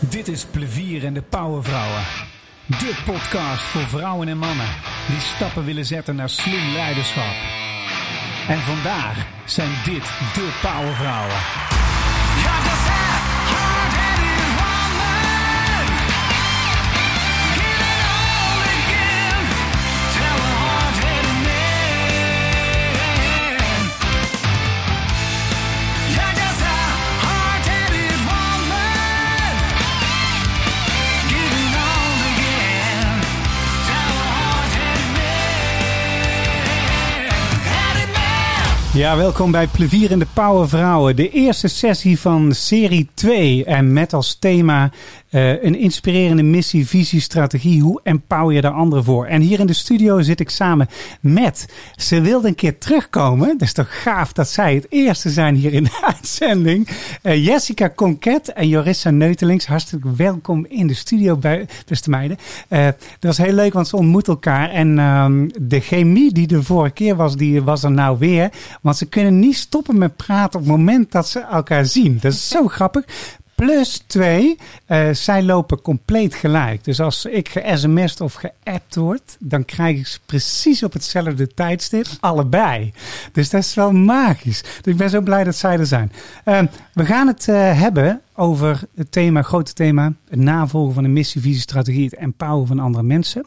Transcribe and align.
Dit 0.00 0.28
is 0.28 0.44
Plevier 0.44 1.04
en 1.04 1.14
de 1.14 1.22
Powervrouwen. 1.22 2.02
De 2.66 3.02
podcast 3.04 3.62
voor 3.62 3.88
vrouwen 3.88 4.28
en 4.28 4.38
mannen 4.38 4.68
die 5.08 5.20
stappen 5.20 5.64
willen 5.64 5.84
zetten 5.84 6.16
naar 6.16 6.30
slim 6.30 6.72
leiderschap. 6.72 7.34
En 8.48 8.58
vandaag 8.58 9.26
zijn 9.44 9.70
dit 9.84 10.04
de 10.34 10.58
Powervrouwen. 10.62 11.65
Ja, 38.96 39.16
welkom 39.16 39.50
bij 39.50 39.66
Plevier 39.66 40.10
en 40.10 40.18
de 40.18 40.26
Powervrouwen. 40.32 41.16
De 41.16 41.30
eerste 41.30 41.68
sessie 41.68 42.20
van 42.20 42.52
serie 42.54 43.08
2. 43.14 43.64
En 43.64 43.92
met 43.92 44.12
als 44.12 44.34
thema 44.38 44.90
uh, 45.30 45.62
een 45.62 45.78
inspirerende 45.78 46.42
missie, 46.42 46.86
visie, 46.86 47.20
strategie. 47.20 47.82
Hoe 47.82 48.00
empower 48.02 48.52
je 48.52 48.60
de 48.60 48.70
anderen 48.70 49.04
voor? 49.04 49.26
En 49.26 49.40
hier 49.40 49.60
in 49.60 49.66
de 49.66 49.72
studio 49.72 50.20
zit 50.20 50.40
ik 50.40 50.50
samen 50.50 50.88
met... 51.20 51.68
Ze 51.96 52.20
wilde 52.20 52.48
een 52.48 52.54
keer 52.54 52.78
terugkomen. 52.78 53.48
Dat 53.48 53.60
is 53.60 53.72
toch 53.72 54.02
gaaf 54.02 54.32
dat 54.32 54.48
zij 54.48 54.74
het 54.74 54.86
eerste 54.88 55.30
zijn 55.30 55.54
hier 55.54 55.72
in 55.72 55.84
de 55.84 55.98
uitzending. 56.14 56.88
Uh, 57.22 57.44
Jessica 57.46 57.92
Conquet 57.94 58.52
en 58.52 58.68
Jorissa 58.68 59.10
Neutelings. 59.10 59.66
Hartelijk 59.66 60.04
welkom 60.16 60.66
in 60.68 60.86
de 60.86 60.94
studio, 60.94 61.36
bij, 61.36 61.68
beste 61.86 62.10
meiden. 62.10 62.38
Uh, 62.68 62.84
dat 62.84 62.96
was 63.20 63.36
heel 63.36 63.52
leuk, 63.52 63.72
want 63.72 63.88
ze 63.88 63.96
ontmoeten 63.96 64.32
elkaar. 64.32 64.70
En 64.70 64.98
um, 64.98 65.50
de 65.60 65.80
chemie 65.80 66.32
die 66.32 66.46
de 66.46 66.62
vorige 66.62 66.92
keer 66.92 67.16
was, 67.16 67.36
die 67.36 67.62
was 67.62 67.82
er 67.82 67.92
nou 67.92 68.18
weer. 68.18 68.50
Want 68.86 68.98
ze 68.98 69.06
kunnen 69.06 69.38
niet 69.38 69.56
stoppen 69.56 69.98
met 69.98 70.16
praten 70.16 70.60
op 70.60 70.66
het 70.66 70.76
moment 70.76 71.12
dat 71.12 71.28
ze 71.28 71.40
elkaar 71.40 71.86
zien. 71.86 72.18
Dat 72.20 72.32
is 72.32 72.48
zo 72.48 72.68
grappig. 72.76 73.04
Plus 73.54 74.02
twee, 74.06 74.58
uh, 74.88 75.08
zij 75.12 75.42
lopen 75.42 75.80
compleet 75.80 76.34
gelijk. 76.34 76.84
Dus 76.84 77.00
als 77.00 77.24
ik 77.24 77.48
ge-sms'd 77.48 78.20
of 78.20 78.34
geappt 78.34 78.94
word, 78.94 79.36
dan 79.38 79.64
krijg 79.64 79.98
ik 79.98 80.06
ze 80.06 80.18
precies 80.26 80.82
op 80.82 80.92
hetzelfde 80.92 81.46
tijdstip 81.46 82.06
allebei. 82.20 82.92
Dus 83.32 83.50
dat 83.50 83.62
is 83.62 83.74
wel 83.74 83.92
magisch. 83.92 84.62
Dus 84.62 84.92
ik 84.92 84.96
ben 84.96 85.10
zo 85.10 85.20
blij 85.20 85.44
dat 85.44 85.56
zij 85.56 85.78
er 85.78 85.86
zijn. 85.86 86.12
Uh, 86.44 86.62
we 86.92 87.04
gaan 87.04 87.26
het 87.26 87.46
uh, 87.48 87.80
hebben 87.80 88.20
over 88.34 88.80
het 88.94 89.12
thema, 89.12 89.42
grote 89.42 89.72
thema, 89.72 90.12
het 90.28 90.38
navolgen 90.38 90.94
van 90.94 91.04
een 91.04 91.12
missie, 91.12 91.40
visie, 91.40 91.60
strategie, 91.60 92.04
het 92.04 92.14
empoweren 92.14 92.66
van 92.66 92.78
andere 92.78 93.04
mensen. 93.04 93.46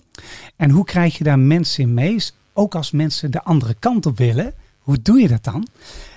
En 0.56 0.70
hoe 0.70 0.84
krijg 0.84 1.18
je 1.18 1.24
daar 1.24 1.40
mensen 1.40 1.84
in 1.84 1.94
mee? 1.94 2.18
Ook 2.54 2.76
als 2.76 2.92
mensen 2.92 3.32
de 3.32 3.44
andere 3.44 3.76
kant 3.80 4.06
op 4.06 4.18
willen. 4.18 4.54
Hoe 4.90 5.02
doe 5.02 5.20
je 5.20 5.28
dat 5.28 5.44
dan? 5.44 5.68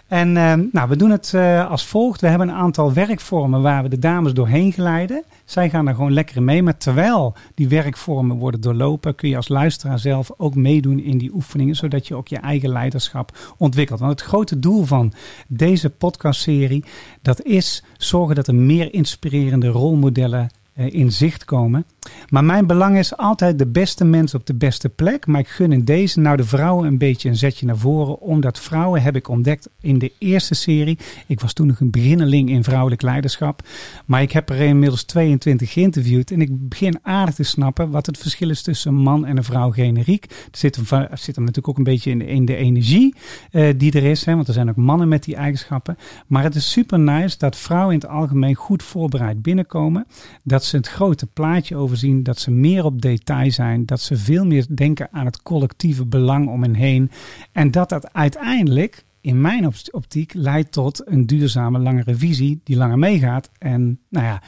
En 0.06 0.28
uh, 0.28 0.54
nou, 0.72 0.88
we 0.88 0.96
doen 0.96 1.10
het 1.10 1.32
uh, 1.34 1.70
als 1.70 1.86
volgt. 1.86 2.20
We 2.20 2.26
hebben 2.26 2.48
een 2.48 2.54
aantal 2.54 2.92
werkvormen 2.92 3.62
waar 3.62 3.82
we 3.82 3.88
de 3.88 3.98
dames 3.98 4.32
doorheen 4.32 4.72
geleiden. 4.72 5.24
Zij 5.44 5.70
gaan 5.70 5.88
er 5.88 5.94
gewoon 5.94 6.12
lekker 6.12 6.42
mee. 6.42 6.62
Maar 6.62 6.76
terwijl 6.76 7.34
die 7.54 7.68
werkvormen 7.68 8.36
worden 8.36 8.60
doorlopen, 8.60 9.14
kun 9.14 9.28
je 9.28 9.36
als 9.36 9.48
luisteraar 9.48 9.98
zelf 9.98 10.30
ook 10.36 10.54
meedoen 10.54 10.98
in 10.98 11.18
die 11.18 11.34
oefeningen. 11.34 11.76
Zodat 11.76 12.06
je 12.06 12.14
ook 12.14 12.28
je 12.28 12.38
eigen 12.38 12.68
leiderschap 12.68 13.54
ontwikkelt. 13.58 14.00
Want 14.00 14.20
het 14.20 14.28
grote 14.28 14.58
doel 14.58 14.84
van 14.84 15.12
deze 15.48 15.90
podcastserie, 15.90 16.84
dat 17.22 17.42
is 17.42 17.84
zorgen 17.96 18.34
dat 18.34 18.46
er 18.46 18.54
meer 18.54 18.94
inspirerende 18.94 19.68
rolmodellen 19.68 20.50
in 20.74 21.12
zicht 21.12 21.44
komen. 21.44 21.84
Maar 22.28 22.44
mijn 22.44 22.66
belang 22.66 22.98
is 22.98 23.16
altijd 23.16 23.58
de 23.58 23.66
beste 23.66 24.04
mens 24.04 24.34
op 24.34 24.46
de 24.46 24.54
beste 24.54 24.88
plek. 24.88 25.26
Maar 25.26 25.40
ik 25.40 25.48
gun 25.48 25.72
in 25.72 25.84
deze 25.84 26.20
nou 26.20 26.36
de 26.36 26.44
vrouwen 26.44 26.86
een 26.86 26.98
beetje 26.98 27.28
een 27.28 27.36
zetje 27.36 27.66
naar 27.66 27.76
voren. 27.76 28.20
Omdat 28.20 28.58
vrouwen 28.58 29.02
heb 29.02 29.16
ik 29.16 29.28
ontdekt 29.28 29.68
in 29.80 29.98
de 29.98 30.12
eerste 30.18 30.54
serie. 30.54 30.98
Ik 31.26 31.40
was 31.40 31.52
toen 31.52 31.66
nog 31.66 31.80
een 31.80 31.90
beginneling 31.90 32.50
in 32.50 32.64
vrouwelijk 32.64 33.02
leiderschap. 33.02 33.62
Maar 34.06 34.22
ik 34.22 34.32
heb 34.32 34.50
er 34.50 34.60
inmiddels 34.60 35.02
22 35.02 35.72
geïnterviewd. 35.72 36.30
En 36.30 36.40
ik 36.40 36.68
begin 36.68 36.98
aardig 37.02 37.34
te 37.34 37.42
snappen 37.42 37.90
wat 37.90 38.06
het 38.06 38.18
verschil 38.18 38.50
is 38.50 38.62
tussen 38.62 38.92
een 38.92 39.02
man 39.02 39.26
en 39.26 39.36
een 39.36 39.44
vrouw 39.44 39.70
generiek. 39.70 40.24
Er 40.24 40.58
zit, 40.58 40.76
hem, 40.76 41.08
zit 41.12 41.36
natuurlijk 41.36 41.68
ook 41.68 41.78
een 41.78 41.84
beetje 41.84 42.10
in 42.10 42.44
de, 42.44 42.56
energie 42.56 43.14
uh, 43.52 43.68
die 43.76 43.92
er 43.92 44.04
is. 44.04 44.24
Hè, 44.24 44.34
want 44.34 44.48
er 44.48 44.54
zijn 44.54 44.68
ook 44.68 44.76
mannen 44.76 45.08
met 45.08 45.24
die 45.24 45.36
eigenschappen. 45.36 45.98
Maar 46.26 46.42
het 46.42 46.54
is 46.54 46.70
super 46.70 46.98
nice 46.98 47.38
dat 47.38 47.56
vrouwen 47.56 47.94
in 47.94 48.00
het 48.00 48.08
algemeen 48.08 48.54
goed 48.54 48.82
voorbereid 48.82 49.42
binnenkomen. 49.42 50.06
Dat 50.42 50.61
ze 50.64 50.76
het 50.76 50.88
grote 50.88 51.26
plaatje 51.26 51.76
over 51.76 51.96
zien 51.96 52.22
dat 52.22 52.38
ze 52.38 52.50
meer 52.50 52.84
op 52.84 53.02
detail 53.02 53.50
zijn, 53.50 53.86
dat 53.86 54.00
ze 54.00 54.16
veel 54.16 54.46
meer 54.46 54.66
denken 54.74 55.08
aan 55.12 55.26
het 55.26 55.42
collectieve 55.42 56.06
belang 56.06 56.48
om 56.48 56.62
hen 56.62 56.74
heen. 56.74 57.10
En 57.52 57.70
dat 57.70 57.88
dat 57.88 58.12
uiteindelijk, 58.12 59.04
in 59.20 59.40
mijn 59.40 59.72
optiek, 59.90 60.34
leidt 60.34 60.72
tot 60.72 61.02
een 61.04 61.26
duurzame, 61.26 61.78
langere 61.78 62.14
visie 62.14 62.60
die 62.64 62.76
langer 62.76 62.98
meegaat. 62.98 63.50
En 63.58 63.98
nou 64.08 64.26
ja, 64.26 64.42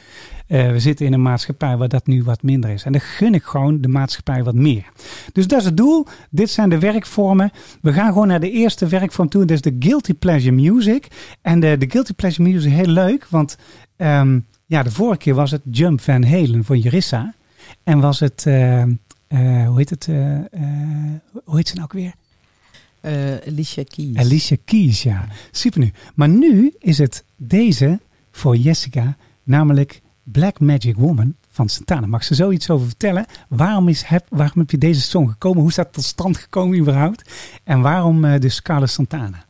uh, 0.47 0.71
we 0.71 0.79
zitten 0.79 1.05
in 1.05 1.13
een 1.13 1.21
maatschappij 1.21 1.77
waar 1.77 1.89
dat 1.89 2.07
nu 2.07 2.23
wat 2.23 2.43
minder 2.43 2.69
is. 2.69 2.83
En 2.83 2.91
dan 2.91 3.01
gun 3.01 3.33
ik 3.33 3.43
gewoon 3.43 3.81
de 3.81 3.87
maatschappij 3.87 4.43
wat 4.43 4.55
meer. 4.55 4.91
Dus 5.31 5.47
dat 5.47 5.59
is 5.59 5.65
het 5.65 5.77
doel. 5.77 6.05
Dit 6.29 6.49
zijn 6.49 6.69
de 6.69 6.79
werkvormen. 6.79 7.51
We 7.81 7.93
gaan 7.93 8.13
gewoon 8.13 8.27
naar 8.27 8.39
de 8.39 8.51
eerste 8.51 8.87
werkvorm 8.87 9.29
toe. 9.29 9.45
Dat 9.45 9.55
is 9.55 9.61
de 9.61 9.75
Guilty 9.79 10.13
Pleasure 10.13 10.55
Music. 10.55 11.07
En 11.41 11.59
de, 11.59 11.77
de 11.77 11.89
Guilty 11.89 12.13
Pleasure 12.13 12.49
Music 12.49 12.69
is 12.69 12.75
heel 12.75 12.93
leuk, 12.93 13.27
want... 13.29 13.57
Um, 13.97 14.45
ja, 14.65 14.83
de 14.83 14.91
vorige 14.91 15.17
keer 15.17 15.33
was 15.33 15.51
het 15.51 15.61
Jump 15.71 16.01
Van 16.01 16.23
Halen 16.23 16.63
voor 16.63 16.77
Jerissa. 16.77 17.33
En 17.83 17.99
was 17.99 18.19
het, 18.19 18.45
uh, 18.47 18.81
uh, 18.81 18.87
hoe 19.67 19.77
heet 19.77 19.89
het, 19.89 20.07
uh, 20.07 20.39
hoe 21.43 21.55
heet 21.55 21.67
ze 21.67 21.75
nou 21.75 21.83
ook 21.83 21.93
weer? 21.93 22.13
Alicia 23.47 23.83
Keys. 23.83 24.15
Alicia 24.15 24.57
Keys, 24.65 25.03
ja. 25.03 25.27
Super 25.51 25.79
nu. 25.79 25.91
Maar 26.15 26.29
nu 26.29 26.73
is 26.79 26.97
het 26.97 27.23
deze 27.35 27.99
voor 28.31 28.55
Jessica, 28.55 29.17
namelijk 29.43 30.01
Black 30.23 30.59
Magic 30.59 30.95
Woman 30.95 31.35
van 31.51 31.69
Santana. 31.69 32.07
Mag 32.07 32.23
ze 32.23 32.35
zoiets 32.35 32.69
over 32.69 32.87
vertellen? 32.87 33.25
Waarom, 33.49 33.87
is, 33.87 34.03
heb, 34.03 34.25
waarom 34.29 34.59
heb 34.59 34.71
je 34.71 34.77
deze 34.77 35.01
song 35.01 35.27
gekomen? 35.27 35.59
Hoe 35.59 35.69
is 35.69 35.75
dat 35.75 35.93
tot 35.93 36.03
stand 36.03 36.37
gekomen 36.37 36.77
überhaupt? 36.77 37.31
En 37.63 37.81
waarom 37.81 38.39
dus 38.39 38.61
Carlos 38.61 38.93
Santana? 38.93 39.44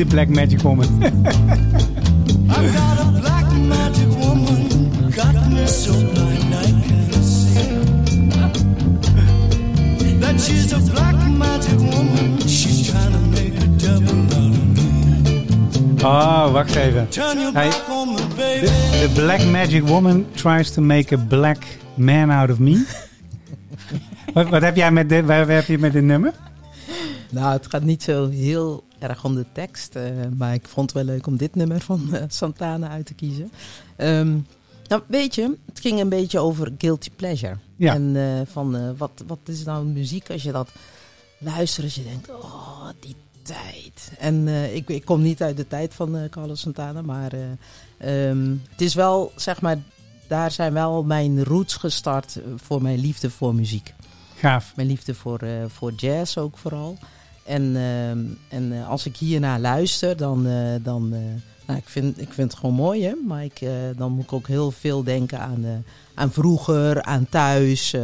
De 0.00 0.06
Black 0.06 0.28
Magic 0.28 0.62
Woman. 0.62 0.88
She's 10.38 10.72
a 10.78 10.80
black 10.90 11.14
magic 11.28 11.78
woman. 11.78 12.38
She's 12.48 12.90
trying 12.90 13.12
to 13.12 13.18
make 13.18 13.54
a 13.60 13.66
devil 13.76 14.16
out 14.38 14.54
of 14.56 14.76
me. 14.76 16.02
Oh, 16.02 16.52
wacht 16.52 16.76
even. 16.76 17.06
Hey, 17.52 17.70
the, 17.70 19.06
the 19.06 19.12
Black 19.14 19.44
Magic 19.46 19.84
Woman 19.84 20.26
tries 20.34 20.70
to 20.70 20.80
make 20.80 21.12
a 21.12 21.18
black 21.18 21.66
man 21.96 22.30
out 22.30 22.50
of 22.50 22.58
me. 22.58 22.86
wat, 24.34 24.48
wat, 24.48 24.62
heb 24.62 24.76
jij 24.76 24.90
met 24.92 25.08
dit, 25.08 25.26
wat 25.26 25.46
heb 25.46 25.66
je 25.66 25.78
met 25.78 25.92
dit 25.92 26.04
nummer? 26.04 26.32
Nou, 27.30 27.52
het 27.52 27.66
gaat 27.66 27.82
niet 27.82 28.02
zo 28.02 28.28
heel 28.28 28.84
erg 29.00 29.24
om 29.24 29.34
de 29.34 29.46
tekst. 29.52 29.96
Uh, 29.96 30.02
maar 30.36 30.54
ik 30.54 30.68
vond 30.68 30.92
het 30.92 31.04
wel 31.04 31.14
leuk 31.14 31.26
om 31.26 31.36
dit 31.36 31.54
nummer 31.54 31.80
van 31.80 32.08
uh, 32.12 32.22
Santana 32.28 32.88
uit 32.88 33.06
te 33.06 33.14
kiezen. 33.14 33.52
Um, 33.96 34.46
nou, 34.88 35.02
weet 35.06 35.34
je, 35.34 35.56
het 35.66 35.80
ging 35.80 36.00
een 36.00 36.08
beetje 36.08 36.38
over 36.38 36.72
guilty 36.78 37.10
pleasure. 37.16 37.56
Ja. 37.76 37.94
En 37.94 38.02
uh, 38.14 38.40
van 38.44 38.96
wat, 38.96 39.24
wat 39.26 39.38
is 39.44 39.64
nou 39.64 39.86
muziek 39.86 40.30
als 40.30 40.42
je 40.42 40.52
dat 40.52 40.68
luistert, 41.38 41.84
als 41.84 41.94
je 41.94 42.04
denkt, 42.04 42.30
oh, 42.30 42.88
die 43.00 43.16
tijd. 43.42 44.12
En 44.18 44.48
ik, 44.74 44.88
ik 44.88 45.04
kom 45.04 45.22
niet 45.22 45.42
uit 45.42 45.56
de 45.56 45.66
tijd 45.66 45.94
van 45.94 46.28
Carlos 46.30 46.60
Santana, 46.60 47.02
maar 47.02 47.32
um, 48.04 48.62
het 48.70 48.80
is 48.80 48.94
wel, 48.94 49.32
zeg 49.36 49.60
maar, 49.60 49.78
daar 50.26 50.50
zijn 50.50 50.72
wel 50.72 51.02
mijn 51.02 51.44
roots 51.44 51.74
gestart 51.74 52.40
voor 52.56 52.82
mijn 52.82 52.98
liefde 52.98 53.30
voor 53.30 53.54
muziek. 53.54 53.94
Gaaf. 54.36 54.72
Mijn 54.76 54.88
liefde 54.88 55.14
voor, 55.14 55.40
voor 55.68 55.92
jazz 55.92 56.36
ook 56.36 56.58
vooral. 56.58 56.98
En, 57.50 57.62
uh, 57.62 58.10
en 58.48 58.72
uh, 58.72 58.88
als 58.88 59.06
ik 59.06 59.16
hiernaar 59.16 59.60
luister, 59.60 60.16
dan. 60.16 60.46
Uh, 60.46 60.74
dan 60.82 61.08
nou, 61.66 61.78
ik, 61.78 61.88
vind, 61.88 62.20
ik 62.20 62.32
vind 62.32 62.50
het 62.50 62.60
gewoon 62.60 62.74
mooi, 62.74 63.04
hè? 63.04 63.12
Maar 63.26 63.44
ik, 63.44 63.60
dan 63.96 64.12
moet 64.12 64.24
ik 64.24 64.32
ook 64.32 64.46
heel 64.46 64.70
veel 64.70 65.04
denken 65.04 65.40
aan, 65.40 65.84
aan 66.14 66.32
vroeger, 66.32 67.02
aan 67.02 67.26
thuis. 67.28 67.96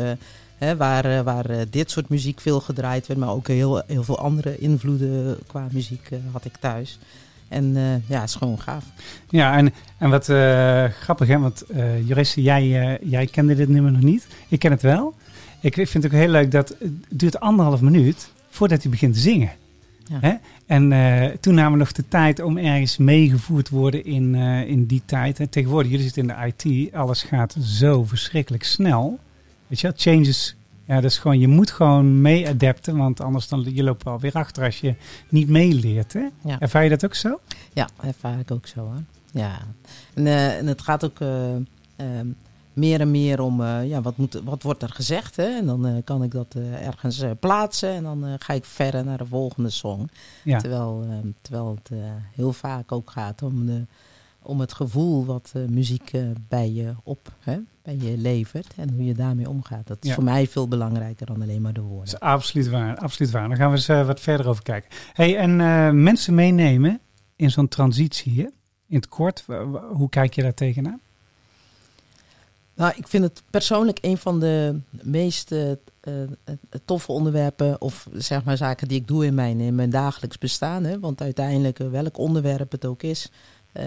Waar 0.77 1.25
waar 1.25 1.47
dit 1.71 1.91
soort 1.91 2.09
muziek 2.09 2.41
veel 2.41 2.61
gedraaid 2.61 3.07
werd. 3.07 3.21
Maar 3.21 3.31
ook 3.31 3.49
heel, 3.49 3.83
heel 3.87 4.05
veel 4.05 4.19
andere 4.19 4.59
invloeden 4.59 5.39
qua 5.47 5.67
muziek 5.71 6.09
had 6.33 6.45
ik 6.45 6.57
thuis. 6.57 6.99
En 7.49 7.75
ja, 8.07 8.21
het 8.21 8.29
is 8.29 8.35
gewoon 8.35 8.61
gaaf. 8.61 8.85
Ja, 9.29 9.57
en, 9.57 9.73
en 9.99 10.11
wat 10.11 10.25
grappig, 11.01 11.29
hè? 11.29 11.39
Want 11.39 11.65
Jorisse, 12.05 12.43
jij, 12.43 12.99
jij 13.03 13.27
kende 13.27 13.55
dit 13.55 13.69
nummer 13.69 13.93
nog 13.93 14.03
niet. 14.03 14.27
Ik 14.49 14.59
ken 14.59 14.71
het 14.71 14.83
wel. 14.83 15.15
Ik 15.61 15.75
vind 15.75 15.93
het 15.93 16.07
ook 16.07 16.19
heel 16.19 16.29
leuk 16.29 16.51
dat 16.51 16.69
het 16.79 16.93
duurt 17.09 17.41
anderhalf 17.41 17.81
minuut 17.81 18.29
voordat 18.57 18.83
hij 18.83 18.91
begint 18.91 19.15
te 19.15 19.21
zingen. 19.21 19.51
Ja. 20.05 20.19
Hè? 20.21 20.35
En 20.67 20.91
uh, 20.91 21.37
toen 21.41 21.55
namen 21.55 21.73
we 21.73 21.79
nog 21.79 21.93
de 21.93 22.09
tijd 22.09 22.41
om 22.41 22.57
ergens 22.57 22.97
meegevoerd 22.97 23.65
te 23.65 23.75
worden 23.75 24.05
in, 24.05 24.35
uh, 24.35 24.69
in 24.69 24.87
die 24.87 25.03
tijd. 25.05 25.41
En 25.41 25.49
tegenwoordig, 25.49 25.91
jullie 25.91 26.05
zitten 26.05 26.23
in 26.23 26.53
de 26.65 26.67
IT, 26.67 26.95
alles 26.95 27.23
gaat 27.23 27.57
zo 27.61 28.05
verschrikkelijk 28.05 28.65
snel. 28.65 29.19
Weet 29.67 29.81
je 29.81 29.93
changes, 29.97 30.57
ja, 30.85 30.95
dat 30.95 31.11
is 31.11 31.19
gewoon, 31.19 31.39
je 31.39 31.49
moet 31.49 31.71
gewoon 31.71 32.21
mee 32.21 32.49
adapten, 32.49 32.97
want 32.97 33.21
anders 33.21 33.49
dan 33.49 33.75
je 33.75 33.83
loopt 33.83 34.05
wel 34.05 34.21
weer 34.21 34.33
achter 34.33 34.65
als 34.65 34.81
je 34.81 34.95
niet 35.29 35.49
meeleert. 35.49 36.13
Hè? 36.13 36.27
Ja. 36.45 36.61
Ervaar 36.61 36.83
je 36.83 36.91
dat 36.91 37.05
ook 37.05 37.15
zo? 37.15 37.41
Ja, 37.73 37.89
ervaar 38.03 38.39
ik 38.39 38.51
ook 38.51 38.67
zo. 38.67 38.81
Hoor. 38.81 39.03
Ja, 39.33 39.59
en, 40.15 40.27
uh, 40.27 40.59
en 40.59 40.67
het 40.67 40.83
gaat 40.83 41.05
ook 41.05 41.21
um, 41.21 42.37
meer 42.77 43.01
en 43.01 43.11
meer 43.11 43.41
om, 43.41 43.61
uh, 43.61 43.89
ja, 43.89 44.01
wat, 44.03 44.17
moet, 44.17 44.41
wat 44.45 44.63
wordt 44.63 44.83
er 44.83 44.89
gezegd? 44.91 45.37
Hè? 45.37 45.45
En 45.57 45.67
dan 45.67 45.87
uh, 45.87 45.93
kan 46.05 46.23
ik 46.23 46.31
dat 46.31 46.55
uh, 46.57 46.87
ergens 46.87 47.25
plaatsen 47.41 47.91
en 47.91 48.03
dan 48.03 48.37
ga 48.39 48.53
ik 48.53 48.65
verder 48.65 49.05
naar 49.05 49.19
de 49.19 49.27
volgende 49.27 49.71
song. 49.71 50.09
Ja. 50.45 50.59
Terwijl, 50.59 51.07
terwijl 51.41 51.79
het 51.85 51.99
heel 52.35 52.53
vaak 52.53 52.93
ook 52.93 53.11
gaat 53.11 53.43
om, 53.43 53.67
de, 53.67 53.87
om 54.43 54.61
het 54.61 54.73
gevoel 54.73 55.25
wat 55.25 55.53
muziek 55.69 56.11
bij 56.49 56.71
je 56.73 56.95
op, 57.03 57.33
hè? 57.41 57.59
bij 57.83 57.97
je 57.97 58.17
levert 58.19 58.75
en 58.77 58.91
hoe 58.95 59.05
je 59.05 59.15
daarmee 59.15 59.49
omgaat. 59.49 59.87
Dat 59.87 59.97
is 60.01 60.09
Ja. 60.09 60.15
voor 60.15 60.25
mij 60.25 60.47
veel 60.47 60.69
belangrijker 60.69 61.27
dan 61.27 61.43
alleen 61.43 61.63
maar 61.63 61.73
de 61.73 61.81
Dat 61.81 61.89
woorden. 61.89 62.07
is 62.15 62.21
absoluut 62.21 62.69
waar, 62.69 62.97
absoluut 62.97 63.33
waar. 63.33 63.49
Dan 63.49 63.57
gaan 63.57 63.71
we 63.71 63.77
eens 63.77 63.89
eh, 63.89 64.07
wat 64.07 64.21
verder 64.21 64.49
over 64.49 64.63
kijken. 64.63 64.91
Hey, 65.13 65.37
en 65.37 65.61
eh, 65.61 65.91
mensen 65.91 66.35
meenemen 66.35 67.01
in 67.37 67.51
zo'n 67.51 67.69
transitie, 67.69 68.41
hè? 68.41 68.47
in 68.89 68.97
het 68.97 69.09
kort, 69.09 69.45
hoe 69.93 70.09
kijk 70.09 70.35
je 70.35 70.43
daar 70.43 70.55
tegenaan? 70.55 71.01
Nou, 72.77 72.93
ik 72.97 73.09
vind 73.09 73.25
het 73.25 73.43
persoonlijk 73.51 73.99
een 74.01 74.19
van 74.19 74.41
de 74.41 74.81
meest 74.91 75.53
eh, 75.53 75.71
eh, 75.71 75.79
toffe 76.85 77.13
onderwerpen, 77.13 77.81
of 77.81 78.09
zeg 78.13 78.45
maar 78.45 78.57
zaken 78.57 78.89
die 78.89 79.01
ik 79.01 79.09
doe 79.09 79.27
in 79.27 79.35
mijn, 79.35 79.61
in 79.61 79.75
mijn 79.75 79.91
dagelijks 79.91 80.39
bestaan. 80.39 80.85
Hè? 80.85 81.01
Want 81.01 81.21
uiteindelijk, 81.21 81.79
eh, 81.79 81.89
welk 81.89 82.19
onderwerp 82.19 82.73
het 82.73 82.85
ook 82.85 83.03
is, 83.03 83.31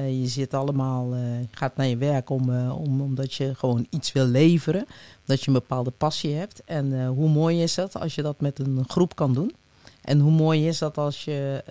je 0.09 0.27
zit 0.27 0.53
allemaal, 0.53 1.15
je 1.15 1.47
gaat 1.51 1.75
naar 1.75 1.87
je 1.87 1.97
werk 1.97 2.29
om, 2.29 2.69
om, 2.69 3.01
omdat 3.01 3.33
je 3.33 3.55
gewoon 3.55 3.87
iets 3.89 4.11
wil 4.11 4.25
leveren, 4.25 4.85
omdat 5.19 5.39
je 5.41 5.47
een 5.47 5.53
bepaalde 5.53 5.91
passie 5.91 6.35
hebt. 6.35 6.61
En 6.65 7.07
hoe 7.07 7.29
mooi 7.29 7.61
is 7.61 7.75
dat 7.75 7.99
als 7.99 8.15
je 8.15 8.21
dat 8.21 8.41
met 8.41 8.59
een 8.59 8.83
groep 8.87 9.15
kan 9.15 9.33
doen? 9.33 9.55
En 10.01 10.19
hoe 10.19 10.31
mooi 10.31 10.67
is 10.67 10.77
dat 10.77 10.97
als 10.97 11.25
je 11.25 11.63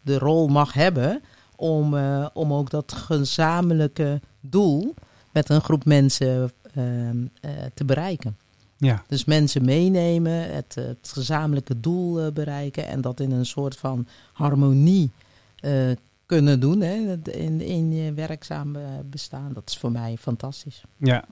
de 0.00 0.18
rol 0.18 0.48
mag 0.48 0.72
hebben 0.72 1.22
om, 1.56 1.96
om 2.32 2.52
ook 2.52 2.70
dat 2.70 2.92
gezamenlijke 2.92 4.20
doel 4.40 4.94
met 5.32 5.48
een 5.48 5.60
groep 5.60 5.84
mensen 5.84 6.50
ehm, 6.74 7.26
eh, 7.40 7.50
te 7.74 7.84
bereiken. 7.84 8.36
Ja, 8.76 9.02
Dus 9.06 9.24
mensen 9.24 9.64
meenemen, 9.64 10.54
het, 10.54 10.74
het 10.74 11.10
gezamenlijke 11.12 11.80
doel 11.80 12.20
eh, 12.20 12.32
bereiken 12.32 12.86
en 12.86 13.00
dat 13.00 13.20
in 13.20 13.30
een 13.30 13.46
soort 13.46 13.76
van 13.76 14.06
harmonie 14.32 15.10
eh, 15.56 15.90
kunnen 16.26 16.60
doen 16.60 16.80
hè, 16.80 17.16
in, 17.30 17.60
in 17.60 17.92
je 17.92 18.12
werkzaam 18.12 18.76
bestaan. 19.04 19.52
Dat 19.52 19.68
is 19.68 19.78
voor 19.78 19.92
mij 19.92 20.16
fantastisch. 20.20 20.82
ja. 20.96 21.24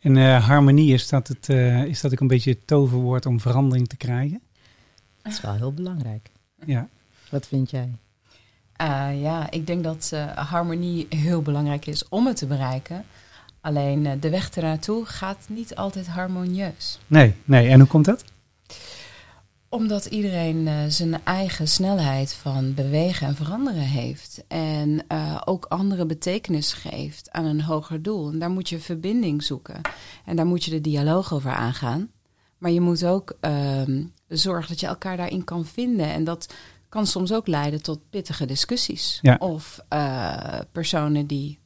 En 0.00 0.16
eh, 0.16 0.46
harmonie, 0.46 0.92
is 0.94 1.08
dat, 1.08 1.28
het, 1.28 1.48
eh, 1.48 1.84
is 1.84 2.00
dat 2.00 2.12
ook 2.12 2.20
een 2.20 2.26
beetje 2.26 2.50
het 2.50 2.66
toverwoord 2.66 3.26
om 3.26 3.40
verandering 3.40 3.88
te 3.88 3.96
krijgen? 3.96 4.40
Dat 5.22 5.32
is 5.32 5.40
wel 5.40 5.54
heel 5.54 5.72
belangrijk. 5.72 6.30
Ja, 6.66 6.88
Wat 7.30 7.46
vind 7.46 7.70
jij? 7.70 7.92
Uh, 8.80 9.20
ja, 9.22 9.50
ik 9.50 9.66
denk 9.66 9.84
dat 9.84 10.10
uh, 10.14 10.26
harmonie 10.36 11.06
heel 11.08 11.42
belangrijk 11.42 11.86
is 11.86 12.08
om 12.08 12.26
het 12.26 12.36
te 12.36 12.46
bereiken. 12.46 13.04
Alleen 13.66 14.04
uh, 14.04 14.12
de 14.20 14.30
weg 14.30 14.50
ernaartoe 14.50 15.04
gaat 15.04 15.46
niet 15.48 15.74
altijd 15.74 16.06
harmonieus. 16.06 16.98
nee, 17.06 17.34
nee. 17.44 17.68
En 17.68 17.78
hoe 17.78 17.88
komt 17.88 18.04
dat? 18.04 18.24
Omdat 19.68 20.04
iedereen 20.04 20.66
uh, 20.66 20.74
zijn 20.88 21.24
eigen 21.24 21.68
snelheid 21.68 22.32
van 22.32 22.74
bewegen 22.74 23.26
en 23.26 23.34
veranderen 23.34 23.82
heeft. 23.82 24.44
En 24.48 25.04
uh, 25.12 25.40
ook 25.44 25.64
andere 25.64 26.06
betekenis 26.06 26.72
geeft 26.72 27.30
aan 27.30 27.44
een 27.44 27.60
hoger 27.60 28.02
doel. 28.02 28.32
En 28.32 28.38
daar 28.38 28.50
moet 28.50 28.68
je 28.68 28.78
verbinding 28.78 29.42
zoeken. 29.42 29.80
En 30.24 30.36
daar 30.36 30.46
moet 30.46 30.64
je 30.64 30.70
de 30.70 30.80
dialoog 30.80 31.32
over 31.32 31.50
aangaan. 31.50 32.10
Maar 32.58 32.70
je 32.70 32.80
moet 32.80 33.04
ook 33.04 33.36
uh, 33.40 33.82
zorgen 34.28 34.68
dat 34.68 34.80
je 34.80 34.86
elkaar 34.86 35.16
daarin 35.16 35.44
kan 35.44 35.64
vinden. 35.64 36.06
En 36.06 36.24
dat 36.24 36.54
kan 36.88 37.06
soms 37.06 37.32
ook 37.32 37.46
leiden 37.46 37.82
tot 37.82 38.10
pittige 38.10 38.46
discussies. 38.46 39.18
Ja. 39.22 39.36
Of 39.38 39.80
personen 40.72 41.26
die 41.26 41.58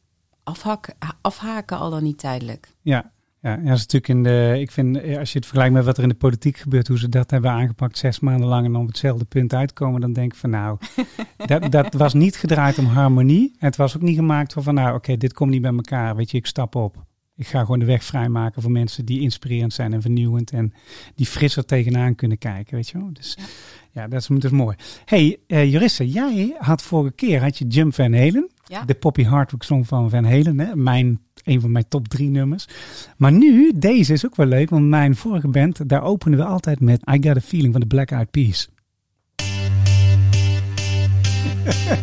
afhaken, 0.44 0.94
afhaken, 1.20 1.78
al 1.78 1.90
dan 1.90 2.02
niet 2.02 2.18
tijdelijk. 2.18 2.68
Ja, 2.80 3.12
ja, 3.42 3.50
ja, 3.50 3.56
dat 3.56 3.76
is 3.76 3.86
natuurlijk 3.86 4.08
in 4.08 4.22
de. 4.22 4.56
Ik 4.60 4.70
vind, 4.70 4.96
als 4.96 5.32
je 5.32 5.38
het 5.38 5.46
vergelijkt 5.46 5.74
met 5.74 5.84
wat 5.84 5.96
er 5.96 6.02
in 6.02 6.08
de 6.08 6.14
politiek 6.14 6.56
gebeurt, 6.56 6.88
hoe 6.88 6.98
ze 6.98 7.08
dat 7.08 7.30
hebben 7.30 7.50
aangepakt, 7.50 7.98
zes 7.98 8.20
maanden 8.20 8.48
lang 8.48 8.66
en 8.66 8.72
dan 8.72 8.80
op 8.80 8.86
hetzelfde 8.86 9.24
punt 9.24 9.54
uitkomen, 9.54 10.00
dan 10.00 10.12
denk 10.12 10.32
ik 10.32 10.38
van 10.38 10.50
nou, 10.50 10.78
dat, 11.46 11.70
dat 11.70 11.94
was 11.94 12.14
niet 12.14 12.36
gedraaid 12.36 12.78
om 12.78 12.84
harmonie. 12.84 13.54
Het 13.58 13.76
was 13.76 13.96
ook 13.96 14.02
niet 14.02 14.16
gemaakt 14.16 14.52
van, 14.58 14.74
nou, 14.74 14.88
oké, 14.88 14.96
okay, 14.96 15.16
dit 15.16 15.32
komt 15.32 15.50
niet 15.50 15.62
bij 15.62 15.74
elkaar. 15.74 16.16
Weet 16.16 16.30
je, 16.30 16.36
ik 16.36 16.46
stap 16.46 16.74
op. 16.74 17.04
Ik 17.36 17.46
ga 17.46 17.60
gewoon 17.60 17.78
de 17.78 17.84
weg 17.84 18.04
vrijmaken 18.04 18.62
voor 18.62 18.70
mensen 18.70 19.04
die 19.04 19.20
inspirerend 19.20 19.72
zijn 19.72 19.92
en 19.92 20.02
vernieuwend 20.02 20.50
en 20.50 20.72
die 21.14 21.26
frisser 21.26 21.64
tegenaan 21.64 22.14
kunnen 22.14 22.38
kijken, 22.38 22.74
weet 22.74 22.88
je 22.88 22.98
wel. 22.98 23.12
Dus 23.12 23.36
ja, 23.38 23.44
ja 23.90 24.08
dat, 24.08 24.20
is, 24.20 24.26
dat 24.26 24.44
is 24.44 24.50
mooi. 24.50 24.76
hey, 25.04 25.38
uh, 25.46 25.72
Jorisse, 25.72 26.08
jij 26.08 26.54
had 26.58 26.82
vorige 26.82 27.14
keer, 27.14 27.42
had 27.42 27.58
je 27.58 27.66
Jump 27.66 27.94
Van 27.94 28.12
Halen, 28.12 28.50
de 28.86 28.94
Poppy 28.94 29.24
Hardwick 29.24 29.62
song 29.62 29.84
van 29.84 30.10
Van 30.10 30.24
Halen, 30.24 30.58
hè? 30.60 30.76
mijn 30.76 31.20
een 31.44 31.60
van 31.60 31.72
mijn 31.72 31.88
top 31.88 32.08
drie 32.08 32.30
nummers. 32.30 32.68
Maar 33.16 33.32
nu, 33.32 33.72
deze 33.74 34.12
is 34.12 34.26
ook 34.26 34.36
wel 34.36 34.46
leuk, 34.46 34.70
want 34.70 34.84
mijn 34.84 35.16
vorige 35.16 35.48
band, 35.48 35.88
daar 35.88 36.02
openen 36.02 36.38
we 36.38 36.44
altijd 36.44 36.80
met 36.80 37.02
I 37.14 37.18
Got 37.20 37.36
a 37.36 37.40
Feeling 37.40 37.72
van 37.72 37.80
de 37.80 37.86
Black 37.86 38.10
Eyed 38.10 38.30
Peas. 38.30 38.68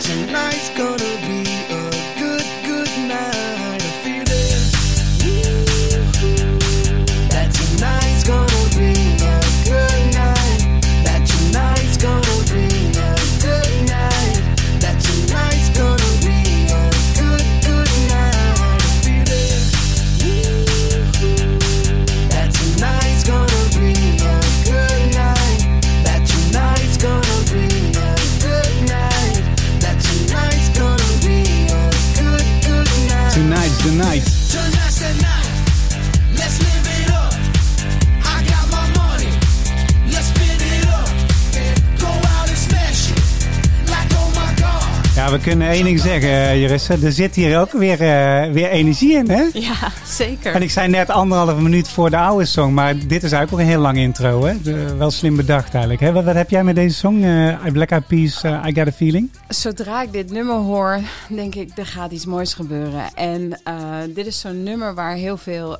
tonight's 0.04 0.68
gonna 0.76 1.16
be 1.26 1.43
kunnen 45.44 45.68
één 45.68 45.84
ding 45.84 46.00
zeggen, 46.00 46.28
eh, 46.30 46.60
Jerissa. 46.60 46.96
Er 47.02 47.12
zit 47.12 47.34
hier 47.34 47.58
ook 47.60 47.72
weer, 47.72 48.00
eh, 48.00 48.52
weer 48.52 48.68
energie 48.68 49.12
in, 49.12 49.30
hè? 49.30 49.48
Ja, 49.52 49.92
zeker. 50.06 50.54
En 50.54 50.62
ik 50.62 50.70
zei 50.70 50.88
net 50.88 51.10
anderhalve 51.10 51.60
minuut 51.62 51.88
voor 51.88 52.10
de 52.10 52.16
oude 52.16 52.44
song, 52.44 52.72
maar 52.74 52.94
dit 52.98 53.22
is 53.22 53.32
eigenlijk 53.32 53.52
ook 53.52 53.58
een 53.58 53.66
heel 53.66 53.80
lang 53.80 53.96
intro, 53.96 54.44
hè? 54.44 54.60
De- 54.62 54.96
wel 54.96 55.10
slim 55.10 55.36
bedacht 55.36 55.70
eigenlijk. 55.72 56.00
Hè? 56.00 56.12
Wat, 56.12 56.24
wat 56.24 56.34
heb 56.34 56.50
jij 56.50 56.64
met 56.64 56.74
deze 56.74 56.96
song, 56.96 57.22
eh, 57.22 57.72
Black 57.72 57.90
Eyed 57.90 58.06
Peas, 58.06 58.44
I 58.44 58.74
Got 58.74 58.86
a 58.86 58.92
Feeling? 58.92 59.30
Zodra 59.48 60.02
ik 60.02 60.12
dit 60.12 60.30
nummer 60.30 60.54
hoor, 60.54 61.00
denk 61.28 61.54
ik, 61.54 61.70
er 61.78 61.86
gaat 61.86 62.12
iets 62.12 62.26
moois 62.26 62.54
gebeuren. 62.54 63.14
En 63.14 63.60
dit 64.14 64.26
is 64.26 64.40
zo'n 64.40 64.62
nummer 64.62 64.94
waar 64.94 65.14
heel 65.14 65.36
veel 65.36 65.78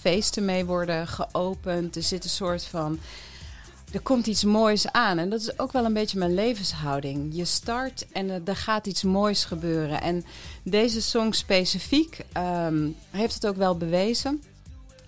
feesten 0.00 0.44
mee 0.44 0.64
worden 0.64 1.06
geopend. 1.06 1.96
Er 1.96 2.02
zit 2.02 2.24
een 2.24 2.30
soort 2.30 2.66
van... 2.70 2.98
Er 3.92 4.00
komt 4.00 4.26
iets 4.26 4.44
moois 4.44 4.92
aan. 4.92 5.18
En 5.18 5.30
dat 5.30 5.40
is 5.40 5.58
ook 5.58 5.72
wel 5.72 5.84
een 5.84 5.92
beetje 5.92 6.18
mijn 6.18 6.34
levenshouding. 6.34 7.36
Je 7.36 7.44
start 7.44 8.06
en 8.12 8.46
er 8.46 8.56
gaat 8.56 8.86
iets 8.86 9.02
moois 9.02 9.44
gebeuren. 9.44 10.00
En 10.00 10.24
deze 10.62 11.02
song 11.02 11.32
specifiek 11.32 12.20
ehm, 12.32 12.88
heeft 13.10 13.34
het 13.34 13.46
ook 13.46 13.56
wel 13.56 13.76
bewezen. 13.76 14.42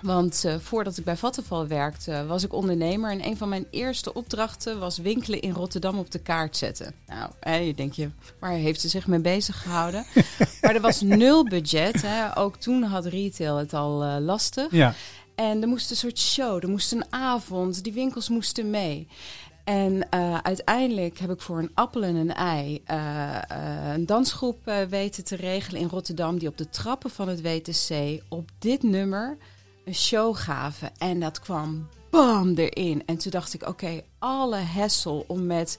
Want 0.03 0.45
eh, 0.45 0.55
voordat 0.59 0.97
ik 0.97 1.05
bij 1.05 1.17
Vattenfall 1.17 1.67
werkte, 1.67 2.27
was 2.27 2.45
ik 2.45 2.53
ondernemer. 2.53 3.11
En 3.11 3.27
een 3.27 3.37
van 3.37 3.49
mijn 3.49 3.67
eerste 3.71 4.15
opdrachten 4.15 4.79
was 4.79 4.99
winkelen 4.99 5.41
in 5.41 5.53
Rotterdam 5.53 5.99
op 5.99 6.11
de 6.11 6.19
kaart 6.19 6.57
zetten. 6.57 6.95
Nou, 7.07 7.31
hè, 7.41 7.57
je 7.57 7.75
denkt 7.75 7.97
je, 7.97 8.11
waar 8.39 8.53
heeft 8.53 8.81
ze 8.81 8.89
zich 8.89 9.07
mee 9.07 9.21
bezig 9.21 9.63
gehouden? 9.63 10.05
maar 10.63 10.75
er 10.75 10.81
was 10.81 11.01
nul 11.01 11.45
budget. 11.45 12.03
Hè. 12.03 12.39
Ook 12.39 12.57
toen 12.57 12.83
had 12.83 13.07
retail 13.07 13.57
het 13.57 13.75
al 13.75 14.03
eh, 14.03 14.17
lastig. 14.21 14.71
Ja. 14.71 14.95
En 15.39 15.63
er 15.63 15.69
moest 15.69 15.91
een 15.91 15.97
soort 15.97 16.19
show, 16.19 16.63
er 16.63 16.69
moest 16.69 16.93
een 16.93 17.13
avond, 17.13 17.85
die 17.85 17.93
winkels 17.93 18.29
moesten 18.29 18.71
mee. 18.71 19.09
En 19.65 20.11
eh, 20.11 20.39
uiteindelijk 20.39 21.19
heb 21.19 21.31
ik 21.31 21.41
voor 21.41 21.59
een 21.59 21.71
appel 21.75 22.03
en 22.03 22.15
een 22.15 22.35
ei 22.35 22.83
eh, 22.85 23.37
eh, 23.37 23.93
een 23.95 24.07
dansgroep 24.07 24.59
weten 24.89 25.25
te 25.25 25.37
regelen 25.37 25.81
in 25.81 25.89
Rotterdam, 25.89 26.39
die 26.39 26.49
op 26.49 26.59
de 26.59 26.69
trappen 26.69 27.11
van 27.11 27.29
het 27.29 27.43
WTC 27.43 28.21
op 28.29 28.51
dit 28.59 28.83
nummer 28.83 29.37
een 29.85 29.95
show 29.95 30.37
gaven. 30.37 30.91
En 30.97 31.21
dat 31.21 31.41
kwam 31.41 31.89
bam 32.11 32.55
erin. 32.55 33.03
En 33.07 33.19
toen 33.19 33.31
dacht 33.31 33.55
ik, 33.55 33.69
oké, 33.69 34.01
alle 34.19 34.57
hessel 34.57 35.25
om 35.29 35.47
met 35.47 35.79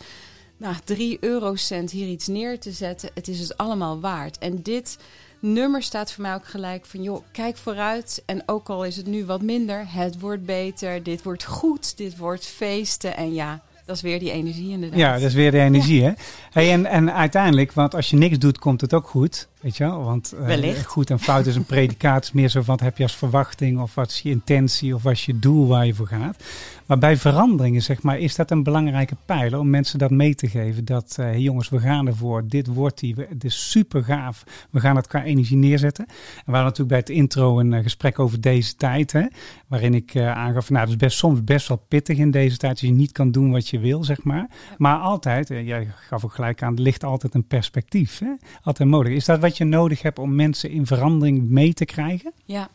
nou, 0.57 0.75
3 0.83 1.17
eurocent 1.19 1.91
hier 1.91 2.07
iets 2.07 2.27
neer 2.27 2.59
te 2.59 2.71
zetten, 2.71 3.09
het 3.13 3.27
is 3.27 3.39
het 3.39 3.57
allemaal 3.57 3.99
waard. 3.99 4.37
En 4.37 4.61
dit 4.61 4.97
nummer 5.39 5.83
staat 5.83 6.11
voor 6.11 6.21
mij 6.21 6.33
ook 6.33 6.47
gelijk 6.47 6.85
van, 6.85 7.03
joh, 7.03 7.23
kijk 7.31 7.57
vooruit. 7.57 8.23
En 8.25 8.43
ook 8.45 8.69
al 8.69 8.85
is 8.85 8.95
het 8.95 9.07
nu 9.07 9.25
wat 9.25 9.41
minder, 9.41 9.85
het 9.87 10.19
wordt 10.19 10.45
beter, 10.45 11.03
dit 11.03 11.23
wordt 11.23 11.43
goed, 11.43 11.97
dit 11.97 12.17
wordt 12.17 12.45
feesten. 12.45 13.15
En 13.15 13.33
ja, 13.33 13.61
dat 13.85 13.95
is 13.95 14.01
weer 14.01 14.19
die 14.19 14.31
energie 14.31 14.71
inderdaad. 14.71 14.99
Ja, 14.99 15.13
dat 15.13 15.21
is 15.21 15.33
weer 15.33 15.51
de 15.51 15.59
energie, 15.59 16.03
hè? 16.03 16.11
Hey, 16.49 16.71
en, 16.71 16.85
en 16.85 17.13
uiteindelijk, 17.13 17.73
want 17.73 17.95
als 17.95 18.09
je 18.09 18.15
niks 18.15 18.37
doet, 18.37 18.59
komt 18.59 18.81
het 18.81 18.93
ook 18.93 19.07
goed. 19.07 19.47
Weet 19.59 19.77
je 19.77 19.83
wel? 19.83 20.03
Want 20.03 20.31
eh, 20.31 20.75
goed 20.85 21.09
en 21.09 21.19
fout 21.19 21.45
is 21.45 21.55
een 21.55 21.65
predicaat. 21.65 22.15
Het 22.15 22.23
is 22.23 22.31
meer 22.31 22.49
zo 22.49 22.61
van, 22.61 22.75
wat 22.75 22.83
heb 22.83 22.97
je 22.97 23.03
als 23.03 23.15
verwachting? 23.15 23.79
Of 23.79 23.95
wat 23.95 24.09
is 24.09 24.19
je 24.21 24.29
intentie? 24.29 24.95
Of 24.95 25.03
wat 25.03 25.13
is 25.13 25.25
je 25.25 25.39
doel 25.39 25.67
waar 25.67 25.85
je 25.85 25.93
voor 25.93 26.07
gaat? 26.07 26.43
Maar 26.85 26.97
bij 26.97 27.17
veranderingen, 27.17 27.81
zeg 27.81 28.01
maar, 28.01 28.19
is 28.19 28.35
dat 28.35 28.51
een 28.51 28.63
belangrijke 28.63 29.15
pijler 29.25 29.59
om 29.59 29.69
mensen 29.69 29.99
dat 29.99 30.11
mee 30.11 30.35
te 30.35 30.47
geven. 30.47 30.85
Dat, 30.85 31.15
hey 31.15 31.39
jongens, 31.39 31.69
we 31.69 31.79
gaan 31.79 32.07
ervoor. 32.07 32.47
Dit 32.47 32.67
wordt 32.67 32.99
die. 32.99 33.15
Het 33.29 33.43
is 33.43 33.69
super 33.69 34.03
gaaf. 34.03 34.43
We 34.69 34.79
gaan 34.79 34.95
het 34.95 35.07
qua 35.07 35.23
energie 35.23 35.57
neerzetten. 35.57 36.05
En 36.07 36.15
we 36.45 36.51
hadden 36.51 36.63
natuurlijk 36.63 36.89
bij 36.89 36.97
het 36.97 37.09
intro 37.09 37.59
een 37.59 37.73
eh, 37.73 37.83
gesprek 37.83 38.19
over 38.19 38.41
deze 38.41 38.75
tijd. 38.75 39.11
Hè? 39.11 39.25
Waarin 39.67 39.93
ik 39.93 40.15
aangaf, 40.17 40.69
nou, 40.69 40.85
dat 40.85 40.93
is 40.93 40.99
best, 40.99 41.17
soms 41.17 41.43
best 41.43 41.67
wel 41.67 41.85
pittig 41.87 42.17
in 42.17 42.31
deze 42.31 42.57
tijd. 42.57 42.71
Als 42.71 42.81
je 42.81 42.91
niet 42.91 43.11
kan 43.11 43.31
doen 43.31 43.51
wat 43.51 43.67
je 43.67 43.79
wil, 43.79 44.03
zeg 44.03 44.23
maar. 44.23 44.49
Maar 44.77 44.97
altijd, 44.97 45.47
jij 45.47 45.87
gaf 45.95 46.25
ook 46.25 46.33
gelijk 46.33 46.63
aan, 46.63 46.75
er 46.75 46.81
ligt 46.81 47.03
altijd 47.03 47.33
een 47.33 47.47
perspectief. 47.47 48.19
Hè? 48.19 48.31
Altijd 48.63 48.89
mogelijk. 48.89 49.15
Is 49.15 49.25
dat 49.25 49.39
wat 49.39 49.48
je 49.57 49.63
nodig 49.63 50.01
hebt 50.01 50.19
om 50.19 50.35
mensen 50.35 50.69
in 50.69 50.85
verandering 50.85 51.49
mee 51.49 51.73
te 51.73 51.85
krijgen? 51.85 52.33
Ja, 52.45 52.69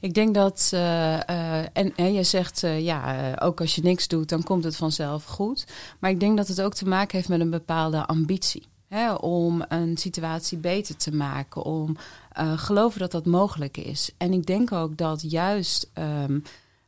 ik 0.00 0.14
denk 0.14 0.34
dat, 0.34 0.70
eh, 0.74 1.28
eh, 1.28 1.66
en, 1.72 1.92
en 1.96 2.12
je 2.12 2.22
zegt, 2.22 2.62
eh, 2.62 2.80
ja, 2.84 3.32
ook 3.40 3.60
als 3.60 3.74
je 3.74 3.82
niks 3.82 4.08
doet, 4.08 4.28
dan 4.28 4.42
komt 4.42 4.64
het 4.64 4.76
vanzelf 4.76 5.24
goed. 5.24 5.66
Maar 5.98 6.10
ik 6.10 6.20
denk 6.20 6.36
dat 6.36 6.48
het 6.48 6.62
ook 6.62 6.74
te 6.74 6.88
maken 6.88 7.16
heeft 7.16 7.28
met 7.28 7.40
een 7.40 7.50
bepaalde 7.50 8.06
ambitie. 8.06 8.66
Hè, 8.88 9.12
om 9.12 9.64
een 9.68 9.96
situatie 9.96 10.58
beter 10.58 10.96
te 10.96 11.14
maken, 11.14 11.62
om 11.62 11.96
geloven 12.56 13.00
dat 13.00 13.10
dat 13.10 13.26
mogelijk 13.26 13.76
is. 13.76 14.10
En 14.16 14.32
ik 14.32 14.46
denk 14.46 14.72
ook 14.72 14.96
dat 14.96 15.30
juist 15.30 15.90
ehm, 15.92 16.38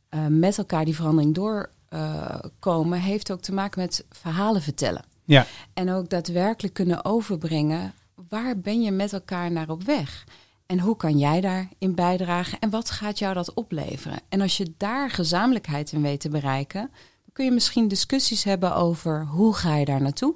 eh, 0.09 0.25
met 0.29 0.57
elkaar 0.57 0.85
die 0.85 0.95
verandering 0.95 1.35
doorkomen, 1.35 2.99
heeft 2.99 3.31
ook 3.31 3.41
te 3.41 3.53
maken 3.53 3.81
met 3.81 4.05
verhalen 4.09 4.61
vertellen. 4.61 5.03
Ja. 5.23 5.45
En 5.73 5.91
ook 5.91 6.09
daadwerkelijk 6.09 6.73
kunnen 6.73 7.05
overbrengen, 7.05 7.93
waar 8.29 8.59
ben 8.59 8.81
je 8.81 8.91
met 8.91 9.13
elkaar 9.13 9.51
naar 9.51 9.69
op 9.69 9.83
weg? 9.83 10.23
En 10.65 10.79
hoe 10.79 10.95
kan 10.95 11.17
jij 11.17 11.41
daarin 11.41 11.95
bijdragen? 11.95 12.59
En 12.59 12.69
wat 12.69 12.89
gaat 12.91 13.19
jou 13.19 13.33
dat 13.33 13.53
opleveren? 13.53 14.19
En 14.29 14.41
als 14.41 14.57
je 14.57 14.73
daar 14.77 15.09
gezamenlijkheid 15.09 15.91
in 15.91 16.01
weet 16.01 16.19
te 16.19 16.29
bereiken, 16.29 16.81
dan 16.91 17.33
kun 17.33 17.45
je 17.45 17.51
misschien 17.51 17.87
discussies 17.87 18.43
hebben 18.43 18.75
over 18.75 19.25
hoe 19.25 19.53
ga 19.53 19.75
je 19.75 19.85
daar 19.85 20.01
naartoe. 20.01 20.35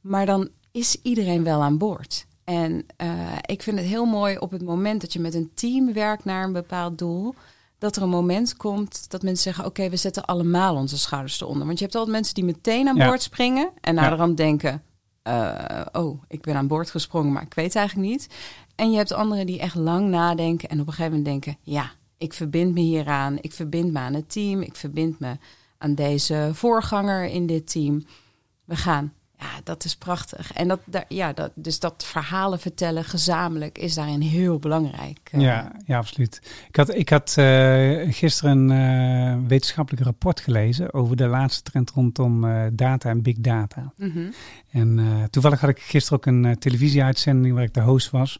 Maar 0.00 0.26
dan 0.26 0.48
is 0.70 0.96
iedereen 1.02 1.44
wel 1.44 1.62
aan 1.62 1.78
boord. 1.78 2.26
En 2.44 2.86
eh, 2.96 3.32
ik 3.46 3.62
vind 3.62 3.78
het 3.78 3.86
heel 3.86 4.04
mooi 4.04 4.36
op 4.38 4.50
het 4.50 4.62
moment 4.62 5.00
dat 5.00 5.12
je 5.12 5.20
met 5.20 5.34
een 5.34 5.50
team 5.54 5.92
werkt 5.92 6.24
naar 6.24 6.44
een 6.44 6.52
bepaald 6.52 6.98
doel. 6.98 7.34
Dat 7.78 7.96
er 7.96 8.02
een 8.02 8.08
moment 8.08 8.56
komt 8.56 9.10
dat 9.10 9.22
mensen 9.22 9.42
zeggen: 9.42 9.64
Oké, 9.64 9.88
we 9.88 9.96
zetten 9.96 10.24
allemaal 10.24 10.76
onze 10.76 10.98
schouders 10.98 11.40
eronder. 11.40 11.66
Want 11.66 11.78
je 11.78 11.84
hebt 11.84 11.96
altijd 11.96 12.14
mensen 12.16 12.34
die 12.34 12.44
meteen 12.44 12.88
aan 12.88 12.96
Ja. 12.96 13.06
boord 13.06 13.22
springen 13.22 13.70
en 13.80 13.94
Ja. 13.94 14.00
naderhand 14.00 14.36
denken: 14.36 14.82
eh, 15.22 15.86
Oh, 15.92 16.22
ik 16.28 16.42
ben 16.42 16.56
aan 16.56 16.66
boord 16.66 16.90
gesprongen, 16.90 17.32
maar 17.32 17.42
ik 17.42 17.54
weet 17.54 17.76
eigenlijk 17.76 18.08
niet. 18.08 18.28
En 18.74 18.90
je 18.90 18.96
hebt 18.96 19.12
anderen 19.12 19.46
die 19.46 19.60
echt 19.60 19.74
lang 19.74 20.08
nadenken 20.08 20.68
en 20.68 20.80
op 20.80 20.86
een 20.86 20.92
gegeven 20.92 21.18
moment 21.18 21.44
denken: 21.44 21.60
Ja, 21.62 21.90
ik 22.18 22.32
verbind 22.32 22.74
me 22.74 22.80
hieraan. 22.80 23.38
Ik 23.40 23.52
verbind 23.52 23.92
me 23.92 23.98
aan 23.98 24.14
het 24.14 24.32
team. 24.32 24.60
Ik 24.60 24.76
verbind 24.76 25.18
me 25.18 25.36
aan 25.78 25.94
deze 25.94 26.50
voorganger 26.52 27.24
in 27.24 27.46
dit 27.46 27.70
team. 27.70 28.04
We 28.64 28.76
gaan. 28.76 29.12
Ja, 29.42 29.60
dat 29.64 29.84
is 29.84 29.96
prachtig. 29.96 30.52
En 30.52 30.68
dat, 30.68 30.80
daar, 30.84 31.04
ja, 31.08 31.32
dat, 31.32 31.50
dus 31.54 31.78
dat 31.80 32.04
verhalen 32.04 32.60
vertellen 32.60 33.04
gezamenlijk 33.04 33.78
is 33.78 33.94
daarin 33.94 34.20
heel 34.20 34.58
belangrijk. 34.58 35.18
eh. 35.30 35.40
Ja, 35.40 35.72
ja, 35.86 35.96
absoluut. 35.98 36.40
Ik 36.68 36.76
had, 36.76 36.94
ik 36.94 37.08
had 37.08 37.34
eh, 37.36 38.12
gisteren 38.12 38.58
een 38.58 38.70
eh, 39.42 39.48
wetenschappelijk 39.48 40.04
rapport 40.04 40.40
gelezen 40.40 40.94
over 40.94 41.16
de 41.16 41.26
laatste 41.26 41.62
trend 41.62 41.90
rondom 41.90 42.46
data 42.72 43.10
en 43.10 43.22
big 43.22 43.36
data. 43.38 43.92
Mhm. 43.96 44.30
En 44.70 45.00
toevallig 45.30 45.60
had 45.60 45.70
ik 45.70 45.80
gisteren 45.80 46.18
ook 46.18 46.26
een 46.26 46.58
televisieuitzending 46.58 47.54
waar 47.54 47.64
ik 47.64 47.74
de 47.74 47.80
host 47.80 48.10
was. 48.10 48.38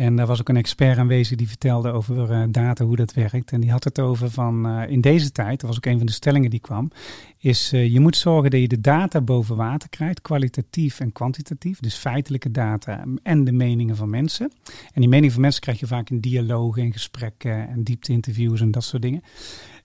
En 0.00 0.16
daar 0.16 0.26
was 0.26 0.40
ook 0.40 0.48
een 0.48 0.56
expert 0.56 0.98
aanwezig 0.98 1.36
die 1.36 1.48
vertelde 1.48 1.92
over 1.92 2.30
eh, 2.30 2.42
data, 2.48 2.84
hoe 2.84 2.96
dat 2.96 3.12
werkt. 3.12 3.52
En 3.52 3.60
die 3.60 3.70
had 3.70 3.84
het 3.84 4.00
over 4.00 4.30
van 4.30 4.66
eh, 4.66 4.90
in 4.90 5.00
deze 5.00 5.32
tijd, 5.32 5.60
dat 5.60 5.68
was 5.68 5.76
ook 5.76 5.86
een 5.86 5.96
van 5.96 6.06
de 6.06 6.12
stellingen 6.12 6.50
die 6.50 6.60
kwam, 6.60 6.90
is 7.38 7.72
eh, 7.72 7.92
je 7.92 8.00
moet 8.00 8.16
zorgen 8.16 8.50
dat 8.50 8.60
je 8.60 8.68
de 8.68 8.80
data 8.80 9.20
boven 9.20 9.56
water 9.56 9.88
krijgt, 9.88 10.20
kwalitatief 10.20 11.00
en 11.00 11.12
kwantitatief. 11.12 11.80
Dus 11.80 11.94
feitelijke 11.94 12.50
data 12.50 13.04
en 13.22 13.44
de 13.44 13.52
meningen 13.52 13.96
van 13.96 14.10
mensen. 14.10 14.52
En 14.92 15.00
die 15.00 15.08
meningen 15.08 15.32
van 15.32 15.42
mensen 15.42 15.60
krijg 15.60 15.80
je 15.80 15.86
vaak 15.86 16.10
in 16.10 16.20
dialogen 16.20 16.82
en 16.82 16.92
gesprekken 16.92 17.68
en 17.68 17.82
diepte-interviews 17.82 18.60
en 18.60 18.70
dat 18.70 18.84
soort 18.84 19.02
dingen. 19.02 19.22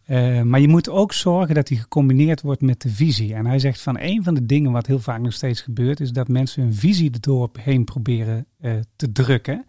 Eh, 0.05 0.41
maar 0.41 0.59
je 0.59 0.67
moet 0.67 0.89
ook 0.89 1.13
zorgen 1.13 1.55
dat 1.55 1.67
die 1.67 1.77
gecombineerd 1.77 2.41
wordt 2.41 2.61
met 2.61 2.81
de 2.81 2.89
visie. 2.89 3.33
En 3.33 3.45
hij 3.45 3.59
zegt 3.59 3.81
van 3.81 3.99
een 3.99 4.23
van 4.23 4.33
de 4.33 4.45
dingen 4.45 4.71
wat 4.71 4.87
heel 4.87 4.99
vaak 4.99 5.21
nog 5.21 5.33
steeds 5.33 5.61
gebeurt, 5.61 5.99
is 5.99 6.11
dat 6.11 6.27
mensen 6.27 6.61
hun 6.61 6.73
visie 6.73 7.11
er 7.11 7.21
doorheen 7.21 7.83
proberen 7.83 8.45
eh, 8.65 8.73
te 8.95 9.11
drukken. 9.11 9.65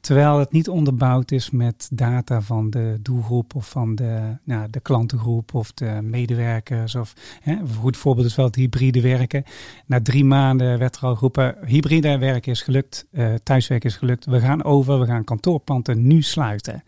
Terwijl 0.00 0.38
het 0.38 0.52
niet 0.52 0.68
onderbouwd 0.68 1.30
is 1.30 1.50
met 1.50 1.88
data 1.92 2.40
van 2.40 2.70
de 2.70 2.98
doelgroep 3.02 3.54
of 3.54 3.68
van 3.68 3.94
de, 3.94 4.36
nou, 4.44 4.70
de 4.70 4.80
klantengroep 4.80 5.54
of 5.54 5.72
de 5.72 5.98
medewerkers. 6.02 6.94
Of, 6.94 7.14
hè, 7.40 7.52
een 7.52 7.68
goed 7.68 7.96
voorbeeld 7.96 8.26
is 8.26 8.36
wel 8.36 8.46
het 8.46 8.54
hybride 8.54 9.00
werken. 9.00 9.44
Na 9.86 10.00
drie 10.02 10.24
maanden 10.24 10.78
werd 10.78 10.96
er 10.96 11.02
al 11.02 11.14
geroepen, 11.14 11.56
hybride 11.66 12.18
werken 12.18 12.52
is 12.52 12.62
gelukt, 12.62 13.06
eh, 13.10 13.34
thuiswerken 13.42 13.90
is 13.90 13.96
gelukt. 13.96 14.24
We 14.24 14.40
gaan 14.40 14.64
over, 14.64 15.00
we 15.00 15.06
gaan 15.06 15.24
kantoorpanden 15.24 16.06
nu 16.06 16.22
sluiten. 16.22 16.84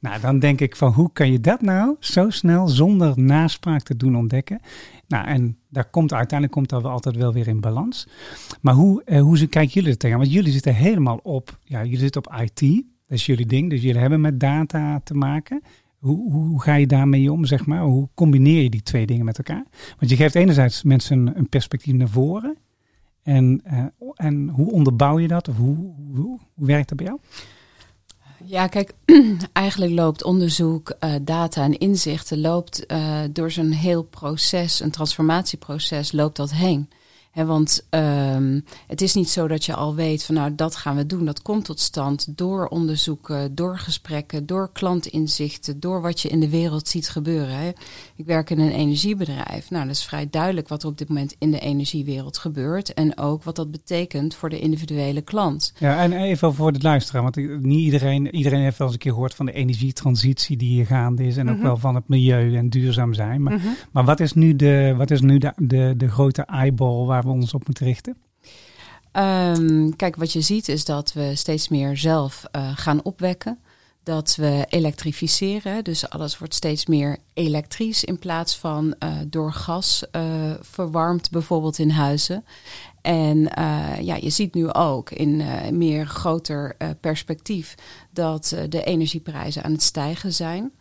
Nou, 0.00 0.20
dan 0.20 0.38
denk 0.38 0.60
ik 0.60 0.76
van 0.76 0.92
hoe 0.92 1.10
kan 1.12 1.32
je 1.32 1.40
dat 1.40 1.60
nou 1.60 1.96
zo 2.00 2.30
snel 2.40 2.68
zonder 2.68 3.12
naspraak 3.20 3.82
te 3.82 3.96
doen 3.96 4.16
ontdekken? 4.16 4.60
Nou, 5.08 5.26
en 5.26 5.56
daar 5.68 5.90
komt 5.90 6.12
uiteindelijk 6.12 6.52
komt 6.52 6.68
dat 6.68 6.82
wel 6.82 6.90
altijd 6.90 7.16
wel 7.16 7.32
weer 7.32 7.48
in 7.48 7.60
balans. 7.60 8.08
Maar 8.60 8.74
hoe, 8.74 9.02
eh, 9.04 9.20
hoe 9.20 9.46
kijken 9.46 9.72
jullie 9.72 9.90
er 9.90 9.96
tegenaan? 9.96 10.22
Want 10.22 10.32
jullie 10.32 10.52
zitten 10.52 10.74
helemaal 10.74 11.20
op, 11.22 11.58
ja, 11.64 11.82
jullie 11.84 11.98
zitten 11.98 12.26
op 12.26 12.40
IT. 12.40 12.60
Dat 12.60 13.18
is 13.18 13.26
jullie 13.26 13.46
ding. 13.46 13.70
Dus 13.70 13.82
jullie 13.82 14.00
hebben 14.00 14.20
met 14.20 14.40
data 14.40 15.00
te 15.04 15.14
maken. 15.14 15.62
Hoe, 15.98 16.32
hoe, 16.32 16.62
ga 16.62 16.74
je 16.74 16.86
daarmee 16.86 17.32
om, 17.32 17.44
zeg 17.44 17.66
maar? 17.66 17.82
Hoe 17.82 18.08
combineer 18.14 18.62
je 18.62 18.70
die 18.70 18.82
twee 18.82 19.06
dingen 19.06 19.24
met 19.24 19.38
elkaar? 19.38 19.64
Want 19.98 20.10
je 20.10 20.16
geeft 20.16 20.34
enerzijds 20.34 20.82
mensen 20.82 21.36
een, 21.38 21.48
perspectief 21.48 21.94
naar 21.94 22.08
voren. 22.08 22.56
En, 23.22 23.60
eh, 23.64 23.84
en 24.14 24.48
hoe 24.48 24.70
onderbouw 24.70 25.18
je 25.18 25.28
dat? 25.28 25.48
Of 25.48 25.56
hoe, 25.56 25.94
hoe 26.14 26.38
werkt 26.54 26.88
dat 26.88 26.98
bij 26.98 27.06
jou? 27.06 27.18
Ja, 28.44 28.66
kijk, 28.66 28.92
eigenlijk 29.52 29.92
loopt 29.92 30.24
onderzoek, 30.24 30.90
eh, 30.90 31.14
data 31.22 31.62
en 31.62 31.78
inzichten 31.78 32.40
loopt 32.40 32.86
eh, 32.86 33.20
door 33.30 33.50
zo'n 33.50 33.70
heel 33.70 34.02
proces, 34.02 34.80
een 34.80 34.90
transformatieproces, 34.90 36.12
loopt 36.12 36.36
dat 36.36 36.52
heen. 36.52 36.88
Want 37.34 37.86
ehm, 37.90 38.60
het 38.86 39.00
is 39.00 39.14
niet 39.14 39.28
zo 39.28 39.48
dat 39.48 39.64
je 39.64 39.74
al 39.74 39.94
weet 39.94 40.24
van 40.24 40.34
nou 40.34 40.54
dat 40.54 40.76
gaan 40.76 40.96
we 40.96 41.06
doen. 41.06 41.24
Dat 41.24 41.42
komt 41.42 41.64
tot 41.64 41.80
stand 41.80 42.38
door 42.38 42.66
onderzoeken, 42.66 43.54
door 43.54 43.78
gesprekken, 43.78 44.46
door 44.46 44.70
klantinzichten, 44.72 45.80
door 45.80 46.00
wat 46.02 46.20
je 46.20 46.28
in 46.28 46.40
de 46.40 46.48
wereld 46.48 46.88
ziet 46.88 47.08
gebeuren. 47.08 47.74
Ik 48.16 48.26
werk 48.26 48.50
in 48.50 48.58
een 48.60 48.70
energiebedrijf. 48.72 49.70
Nou, 49.70 49.86
dat 49.86 49.94
is 49.94 50.04
vrij 50.04 50.28
duidelijk 50.30 50.68
wat 50.68 50.82
er 50.82 50.88
op 50.88 50.98
dit 50.98 51.08
moment 51.08 51.34
in 51.38 51.50
de 51.50 51.58
energiewereld 51.58 52.38
gebeurt. 52.38 52.94
En 52.94 53.18
ook 53.18 53.42
wat 53.42 53.56
dat 53.56 53.70
betekent 53.70 54.34
voor 54.34 54.48
de 54.48 54.58
individuele 54.58 55.20
klant. 55.22 55.72
Ja, 55.78 56.02
en 56.02 56.12
even 56.12 56.54
voor 56.54 56.72
het 56.72 56.82
luisteren, 56.82 57.22
want 57.22 57.36
niet 57.62 57.80
iedereen, 57.80 58.34
iedereen 58.34 58.62
heeft 58.62 58.78
wel 58.78 58.86
eens 58.86 58.96
een 58.96 59.02
keer 59.02 59.12
gehoord 59.12 59.34
van 59.34 59.46
de 59.46 59.52
energietransitie 59.52 60.56
die 60.56 60.68
hier 60.68 60.86
gaande 60.86 61.26
is. 61.26 61.36
En 61.36 61.48
ook 61.50 61.56
Mhm. 61.56 61.64
wel 61.64 61.76
van 61.76 61.94
het 61.94 62.08
milieu 62.08 62.56
en 62.56 62.68
duurzaam 62.68 63.14
zijn. 63.14 63.42
Maar, 63.42 63.60
maar 63.92 64.04
wat 64.04 64.20
is 64.20 64.32
nu, 64.32 64.56
de, 64.56 64.94
wat 64.96 65.10
is 65.10 65.20
nu 65.20 65.38
de, 65.38 65.52
de, 65.56 65.94
de 65.96 66.08
grote 66.08 66.42
eyeball 66.42 67.04
waar 67.06 67.19
we 67.24 67.30
ons 67.30 67.54
op 67.54 67.66
moeten 67.66 67.86
richten? 67.86 68.16
Ehm, 69.12 69.90
kijk, 69.96 70.16
wat 70.16 70.32
je 70.32 70.40
ziet 70.40 70.68
is 70.68 70.84
dat 70.84 71.12
we 71.12 71.34
steeds 71.34 71.68
meer 71.68 71.96
zelf 71.96 72.44
eh, 72.50 72.70
gaan 72.74 73.02
opwekken. 73.02 73.58
Dat 74.02 74.36
we 74.36 74.66
elektrificeren, 74.68 75.84
dus 75.84 76.10
alles 76.10 76.38
wordt 76.38 76.54
steeds 76.54 76.86
meer 76.86 77.18
elektrisch 77.34 78.04
in 78.04 78.18
plaats 78.18 78.56
van 78.56 78.94
eh, 78.98 79.16
door 79.26 79.52
gas 79.52 80.10
eh, 80.10 80.22
verwarmd, 80.60 81.30
bijvoorbeeld 81.30 81.78
in 81.78 81.90
huizen. 81.90 82.44
En 83.02 83.38
ja, 84.00 84.16
je 84.20 84.30
ziet 84.30 84.54
nu 84.54 84.72
ook 84.72 85.10
in 85.10 85.40
eh, 85.40 85.70
meer 85.70 86.06
groter 86.06 86.76
perspectief 87.00 87.74
dat 88.10 88.56
de 88.68 88.84
energieprijzen 88.84 89.62
aan 89.62 89.72
het 89.72 89.82
stijgen 89.82 90.32
zijn. 90.32 90.72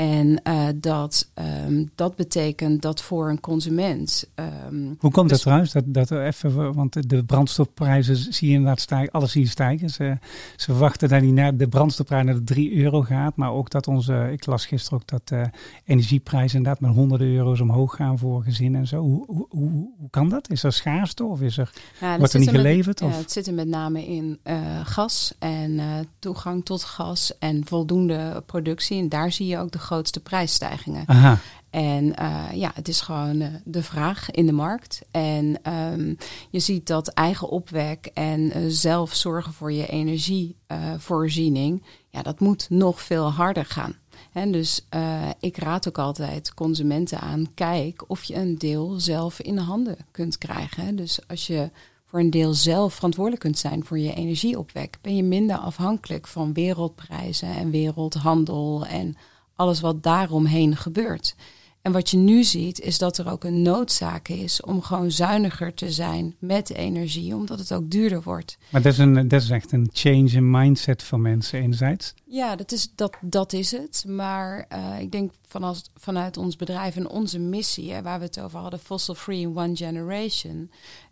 En 0.00 0.42
eh, 0.42 0.66
dat, 0.76 1.30
ehm, 1.34 1.84
dat 1.94 2.16
betekent 2.16 2.82
dat 2.82 3.02
voor 3.02 3.28
een 3.30 3.40
consument. 3.40 4.24
ehm, 4.34 4.74
Hoe 4.84 5.10
komt 5.10 5.14
dat 5.14 5.28
Dus- 5.28 5.40
trouwens? 5.40 5.72
Dat, 5.72 5.84
dat 5.86 6.10
er 6.10 6.26
even, 6.26 6.72
want 6.74 7.08
de 7.10 7.24
brandstofprijzen 7.24 8.16
zie 8.16 8.48
je 8.48 8.54
inderdaad 8.54 8.80
stijgen, 8.80 9.10
alles 9.12 9.32
zie 9.32 9.42
je 9.42 9.48
stijgen. 9.48 9.90
Ze, 9.90 10.18
ze 10.56 10.64
verwachten 10.64 11.08
dat 11.08 11.20
die 11.20 11.32
naar 11.32 11.56
de 11.56 11.68
brandstofprijs 11.68 12.24
naar 12.24 12.34
de 12.34 12.44
3 12.44 12.76
euro 12.76 13.02
gaat. 13.02 13.36
Maar 13.36 13.52
ook 13.52 13.70
dat 13.70 13.86
onze, 13.88 14.28
ik 14.32 14.46
las 14.46 14.66
gisteren 14.66 14.98
ook 14.98 15.06
dat 15.08 15.28
de 15.28 15.50
energieprijzen 15.84 16.56
inderdaad 16.58 16.80
met 16.80 16.90
honderden 16.94 17.34
euro's 17.34 17.60
omhoog 17.60 17.94
gaan 17.96 18.18
voor 18.18 18.42
gezinnen 18.42 18.80
en 18.80 18.86
zo. 18.86 19.00
Hoe, 19.00 19.24
hoe, 19.26 19.46
hoe, 19.48 19.70
hoe 19.98 20.10
kan 20.10 20.28
dat? 20.28 20.50
Is 20.50 20.62
er 20.62 20.72
schaarste 20.72 21.24
of 21.24 21.40
is 21.40 21.58
er, 21.58 21.72
Ja, 22.00 22.18
wordt 22.18 22.32
er 22.32 22.38
niet 22.40 22.52
met- 22.52 22.60
geleverd? 22.60 23.00
ja, 23.00 23.08
het 23.08 23.32
zit 23.32 23.46
er 23.46 23.54
met 23.54 23.68
name 23.68 24.06
in 24.06 24.38
eh, 24.42 24.56
gas 24.84 25.34
en 25.38 25.78
eh, 25.78 25.86
toegang 26.18 26.64
tot 26.64 26.84
gas 26.84 27.38
en 27.38 27.64
voldoende 27.66 28.42
productie. 28.46 28.98
En 29.00 29.08
daar 29.08 29.32
zie 29.32 29.46
je 29.46 29.58
ook 29.58 29.70
de 29.70 29.78
grootste 29.90 30.20
prijsstijgingen. 30.20 31.02
Aha. 31.06 31.38
En 31.70 32.16
eh, 32.16 32.44
ja, 32.54 32.70
het 32.74 32.88
is 32.88 33.00
gewoon 33.00 33.40
eh, 33.40 33.48
de 33.64 33.82
vraag 33.82 34.30
in 34.30 34.46
de 34.46 34.52
markt. 34.52 35.02
En 35.10 35.58
ehm, 35.62 36.14
je 36.50 36.60
ziet 36.60 36.86
dat 36.86 37.08
eigen 37.08 37.48
opwek 37.48 38.10
en 38.14 38.50
eh, 38.50 38.62
zelf 38.68 39.14
zorgen 39.14 39.52
voor 39.52 39.72
je 39.72 39.86
energievoorziening, 39.86 41.82
ja, 42.10 42.22
dat 42.22 42.40
moet 42.40 42.66
nog 42.70 43.00
veel 43.02 43.30
harder 43.30 43.64
gaan. 43.64 43.94
En 44.32 44.52
dus 44.52 44.86
ik 45.40 45.56
raad 45.56 45.88
ook 45.88 45.98
altijd 45.98 46.54
consumenten 46.54 47.20
aan, 47.20 47.46
kijk 47.54 48.04
of 48.06 48.24
je 48.24 48.34
een 48.34 48.58
deel 48.58 49.00
zelf 49.00 49.40
in 49.40 49.54
de 49.54 49.60
handen 49.60 49.96
kunt 50.10 50.38
krijgen. 50.38 50.84
hè. 50.84 50.94
Dus 50.94 51.20
als 51.28 51.46
je 51.46 51.70
voor 52.06 52.20
een 52.20 52.30
deel 52.30 52.54
zelf 52.54 52.94
verantwoordelijk 52.94 53.42
kunt 53.42 53.58
zijn 53.58 53.84
voor 53.84 53.98
je 53.98 54.14
energieopwek, 54.14 54.98
ben 55.00 55.16
je 55.16 55.22
minder 55.22 55.56
afhankelijk 55.56 56.26
van 56.26 56.52
wereldprijzen 56.52 57.48
en 57.48 57.70
wereldhandel 57.70 58.86
en 58.86 59.16
alles 59.60 59.80
wat 59.80 60.02
daaromheen 60.02 60.76
gebeurt. 60.76 61.34
En 61.82 61.92
wat 61.92 62.10
je 62.10 62.16
nu 62.16 62.44
ziet, 62.44 62.80
is 62.80 62.98
dat 62.98 63.18
er 63.18 63.30
ook 63.30 63.44
een 63.44 63.62
noodzaak 63.62 64.28
is 64.28 64.62
om 64.62 64.82
gewoon 64.82 65.10
zuiniger 65.10 65.74
te 65.74 65.92
zijn 65.92 66.34
met 66.38 66.70
energie, 66.70 67.34
omdat 67.34 67.58
het 67.58 67.72
ook 67.72 67.90
duurder 67.90 68.22
wordt. 68.22 68.58
Maar 68.70 68.82
dat 68.82 68.92
is, 68.92 68.98
een, 68.98 69.28
dat 69.28 69.42
is 69.42 69.50
echt 69.50 69.72
een 69.72 69.88
change 69.92 70.30
in 70.30 70.50
mindset 70.50 71.02
van 71.02 71.20
mensen 71.20 71.60
enerzijds. 71.60 72.14
Ja, 72.24 72.56
dat 72.56 72.72
is, 72.72 72.92
dat, 72.94 73.16
dat 73.20 73.52
is 73.52 73.70
het. 73.70 74.04
Maar 74.06 74.66
eh, 74.68 75.00
ik 75.00 75.12
denk 75.12 75.32
vanaf, 75.46 75.82
vanuit 75.94 76.36
ons 76.36 76.56
bedrijf 76.56 76.96
en 76.96 77.08
onze 77.08 77.38
missie, 77.38 77.92
hè, 77.92 78.02
waar 78.02 78.18
we 78.18 78.24
het 78.24 78.40
over 78.40 78.58
hadden, 78.58 78.80
Fossil 78.80 79.14
Free 79.14 79.40
in 79.40 79.56
One 79.56 79.76
Generation, 79.76 80.70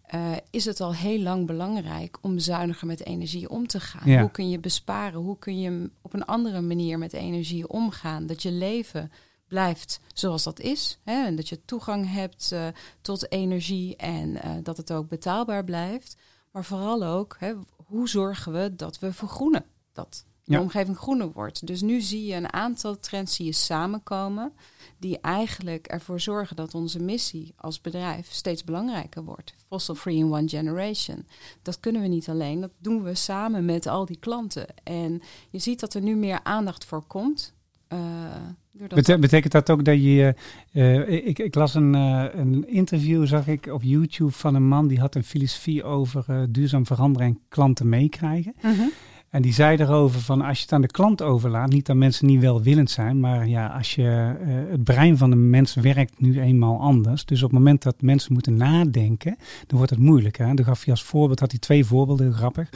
eh, 0.08 0.32
is 0.50 0.64
het 0.64 0.80
al 0.80 0.94
heel 0.94 1.20
lang 1.20 1.46
belangrijk 1.46 2.18
om 2.20 2.38
zuiniger 2.38 2.86
met 2.86 3.04
energie 3.04 3.48
om 3.48 3.66
te 3.66 3.80
gaan. 3.80 4.10
Ja. 4.10 4.20
Hoe 4.20 4.30
kun 4.30 4.50
je 4.50 4.58
besparen? 4.58 5.20
Hoe 5.20 5.38
kun 5.38 5.60
je 5.60 5.90
op 6.02 6.14
een 6.14 6.24
andere 6.24 6.60
manier 6.60 6.98
met 6.98 7.12
energie 7.12 7.68
omgaan? 7.68 8.26
Dat 8.26 8.42
je 8.42 8.50
leven 8.50 9.12
blijft 9.48 10.00
zoals 10.14 10.42
dat 10.42 10.60
is. 10.60 10.98
Hè? 11.04 11.24
En 11.24 11.36
dat 11.36 11.48
je 11.48 11.64
toegang 11.64 12.12
hebt 12.12 12.52
eh, 12.52 12.66
tot 13.00 13.32
energie 13.32 13.96
en 13.96 14.42
eh, 14.42 14.50
dat 14.62 14.76
het 14.76 14.92
ook 14.92 15.08
betaalbaar 15.08 15.64
blijft. 15.64 16.16
Maar 16.52 16.64
vooral 16.64 17.04
ook, 17.04 17.36
hè, 17.38 17.54
hoe 17.86 18.08
zorgen 18.08 18.52
we 18.52 18.74
dat 18.74 18.98
we 18.98 19.12
vergroenen? 19.12 19.64
Dat 19.92 20.24
de 20.48 20.54
Ja. 20.54 20.60
omgeving 20.60 20.96
groener 20.96 21.32
wordt. 21.32 21.66
Dus 21.66 21.80
nu 21.82 22.00
zie 22.00 22.26
je 22.26 22.34
een 22.34 22.52
aantal 22.52 23.00
trends 23.00 23.34
zie 23.34 23.44
je 23.46 23.52
samenkomen... 23.52 24.52
die 24.98 25.18
eigenlijk 25.20 25.86
ervoor 25.86 26.20
zorgen 26.20 26.56
dat 26.56 26.74
onze 26.74 26.98
missie 27.02 27.52
als 27.56 27.80
bedrijf 27.80 28.28
steeds 28.30 28.64
belangrijker 28.64 29.24
wordt. 29.24 29.54
Fossil 29.68 29.94
free 29.94 30.16
in 30.16 30.32
one 30.32 30.48
generation. 30.48 31.26
Dat 31.62 31.80
kunnen 31.80 32.02
we 32.02 32.08
niet 32.08 32.28
alleen, 32.28 32.60
dat 32.60 32.70
doen 32.78 33.02
we 33.02 33.14
samen 33.14 33.64
met 33.64 33.86
al 33.86 34.04
die 34.04 34.18
klanten. 34.18 34.66
En 34.84 35.20
je 35.50 35.58
ziet 35.58 35.80
dat 35.80 35.94
er 35.94 36.02
nu 36.02 36.16
meer 36.16 36.40
aandacht 36.42 36.84
voor 36.84 37.02
komt... 37.06 37.54
eh, 37.88 39.18
betekent 39.18 39.52
dat 39.52 39.70
ook 39.70 39.84
dat 39.84 40.02
je. 40.02 40.34
eh, 40.72 41.26
ik, 41.26 41.38
ik 41.38 41.54
las 41.54 41.74
een, 41.74 41.94
eh, 41.94 42.24
een 42.32 42.68
interview, 42.68 43.26
zag 43.26 43.46
ik 43.46 43.66
op 43.66 43.82
YouTube, 43.82 44.30
van 44.32 44.54
een 44.54 44.68
man 44.68 44.88
die 44.88 45.00
had 45.00 45.14
een 45.14 45.24
filosofie 45.24 45.84
over 45.84 46.46
duurzaam 46.52 46.86
veranderen 46.86 47.28
en 47.28 47.40
klanten 47.48 47.88
meekrijgen. 47.88 48.54
Mhm. 48.62 48.82
En 49.30 49.42
die 49.42 49.52
zei 49.52 49.76
erover 49.76 50.20
van 50.20 50.40
als 50.40 50.56
je 50.56 50.62
het 50.62 50.72
aan 50.72 50.80
de 50.80 50.86
klant 50.86 51.22
overlaat, 51.22 51.70
niet 51.70 51.86
dat 51.86 51.96
mensen 51.96 52.26
niet 52.26 52.40
welwillend 52.40 52.90
zijn, 52.90 53.20
maar 53.20 53.48
ja, 53.48 53.66
als 53.66 53.94
je 53.94 54.36
eh, 54.40 54.70
het 54.70 54.84
brein 54.84 55.16
van 55.16 55.30
de 55.30 55.36
mens 55.36 55.74
werkt 55.74 56.20
nu 56.20 56.40
eenmaal 56.40 56.80
anders. 56.80 57.24
Dus 57.24 57.42
op 57.42 57.50
het 57.50 57.58
moment 57.58 57.82
dat 57.82 58.02
mensen 58.02 58.32
moeten 58.32 58.56
nadenken, 58.56 59.36
dan 59.66 59.76
wordt 59.76 59.90
het 59.90 60.00
moeilijk. 60.00 60.38
Hè? 60.38 60.54
Dan 60.54 60.64
gaf 60.64 60.84
hij 60.84 60.92
als 60.92 61.02
voorbeeld, 61.02 61.40
had 61.40 61.50
hij 61.50 61.60
twee 61.60 61.84
voorbeelden, 61.84 62.32
grappig. 62.32 62.68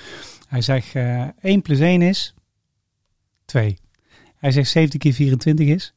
Hij 0.49 0.61
zegt 0.61 0.95
eh 0.95 1.25
1 1.41 1.63
plus 1.63 1.79
1 1.79 2.03
is 2.03 2.35
2. 3.45 3.77
Hij 4.37 4.51
zegt 4.51 4.71
17 4.71 5.01
keer 5.01 5.13
24 5.13 5.67
is. 5.67 5.95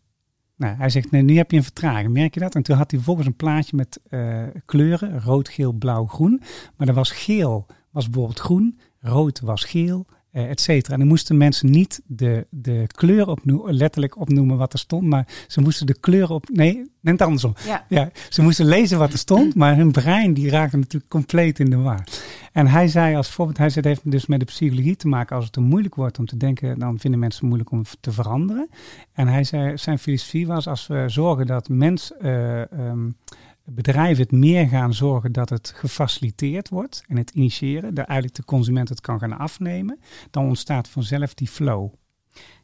Nou, 0.56 0.76
hij 0.76 0.89
zegt, 0.89 1.12
nee, 1.12 1.22
nu 1.22 1.38
heb 1.38 1.52
je 1.52 1.58
een 1.58 1.63
vertraging. 1.63 2.13
Merk 2.13 2.34
je 2.34 2.39
dat? 2.39 2.56
En 2.56 2.63
toen 2.63 2.78
had 2.78 2.91
hij 2.91 3.00
volgens 3.00 3.28
een 3.28 3.36
plaatje 3.36 3.76
met 3.76 4.00
eh, 4.10 4.44
kleuren. 4.65 5.22
Rood, 5.22 5.50
geel, 5.50 5.72
blauw, 5.72 6.06
groen. 6.06 6.41
Maar 6.76 6.88
er 6.88 6.94
was 6.94 7.12
geel, 7.12 7.65
was 7.91 8.06
bijvoorbeeld 8.10 8.39
groen. 8.39 8.80
Rood 9.00 9.39
was 9.39 9.63
geel. 9.63 10.06
Eh, 10.36 10.50
et 10.50 10.62
cetera. 10.62 10.93
En 10.93 11.00
dan 11.00 11.08
moesten 11.08 11.38
mensen 11.38 11.69
niet 11.69 12.02
de, 12.06 12.48
de 12.50 12.84
kleur 12.88 13.28
opnoemen, 13.28 13.74
letterlijk 13.74 14.19
opnoemen 14.19 14.58
wat 14.58 14.74
er 14.74 14.80
stond, 14.80 15.04
maar 15.04 15.28
ze 15.48 15.62
moesten 15.62 15.86
de 15.86 16.00
kleur 16.00 16.30
op. 16.30 16.50
Nee, 16.50 16.91
net 17.00 17.21
andersom. 17.21 17.54
Ja. 17.65 17.86
Ja, 17.89 18.10
ze 18.30 18.41
moesten 18.41 18.65
lezen 18.65 18.98
wat 18.98 19.12
er 19.12 19.17
stond, 19.17 19.56
maar 19.56 19.76
hun 19.76 19.91
brein 19.91 20.34
die 20.34 20.50
raakte 20.50 20.78
natuurlijk 20.78 21.12
compleet 21.12 21.60
in 21.60 21.69
de 21.69 21.78
war. 21.78 22.04
En 22.52 22.67
hij 22.67 22.88
zei 22.88 23.15
als 23.15 23.30
voorbeeld, 23.30 23.58
hij 23.58 23.69
zei 23.69 23.88
het 23.88 23.98
heeft 23.98 24.12
dus 24.12 24.26
met 24.26 24.39
de 24.39 24.45
psychologie 24.45 24.95
te 24.95 25.08
maken. 25.08 25.36
Als 25.36 25.45
het 25.45 25.54
te 25.54 25.62
moeilijk 25.62 25.95
wordt 25.95 26.19
om 26.19 26.26
te 26.26 26.38
denken, 26.38 26.80
dan 26.80 27.00
vinden 27.00 27.19
mensen 27.19 27.39
het 27.39 27.48
moeilijk 27.50 27.71
om 27.71 27.84
te 28.00 28.12
veranderen. 28.12 28.69
En 29.13 29.28
hij 29.28 29.43
zei, 29.43 29.78
zijn 29.78 30.00
filosofie 30.00 30.48
was 30.48 30.67
als 30.67 30.88
we 30.88 31.04
zorgen 31.08 31.45
dat 31.45 31.69
mens, 31.69 32.17
eh, 32.17 32.71
ehm, 32.71 33.10
bedrijven 33.65 34.23
het 34.23 34.32
meer 34.32 34.67
gaan 34.67 34.93
zorgen 34.93 35.32
dat 35.32 35.49
het 35.49 35.73
gefaciliteerd 35.75 36.69
wordt 36.69 37.04
en 37.08 37.17
het 37.17 37.30
initiëren, 37.30 37.93
dat 37.93 38.06
eigenlijk 38.06 38.38
de 38.38 38.45
consument 38.45 38.89
het 38.89 39.01
kan 39.01 39.19
gaan 39.19 39.38
afnemen, 39.38 39.99
dan 40.32 40.45
ontstaat 40.45 40.88
vanzelf 40.88 41.34
die 41.34 41.47
flow. 41.47 41.93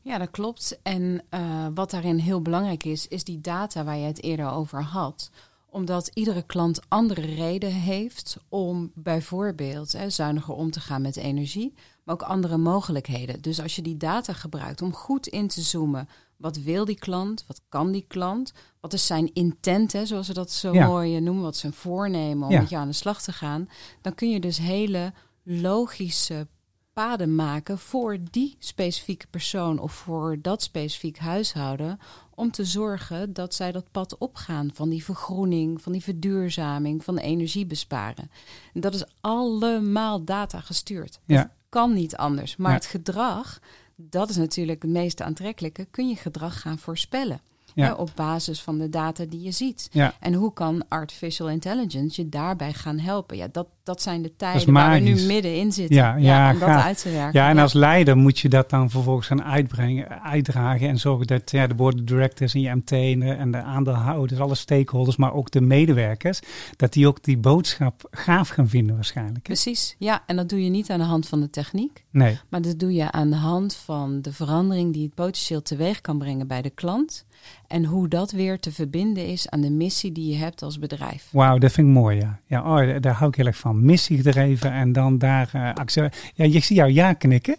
Ja, 0.01 0.17
dat 0.17 0.31
klopt. 0.31 0.79
En 0.83 1.23
eh, 1.29 1.67
wat 1.73 1.91
daarin 1.91 2.17
heel 2.17 2.41
belangrijk 2.41 2.83
is, 2.83 3.07
is 3.07 3.23
die 3.23 3.41
data 3.41 3.83
waar 3.83 3.97
je 3.97 4.05
het 4.05 4.23
eerder 4.23 4.49
over 4.49 4.81
had. 4.81 5.31
Omdat 5.69 6.11
iedere 6.13 6.41
klant 6.41 6.81
andere 6.87 7.21
redenen 7.21 7.75
heeft 7.75 8.37
om 8.49 8.91
bijvoorbeeld 8.95 9.97
zuiniger 10.07 10.53
om 10.53 10.71
te 10.71 10.79
gaan 10.79 11.01
met 11.01 11.15
energie, 11.15 11.73
maar 12.03 12.15
ook 12.15 12.21
andere 12.21 12.57
mogelijkheden. 12.57 13.41
Dus 13.41 13.61
als 13.61 13.75
je 13.75 13.81
die 13.81 13.97
data 13.97 14.33
gebruikt 14.33 14.81
om 14.81 14.93
goed 14.93 15.27
in 15.27 15.47
te 15.47 15.61
zoomen, 15.61 16.07
wat 16.41 16.57
wil 16.57 16.85
die 16.85 16.99
klant, 16.99 17.43
wat 17.47 17.61
kan 17.69 17.91
die 17.91 18.05
klant, 18.07 18.53
wat 18.79 18.93
is 18.93 19.05
zijn 19.05 19.33
intent, 19.33 19.91
hè, 19.93 20.05
zoals 20.05 20.27
we 20.27 20.33
dat 20.33 20.51
zo 20.51 20.73
Ja. 20.73 20.87
mooi 20.87 21.15
eh, 21.15 21.21
noemen, 21.21 21.43
wat 21.43 21.55
zijn 21.57 21.73
voornemen 21.73 22.47
om 22.47 22.53
Ja. 22.53 22.59
met 22.59 22.69
jou 22.69 22.81
aan 22.81 22.87
de 22.87 22.93
slag 22.93 23.21
te 23.21 23.31
gaan, 23.31 23.69
dan 24.01 24.15
kun 24.15 24.29
je 24.29 24.39
dus 24.39 24.57
hele 24.57 25.13
logische 25.43 26.47
paden 26.93 27.35
maken 27.35 27.77
voor 27.79 28.17
die 28.31 28.55
specifieke 28.59 29.27
persoon 29.27 29.79
of 29.79 29.91
voor 29.93 30.37
dat 30.41 30.61
specifiek 30.61 31.17
huishouden. 31.17 31.99
Om 32.35 32.51
te 32.51 32.65
zorgen 32.65 33.33
dat 33.33 33.53
zij 33.53 33.71
dat 33.71 33.91
pad 33.91 34.17
opgaan 34.17 34.69
van 34.73 34.89
die 34.89 35.03
vergroening, 35.03 35.81
van 35.81 35.91
die 35.91 36.03
verduurzaming, 36.03 37.03
van 37.03 37.17
energie 37.17 37.65
besparen. 37.65 38.31
En 38.73 38.81
dat 38.81 38.93
is 38.93 39.03
allemaal 39.21 40.23
data 40.23 40.59
gestuurd. 40.59 41.19
Ja. 41.25 41.37
Dat 41.41 41.49
kan 41.69 41.93
niet 41.93 42.15
anders. 42.15 42.55
Maar 42.55 42.69
Ja. 42.71 42.77
het 42.77 42.85
gedrag, 42.85 43.59
dat 44.09 44.29
is 44.29 44.35
natuurlijk 44.35 44.81
het 44.81 44.91
meest 44.91 45.21
aantrekkelijke, 45.21 45.85
kun 45.85 46.07
je 46.07 46.15
gedrag 46.15 46.61
gaan 46.61 46.79
voorspellen. 46.79 47.41
Ja. 47.75 47.85
Hè, 47.85 47.91
op 47.93 48.09
basis 48.15 48.61
van 48.61 48.77
de 48.77 48.89
data 48.89 49.25
die 49.29 49.41
je 49.41 49.51
ziet. 49.51 49.89
Ja. 49.91 50.13
En 50.19 50.33
hoe 50.33 50.53
kan 50.53 50.83
artificial 50.87 51.49
intelligence 51.49 52.21
je 52.21 52.29
daarbij 52.29 52.73
gaan 52.73 52.99
helpen? 52.99 53.37
Ja, 53.37 53.47
dat, 53.51 53.67
dat 53.83 54.01
zijn 54.01 54.21
de 54.21 54.35
tijden 54.35 54.73
waar 54.73 54.93
we 54.93 54.99
nu 54.99 55.25
middenin 55.25 55.71
zitten. 55.71 55.95
Ja, 55.95 56.15
ja, 56.15 56.53
om 56.53 56.59
dat 56.59 56.69
uit 56.69 57.01
te 57.01 57.09
werken. 57.11 57.39
Ja, 57.39 57.49
en 57.49 57.57
als 57.57 57.73
leider 57.73 58.17
moet 58.17 58.39
je 58.39 58.49
dat 58.49 58.69
dan 58.69 58.89
vervolgens 58.89 59.27
gaan 59.27 59.43
uitbrengen, 59.43 60.21
uitdragen 60.21 60.87
en 60.87 60.97
zorgen 60.97 61.27
dat 61.27 61.51
ja, 61.51 61.67
de 61.67 61.75
board 61.75 61.95
of 61.95 62.01
directors 62.01 62.53
en 62.53 62.61
je 62.61 62.75
MT 62.75 62.91
en 62.91 63.19
de, 63.19 63.31
en 63.31 63.51
de 63.51 63.61
aandeelhouders, 63.61 64.39
alle 64.39 64.55
stakeholders, 64.55 65.17
maar 65.17 65.33
ook 65.33 65.51
de 65.51 65.61
medewerkers, 65.61 66.39
dat 66.75 66.93
die 66.93 67.07
ook 67.07 67.23
die 67.23 67.37
boodschap 67.37 68.07
gaaf 68.11 68.49
gaan 68.49 68.67
vinden 68.69 68.95
waarschijnlijk. 68.95 69.47
hè? 69.47 69.53
Precies, 69.53 69.95
ja. 69.97 70.23
En 70.25 70.35
dat 70.35 70.49
doe 70.49 70.63
je 70.63 70.69
niet 70.69 70.89
aan 70.89 70.99
de 70.99 71.05
hand 71.05 71.27
van 71.27 71.39
de 71.41 71.49
techniek. 71.49 72.03
Nee, 72.11 72.39
Maar 72.49 72.61
dat 72.61 72.79
doe 72.79 72.93
je 72.93 73.11
aan 73.11 73.29
de 73.29 73.35
hand 73.35 73.75
van 73.75 74.21
de 74.21 74.33
verandering 74.33 74.93
die 74.93 75.03
het 75.03 75.13
potentieel 75.13 75.61
teweeg 75.61 76.01
kan 76.01 76.17
brengen 76.17 76.47
bij 76.47 76.61
de 76.61 76.69
klant. 76.69 77.25
En 77.67 77.85
hoe 77.85 78.07
dat 78.07 78.31
weer 78.31 78.59
te 78.59 78.71
verbinden 78.71 79.27
is 79.27 79.49
aan 79.49 79.61
de 79.61 79.69
missie 79.71 80.11
die 80.11 80.31
je 80.31 80.37
hebt 80.37 80.61
als 80.61 80.79
bedrijf. 80.79 81.27
wauw, 81.31 81.57
dat 81.57 81.71
vind 81.71 81.87
ik 81.87 81.93
mooi, 81.93 82.17
ja. 82.17 82.39
Ja, 82.45 82.59
oh, 82.59 83.01
daar- 83.01 83.13
hou 83.13 83.29
ik 83.29 83.35
heel 83.35 83.45
erg 83.45 83.57
van. 83.57 83.85
Missie 83.85 84.17
gedreven 84.17 84.71
en 84.71 84.91
dan 84.91 85.17
daar 85.17 85.49
eh 85.53 85.73
actie. 85.73 86.03
Ja, 86.33 86.45
je 86.45 86.59
zie 86.59 86.75
jou 86.75 86.91
ja 86.91 87.13
knikken. 87.13 87.55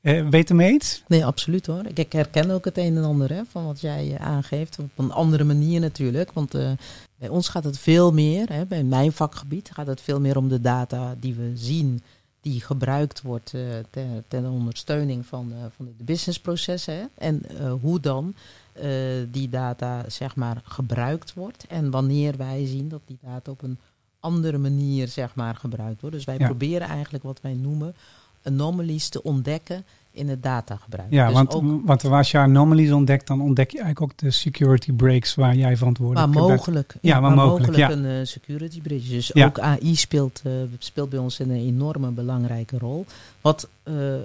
Eh 0.00 0.28
weet 0.28 0.48
je 0.48 0.54
mee 0.54 0.70
eens? 0.72 1.02
Nee, 1.08 1.24
absoluut 1.24 1.66
hoor. 1.66 1.86
Ik, 1.86 1.98
ik 1.98 2.12
herken 2.12 2.50
ook 2.50 2.64
het 2.64 2.78
een 2.78 2.96
en 2.96 3.04
ander 3.04 3.32
hè, 3.32 3.42
van 3.50 3.64
wat 3.66 3.80
jij 3.80 4.14
eh, 4.16 4.26
aangeeft. 4.26 4.78
Op 4.78 4.90
een 4.96 5.12
andere 5.12 5.44
manier 5.44 5.80
natuurlijk. 5.80 6.32
Want 6.32 6.54
eh, 6.54 6.70
bij 7.18 7.28
ons 7.28 7.48
gaat 7.48 7.64
het 7.64 7.78
veel 7.78 8.12
meer, 8.12 8.48
hè, 8.52 8.66
bij 8.66 8.84
mijn 8.84 9.12
vakgebied 9.12 9.70
gaat 9.72 9.86
het 9.86 10.00
veel 10.00 10.20
meer 10.20 10.36
om 10.36 10.48
de 10.48 10.60
data 10.60 11.14
die 11.20 11.34
we 11.34 11.50
zien. 11.54 12.02
Die 12.40 12.60
gebruikt 12.60 13.22
wordt 13.22 13.54
eh, 13.54 13.60
ter, 13.90 14.04
ter 14.28 14.50
ondersteuning 14.50 15.26
van, 15.26 15.52
eh, 15.52 15.58
van 15.76 15.86
de 15.98 16.04
businessprocessen. 16.04 16.94
Hè. 16.94 17.04
En 17.14 17.42
eh, 17.58 17.72
hoe 17.80 18.00
dan 18.00 18.34
eh, 18.72 18.86
die 19.30 19.48
data 19.48 20.04
zeg 20.08 20.36
maar 20.36 20.60
gebruikt 20.64 21.34
wordt. 21.34 21.64
En 21.68 21.90
wanneer 21.90 22.36
wij 22.36 22.66
zien 22.66 22.88
dat 22.88 23.00
die 23.06 23.18
data 23.22 23.50
op 23.50 23.62
een 23.62 23.78
andere 24.20 24.58
manier 24.58 25.08
zeg 25.08 25.34
maar 25.34 25.54
gebruikt 25.54 26.00
wordt. 26.00 26.16
Dus 26.16 26.24
wij 26.24 26.36
Ja. 26.38 26.46
proberen 26.46 26.88
eigenlijk 26.88 27.24
wat 27.24 27.38
wij 27.42 27.54
noemen 27.54 27.94
anomalies 28.42 29.08
te 29.08 29.22
ontdekken 29.22 29.84
in 30.10 30.28
het 30.28 30.42
datagebruik. 30.42 31.10
Ja, 31.10 31.24
Dus 31.26 31.34
want, 31.34 31.54
ook 31.54 31.80
want 31.84 32.04
als 32.04 32.30
je 32.30 32.38
anomalies 32.38 32.92
ontdekt, 32.92 33.26
dan 33.26 33.40
ontdek 33.40 33.70
je 33.70 33.80
eigenlijk 33.80 34.12
ook 34.12 34.18
de 34.18 34.30
security 34.30 34.92
breaks 34.92 35.34
waar 35.34 35.56
jij 35.56 35.76
verantwoordelijk 35.76 36.32
bent. 36.32 36.46
mogelijk, 36.46 36.94
Ja, 37.00 37.20
waar 37.20 37.32
mogelijk, 37.34 37.76
ja. 37.76 37.90
een 37.90 38.04
eh, 38.04 38.26
security 38.26 38.80
bridge. 38.80 39.08
Dus 39.10 39.30
Ja. 39.34 39.46
ook 39.46 39.58
AI 39.60 39.96
speelt, 39.96 40.40
eh, 40.44 40.52
speelt 40.78 41.10
bij 41.10 41.18
ons 41.18 41.38
een 41.38 41.50
enorme 41.50 42.10
belangrijke 42.10 42.78
rol. 42.78 43.06
Wat 43.40 43.68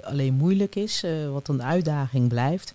alleen 0.02 0.34
moeilijk 0.34 0.74
is, 0.76 1.04
wat 1.32 1.48
een 1.48 1.62
uitdaging 1.62 2.28
blijft. 2.28 2.74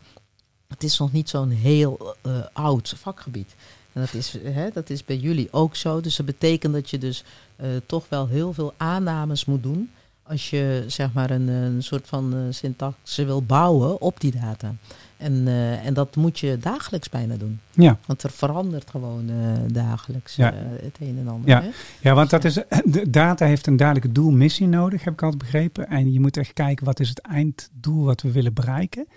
Het 0.74 0.84
is 0.84 0.98
nog 0.98 1.12
niet 1.12 1.30
zo'n 1.30 1.50
heel 1.50 2.16
eh, 2.22 2.32
oud 2.54 2.94
vakgebied. 2.98 3.56
En 3.94 4.02
dat 4.02 4.14
is, 4.14 4.38
hè, 4.44 4.70
dat 4.74 4.90
is 4.90 5.06
bij 5.06 5.18
jullie 5.18 5.48
ook 5.52 5.76
zo. 5.76 6.02
Dus 6.02 6.16
dat 6.16 6.26
betekent 6.26 6.74
dat 6.74 6.90
je 6.90 6.98
dus 6.98 7.24
eh, 7.56 7.68
toch 7.86 8.06
wel 8.10 8.28
heel 8.28 8.54
veel 8.54 8.74
aannames 8.78 9.46
moet 9.46 9.64
doen. 9.64 9.90
Als 10.24 10.50
je 10.50 10.84
zeg 10.88 11.14
maar 11.14 11.32
een, 11.32 11.48
een 11.48 11.84
soort 11.84 12.08
van 12.08 12.34
eh, 12.34 12.40
syntax 12.50 13.16
wil 13.16 13.44
bouwen 13.44 14.02
op 14.02 14.20
die 14.20 14.32
data. 14.42 14.76
En, 15.18 15.48
eh, 15.48 15.86
en 15.86 15.94
dat 15.94 16.16
moet 16.16 16.40
je 16.40 16.58
dagelijks 16.58 17.10
bijna 17.10 17.36
doen. 17.36 17.60
Ja. 17.72 17.98
Want 18.06 18.24
er 18.24 18.32
verandert 18.32 18.90
gewoon 18.90 19.30
eh, 19.30 19.36
dagelijks 19.74 20.36
Ja. 20.36 20.54
eh, 20.54 20.60
het 20.82 20.98
een 21.00 21.18
en 21.20 21.28
ander. 21.28 21.50
Ja. 21.50 21.62
Hè? 21.62 21.70
Ja, 22.02 22.14
want 22.14 22.30
dat 22.30 22.44
is, 22.44 22.54
de 22.86 23.10
data 23.10 23.46
heeft 23.46 23.68
een 23.68 23.78
duidelijke 23.78 24.12
doel, 24.12 24.32
missie 24.32 24.68
nodig, 24.68 25.04
heb 25.04 25.14
ik 25.14 25.22
altijd 25.22 25.42
begrepen. 25.42 25.88
En 25.88 26.12
je 26.14 26.20
moet 26.20 26.38
echt 26.38 26.54
kijken 26.54 26.86
wat 26.86 27.00
is 27.00 27.10
het 27.10 27.20
einddoel 27.20 28.04
wat 28.04 28.22
we 28.22 28.32
willen 28.32 28.54
bereiken. 28.54 29.08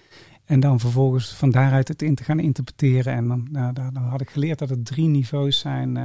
En 0.47 0.61
dan 0.61 0.81
vervolgens 0.81 1.29
van 1.35 1.51
daaruit 1.51 1.89
het 1.89 2.03
in 2.03 2.15
te 2.15 2.25
gaan 2.25 2.41
interpreteren. 2.41 3.15
En 3.15 3.29
dan, 3.29 3.49
nou, 3.51 3.73
dan 3.73 3.97
had 3.97 4.21
ik 4.21 4.31
geleerd 4.31 4.59
dat 4.59 4.71
er 4.71 4.83
drie 4.83 5.09
niveaus 5.09 5.59
zijn. 5.59 5.97
Eh, 5.97 6.05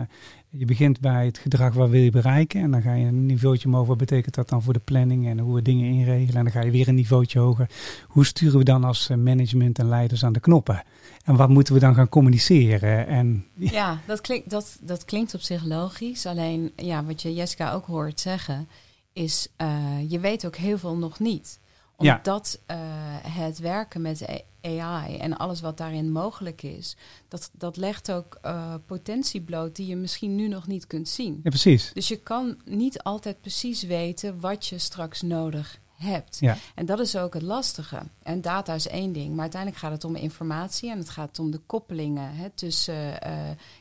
je 0.49 0.65
begint 0.65 0.99
bij 0.99 1.25
het 1.25 1.37
gedrag 1.37 1.73
wat 1.73 1.89
wil 1.89 2.01
je 2.01 2.11
bereiken. 2.11 2.61
En 2.61 2.71
dan 2.71 2.81
ga 2.81 2.93
je 2.93 3.05
een 3.05 3.25
niveautje 3.25 3.67
omhoog. 3.67 3.87
Wat 3.87 3.97
betekent 3.97 4.35
dat 4.35 4.49
dan 4.49 4.61
voor 4.61 4.73
de 4.73 4.79
planning 4.79 5.27
en 5.27 5.39
hoe 5.39 5.55
we 5.55 5.61
dingen 5.61 5.91
inregelen. 5.91 6.35
En 6.35 6.43
dan 6.43 6.53
ga 6.53 6.61
je 6.61 6.71
weer 6.71 6.87
een 6.87 6.95
niveautje 6.95 7.39
hoger. 7.39 7.69
Hoe 8.07 8.25
sturen 8.25 8.57
we 8.57 8.63
dan 8.63 8.83
als 8.83 9.09
eh, 9.09 9.17
management 9.17 9.79
en 9.79 9.89
leiders 9.89 10.25
aan 10.25 10.33
de 10.33 10.39
knoppen? 10.39 10.83
En 11.25 11.35
wat 11.35 11.49
moeten 11.49 11.73
we 11.73 11.79
dan 11.79 11.95
gaan 11.95 12.09
communiceren? 12.09 13.07
En 13.07 13.45
Ja, 13.55 13.99
dat 14.07 14.21
klinkt, 14.21 14.49
dat, 14.49 14.77
dat 14.81 15.05
klinkt 15.05 15.33
op 15.33 15.41
zich 15.41 15.65
logisch. 15.65 16.25
Alleen 16.25 16.71
ja, 16.75 17.03
wat 17.03 17.21
je 17.21 17.33
Jessica 17.33 17.73
ook 17.73 17.85
hoort 17.85 18.19
zeggen, 18.19 18.67
is 19.13 19.47
eh, 19.55 19.69
je 20.07 20.19
weet 20.19 20.45
ook 20.45 20.55
heel 20.55 20.77
veel 20.77 20.97
nog 20.97 21.19
niet. 21.19 21.59
Ja. 22.01 22.15
Omdat 22.17 22.59
eh, 22.65 22.77
het 23.21 23.59
werken 23.59 24.01
met 24.01 24.43
AI 24.61 25.17
en 25.17 25.37
alles 25.37 25.61
wat 25.61 25.77
daarin 25.77 26.11
mogelijk 26.11 26.63
is, 26.63 26.95
dat, 27.27 27.49
dat 27.53 27.77
legt 27.77 28.11
ook 28.11 28.37
eh, 28.41 28.73
potentie 28.85 29.41
bloot 29.41 29.75
die 29.75 29.87
je 29.87 29.95
misschien 29.95 30.35
nu 30.35 30.47
nog 30.47 30.67
niet 30.67 30.87
kunt 30.87 31.09
zien. 31.09 31.39
ja, 31.43 31.49
precies. 31.49 31.91
Dus 31.93 32.07
je 32.07 32.17
kan 32.17 32.57
niet 32.65 33.03
altijd 33.03 33.41
precies 33.41 33.83
weten 33.83 34.39
wat 34.39 34.67
je 34.67 34.77
straks 34.77 35.21
nodig 35.21 35.79
hebt. 36.01 36.37
Ja. 36.39 36.57
En 36.75 36.85
dat 36.85 36.99
is 36.99 37.15
ook 37.15 37.33
het 37.33 37.43
lastige. 37.43 38.01
En 38.23 38.41
data 38.41 38.73
is 38.73 38.87
één 38.87 39.11
ding, 39.11 39.29
maar 39.31 39.41
uiteindelijk 39.41 39.81
gaat 39.81 39.91
het 39.91 40.03
om 40.03 40.15
informatie 40.15 40.91
en 40.91 40.97
het 40.97 41.09
gaat 41.09 41.39
om 41.39 41.51
de 41.51 41.61
koppelingen 41.65 42.35
hè, 42.35 42.49
tussen 42.49 43.21
eh, 43.21 43.33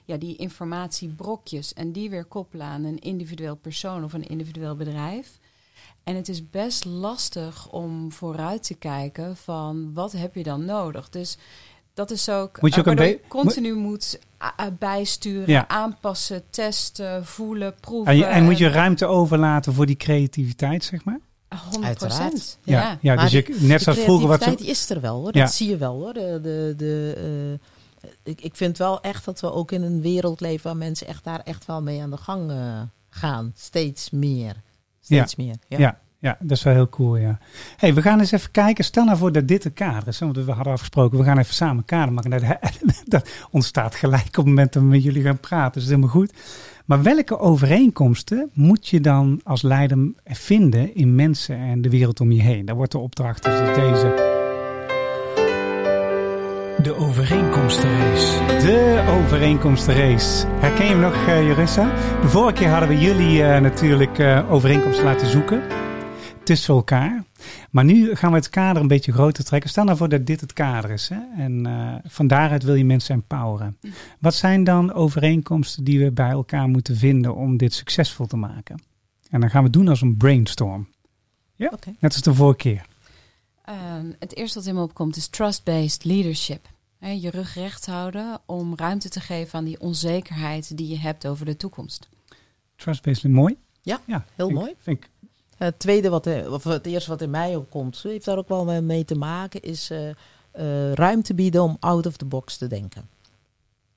ja, 0.05 0.17
die 0.17 0.37
informatiebrokjes 0.37 1.75
en 1.75 1.93
die 1.93 2.11
weer 2.11 2.25
koppelen 2.25 2.67
aan 2.67 2.85
een 2.85 2.99
individueel 2.99 3.57
persoon 3.57 4.05
of 4.05 4.13
een 4.13 4.29
individueel 4.29 4.77
bedrijf. 4.77 5.39
En 6.05 6.17
het 6.17 6.29
is 6.29 6.51
best 6.51 6.85
lastig 6.85 7.69
om 7.71 8.13
vooruit 8.13 8.63
te 8.63 8.75
kijken 8.75 9.37
van 9.37 9.93
wat 9.93 10.13
heb 10.13 10.35
je 10.35 10.43
dan 10.43 10.65
nodig. 10.65 11.09
Dus 11.09 11.39
dat 11.95 12.11
is 12.11 12.29
ook, 12.29 12.61
Moet 12.61 12.75
je 12.75 12.81
ook 12.81 12.87
een 12.87 13.19
continu 13.29 13.75
moet 13.75 14.19
bijsturen, 14.79 15.49
Ja. 15.51 15.69
aanpassen, 15.69 16.43
testen, 16.51 17.27
voelen, 17.27 17.75
proeven. 17.81 18.13
En, 18.13 18.19
je, 18.19 18.25
en 18.25 18.45
moet 18.45 18.59
je 18.59 18.69
ruimte 18.69 19.07
overlaten 19.07 19.73
voor 19.75 19.87
die 19.87 19.97
creativiteit, 19.97 20.85
zeg 20.85 21.05
maar? 21.05 21.19
100 21.71 21.85
Uiteraard. 21.85 22.59
Ja, 22.63 22.99
Ja. 23.01 23.17
dus 23.17 23.31
die- 23.31 23.45
je, 23.47 23.67
net 23.67 23.79
De 23.79 23.85
zoals 23.85 23.99
vroeger 23.99 24.29
wat 24.29 24.61
is 24.61 24.91
er 24.91 25.01
wel 25.01 25.21
hoor. 25.21 25.37
Ja. 25.37 25.45
Dat 25.45 25.53
zie 25.55 25.69
je 25.69 25.77
wel 25.77 25.95
hoor. 26.01 26.13
De, 26.13 26.39
de, 26.43 26.75
de, 26.77 27.15
eh, 28.03 28.09
ik, 28.23 28.41
ik 28.41 28.57
vind 28.57 28.79
wel 28.79 29.01
echt 29.01 29.25
dat 29.25 29.41
we 29.41 29.53
ook 29.53 29.73
in 29.73 29.83
een 29.83 30.01
wereld 30.01 30.41
leven 30.41 30.67
waar 30.67 30.77
mensen 30.77 31.07
echt 31.07 31.25
daar 31.25 31.41
echt 31.41 31.67
wel 31.67 31.83
mee 31.83 32.03
aan 32.03 32.11
de 32.11 32.17
gang 32.17 32.51
eh, 32.51 32.81
gaan. 33.11 33.53
Steeds 33.57 34.11
meer. 34.11 34.57
Steeds 35.17 35.37
meer. 35.37 35.55
Ja. 35.69 35.79
Ja, 35.79 35.99
Ja, 36.19 36.37
dat 36.41 36.57
is 36.57 36.63
wel 36.63 36.75
heel 36.75 36.89
cool, 36.89 37.17
ja. 37.17 37.39
hey, 37.77 37.95
we 37.95 38.03
gaan 38.03 38.19
eens 38.19 38.33
even 38.33 38.51
kijken. 38.51 38.85
Stel 38.85 39.05
nou 39.05 39.19
voor 39.19 39.33
dat 39.33 39.49
dit 39.49 39.65
een 39.65 39.73
kader 39.73 40.09
is. 40.09 40.19
Want 40.19 40.37
we 40.37 40.53
hadden 40.53 40.73
afgesproken, 40.73 41.19
we 41.19 41.25
gaan 41.25 41.39
even 41.39 41.55
samen 41.55 41.77
een 41.77 41.85
kader 41.85 42.13
maken. 42.13 42.31
Dat, 42.31 42.43
dat 43.05 43.31
ontstaat 43.51 43.95
gelijk 43.95 44.27
op 44.27 44.35
het 44.35 44.45
moment 44.45 44.73
dat 44.73 44.83
we 44.83 44.89
met 44.89 45.03
jullie 45.03 45.23
gaan 45.23 45.41
praten. 45.41 45.73
Dat 45.73 45.83
is 45.83 45.89
helemaal 45.89 46.09
goed. 46.09 46.33
Maar 46.85 47.03
welke 47.03 47.39
overeenkomsten 47.39 48.51
moet 48.53 48.89
je 48.89 49.01
dan 49.01 49.41
als 49.45 49.63
leider 49.63 50.13
vinden 50.25 50.95
in 50.95 51.15
mensen 51.15 51.57
en 51.57 51.83
de 51.83 51.91
wereld 51.91 52.21
om 52.21 52.33
je 52.33 52.43
heen? 52.43 52.65
Daar 52.65 52.77
wordt 52.77 52.93
de 52.93 52.99
opdracht 52.99 53.43
dus 53.43 53.75
deze. 53.75 54.40
De 56.83 56.95
overeenkomstenrace. 56.95 58.45
De 58.47 59.05
overeenkomstenrace. 59.19 60.47
Herken 60.47 60.85
je 60.85 60.91
hem 60.91 61.01
nog, 61.01 61.27
eh 61.27 61.47
Jerissa? 61.47 61.85
De 62.21 62.29
vorige 62.29 62.53
keer 62.53 62.69
hadden 62.69 62.89
we 62.89 62.99
jullie 62.99 63.43
eh, 63.43 63.61
natuurlijk 63.61 64.19
eh, 64.19 64.53
overeenkomsten 64.53 65.05
laten 65.05 65.27
zoeken 65.27 65.63
tussen 66.45 66.75
elkaar. 66.75 67.25
Maar 67.71 67.85
nu 67.85 68.15
gaan 68.15 68.31
we 68.31 68.37
het 68.37 68.51
kader 68.51 68.83
een 68.83 68.89
beetje 68.89 69.13
groter 69.13 69.45
trekken. 69.45 69.71
Stel 69.71 69.85
nou 69.85 69.97
voor 69.97 70.09
dat 70.09 70.27
dit 70.27 70.41
het 70.41 70.53
kader 70.53 70.91
is. 70.91 71.09
Hè? 71.09 71.43
En 71.43 71.67
eh, 71.67 71.95
van 72.05 72.27
daaruit 72.27 72.63
wil 72.63 72.75
je 72.75 72.85
mensen 72.85 73.15
empoweren. 73.15 73.79
Wat 74.19 74.35
zijn 74.35 74.65
dan 74.65 74.93
overeenkomsten 74.93 75.85
die 75.85 76.05
we 76.05 76.13
bij 76.13 76.31
elkaar 76.31 76.69
moeten 76.69 76.97
vinden 76.97 77.35
om 77.35 77.57
dit 77.57 77.75
succesvol 77.75 78.27
te 78.27 78.37
maken? 78.37 78.83
En 79.31 79.41
dan 79.41 79.51
gaan 79.51 79.61
we 79.61 79.67
het 79.67 79.77
doen 79.77 79.89
als 79.89 80.01
een 80.01 80.17
brainstorm. 80.17 80.89
Ja? 81.55 81.71
Net 81.99 82.13
als 82.13 82.23
de 82.23 82.35
vorige 82.35 82.57
keer. 82.57 82.89
Ehm, 83.65 84.13
het 84.19 84.37
eerste 84.37 84.59
wat 84.59 84.69
in 84.69 84.75
me 84.75 84.83
opkomt 84.83 85.17
is 85.17 85.29
trust-based 85.29 86.05
leadership. 86.05 86.69
Je 86.99 87.31
rug 87.31 87.55
recht 87.55 87.87
houden 87.87 88.41
om 88.47 88.77
ruimte 88.77 89.09
te 89.09 89.21
geven 89.21 89.59
aan 89.59 89.65
die 89.65 89.81
onzekerheid 89.81 90.77
die 90.77 90.89
je 90.89 90.99
hebt 90.99 91.27
over 91.27 91.45
de 91.47 91.57
toekomst. 91.57 92.09
Trust-based, 92.77 93.31
mooi. 93.31 93.57
Ja, 93.83 94.01
Ja, 94.07 94.25
heel 94.35 94.47
vind 94.47 94.59
ik- 94.59 94.65
mooi. 94.65 94.75
Vind 94.79 95.05
ik, 95.05 95.11
Het 95.57 95.79
tweede, 95.79 96.09
wat, 96.09 96.27
er- 96.27 96.53
of 96.53 96.65
het 96.65 96.87
eerste 96.87 97.11
wat 97.11 97.23
in 97.23 97.31
mij 97.31 97.57
opkomt, 97.57 98.03
heeft 98.03 98.25
daar 98.25 98.39
ook 98.39 98.49
wel 98.49 98.83
mee- 98.83 99.05
te 99.05 99.15
maken, 99.15 99.63
is 99.63 99.91
eh, 99.91 100.09
eh, 100.09 100.93
ruimte 100.93 101.35
bieden 101.35 101.63
om 101.63 101.77
out 101.81 102.07
of 102.07 102.17
the 102.17 102.25
box 102.25 102.57
te 102.57 102.67
denken. 102.67 103.09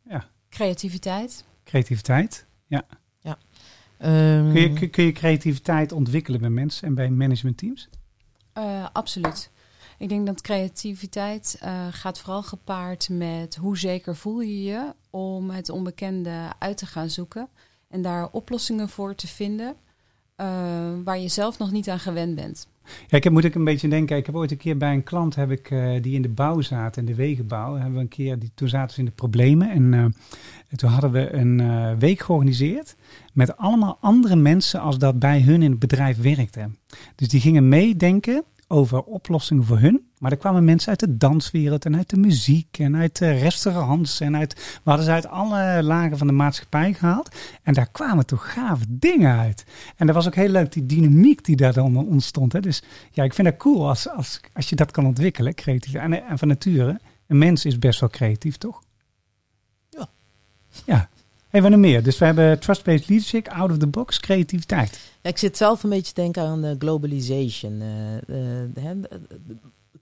ja, 0.09 0.25
Creativiteit. 0.49 1.43
creativiteit. 1.63 2.45
Ehm, 3.97 4.51
Kun 4.51 4.61
je, 4.61 4.73
kun- 4.73 4.89
kun 4.89 5.03
je 5.03 5.11
creativiteit 5.11 5.91
ontwikkelen 5.91 6.39
bij 6.39 6.49
mensen 6.49 6.87
en 6.87 6.93
bij 6.95 7.09
managementteams? 7.09 7.89
Eh, 8.53 8.85
absoluut. 8.93 9.49
Ik 10.03 10.09
denk 10.09 10.25
dat 10.25 10.41
creativiteit 10.41 11.57
eh, 11.61 11.87
gaat 11.91 12.19
vooral 12.19 12.43
gepaard 12.43 13.09
met 13.09 13.55
hoe 13.55 13.77
zeker 13.77 14.15
voel 14.15 14.41
je 14.41 14.63
je 14.63 14.93
om 15.09 15.49
het 15.49 15.69
onbekende 15.69 16.51
uit 16.59 16.77
te 16.77 16.85
gaan 16.85 17.09
zoeken 17.09 17.47
en 17.89 18.01
daar 18.01 18.29
oplossingen 18.31 18.89
voor 18.89 19.15
te 19.15 19.27
vinden 19.27 19.75
eh, 20.35 20.47
waar 21.03 21.19
je 21.19 21.27
zelf 21.27 21.57
nog 21.57 21.71
niet 21.71 21.89
aan 21.89 21.99
gewend 21.99 22.35
bent. 22.35 22.67
Ja, 23.07 23.17
ik 23.17 23.23
heb, 23.23 23.33
moet 23.33 23.43
ik 23.43 23.55
een 23.55 23.63
beetje 23.63 23.87
denken. 23.87 24.17
Ik 24.17 24.25
heb 24.25 24.35
ooit 24.35 24.51
een 24.51 24.57
keer 24.57 24.77
bij 24.77 24.93
een 24.93 25.03
klant 25.03 25.35
heb 25.35 25.51
ik, 25.51 25.71
eh, 25.71 26.01
die 26.01 26.15
in 26.15 26.21
de 26.21 26.29
bouw 26.29 26.61
zaten, 26.61 27.01
in 27.01 27.07
de 27.07 27.15
wegenbouw. 27.15 27.73
Hebben 27.73 27.93
we 27.93 27.99
een 27.99 28.07
keer, 28.07 28.39
die, 28.39 28.51
toen 28.55 28.69
zaten 28.69 28.93
ze 28.93 28.99
in 28.99 29.05
de 29.05 29.11
problemen. 29.11 29.69
En 29.69 30.13
toen 30.75 30.89
hadden 30.89 31.11
we 31.11 31.33
een 31.33 31.99
week 31.99 32.19
georganiseerd 32.19 32.95
met 33.33 33.57
allemaal 33.57 33.97
andere 34.01 34.35
mensen 34.35 34.79
als 34.79 34.97
dat 34.97 35.19
bij 35.19 35.41
hun 35.41 35.61
in 35.61 35.71
het 35.71 35.79
bedrijf 35.79 36.21
werkte. 36.21 36.69
Dus 37.15 37.27
die 37.27 37.41
gingen 37.41 37.67
meedenken 37.67 38.43
over 38.73 39.03
oplossingen 39.03 39.63
voor 39.63 39.79
hun. 39.79 40.07
Maar 40.19 40.31
er 40.31 40.37
kwamen 40.37 40.65
mensen 40.65 40.89
uit 40.89 40.99
de 40.99 41.17
danswereld 41.17 41.85
en 41.85 41.95
uit 41.95 42.09
de 42.09 42.17
muziek 42.17 42.77
en 42.79 42.95
uit 42.95 43.17
de 43.17 43.31
restaurants. 43.31 44.19
En 44.19 44.37
uit, 44.37 44.53
we 44.53 44.89
hadden 44.89 45.05
ze 45.05 45.11
uit 45.11 45.27
alle 45.27 45.83
lagen 45.83 46.17
van 46.17 46.27
de 46.27 46.33
maatschappij 46.33 46.93
gehaald. 46.93 47.35
En 47.61 47.73
daar 47.73 47.89
kwamen 47.91 48.25
toch 48.25 48.53
gave 48.53 48.85
dingen 48.89 49.39
uit. 49.39 49.65
En 49.95 50.05
dat 50.05 50.15
was 50.15 50.27
ook 50.27 50.35
heel 50.35 50.49
leuk, 50.49 50.71
die 50.71 50.85
dynamiek 50.85 51.45
die 51.45 51.55
daar 51.55 51.73
dan 51.73 51.97
ontstond. 51.97 52.53
Hè. 52.53 52.59
Dus 52.59 52.83
ja, 53.11 53.23
ik 53.23 53.33
vind 53.33 53.47
dat 53.47 53.57
cool 53.57 53.87
als, 53.87 54.09
als, 54.09 54.39
als 54.53 54.69
je 54.69 54.75
dat 54.75 54.91
kan 54.91 55.05
ontwikkelen, 55.05 55.55
creatief. 55.55 55.93
En, 55.93 56.27
en 56.27 56.37
van 56.37 56.47
nature, 56.47 56.99
een 57.27 57.37
mens 57.37 57.65
is 57.65 57.79
best 57.79 57.99
wel 57.99 58.09
creatief, 58.09 58.57
toch? 58.57 58.81
Ja. 59.89 60.09
Ja. 60.85 61.09
Wat 61.61 61.69
nog 61.69 61.79
meer? 61.79 62.03
Dus 62.03 62.17
we 62.17 62.25
hebben 62.25 62.59
trust-based 62.59 63.07
leadership, 63.09 63.47
out 63.47 63.71
of 63.71 63.77
the 63.77 63.87
box, 63.87 64.19
creativiteit. 64.19 64.99
Ja, 65.21 65.29
ik 65.29 65.37
zit 65.37 65.57
zelf 65.57 65.83
een 65.83 65.89
beetje 65.89 66.13
te 66.13 66.21
denken 66.21 66.43
aan 66.43 66.61
de 66.61 66.75
globalization. 66.79 67.81
eh, 67.81 68.15
eh, 68.15 68.69
hè, 68.79 68.91
eh, 69.01 69.17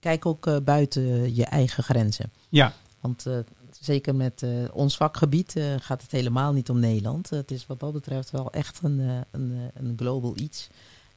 kijk 0.00 0.26
ook 0.26 0.46
eh, 0.46 0.56
buiten 0.64 1.34
je 1.34 1.44
eigen 1.44 1.82
grenzen. 1.82 2.32
Ja, 2.48 2.72
Want 3.00 3.26
eh, 3.26 3.34
zeker 3.80 4.14
met 4.14 4.42
eh, 4.42 4.50
ons 4.72 4.96
vakgebied 4.96 5.56
eh, 5.56 5.64
gaat 5.80 6.02
het 6.02 6.10
helemaal 6.10 6.52
niet 6.52 6.70
om 6.70 6.80
Nederland. 6.80 7.30
het 7.30 7.50
is 7.50 7.66
wat 7.66 7.80
dat 7.80 7.92
betreft 7.92 8.30
wel 8.30 8.52
echt 8.52 8.80
een, 8.82 9.00
eh, 9.00 9.06
een, 9.30 9.52
eh, 9.52 9.82
een 9.82 9.92
global 9.96 10.34
iets. 10.38 10.68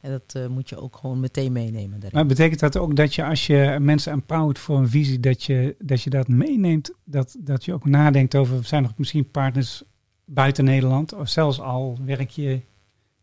En 0.01 0.11
dat 0.11 0.35
eh, 0.43 0.47
moet 0.47 0.69
je 0.69 0.77
ook 0.81 0.95
gewoon 0.97 1.19
meteen 1.19 1.51
meenemen 1.51 1.89
daarin. 1.99 2.09
maar 2.13 2.25
betekent 2.25 2.59
dat 2.59 2.77
ook 2.77 2.95
dat 2.95 3.15
je 3.15 3.25
als 3.25 3.47
je 3.47 3.77
mensen 3.81 4.11
empowert 4.11 4.59
voor 4.59 4.77
een 4.77 4.89
visie, 4.89 5.19
dat 5.19 5.43
je 5.43 5.75
dat, 5.79 6.01
je 6.01 6.09
dat 6.09 6.27
meeneemt, 6.27 6.91
dat, 7.03 7.35
dat 7.39 7.65
je 7.65 7.73
ook 7.73 7.85
nadenkt 7.85 8.35
over, 8.35 8.65
zijn 8.65 8.83
er 8.83 8.91
misschien 8.95 9.31
partners 9.31 9.83
buiten 10.25 10.63
Nederland, 10.63 11.13
of 11.13 11.29
zelfs 11.29 11.59
al 11.59 11.97
werk 12.05 12.29
je 12.29 12.61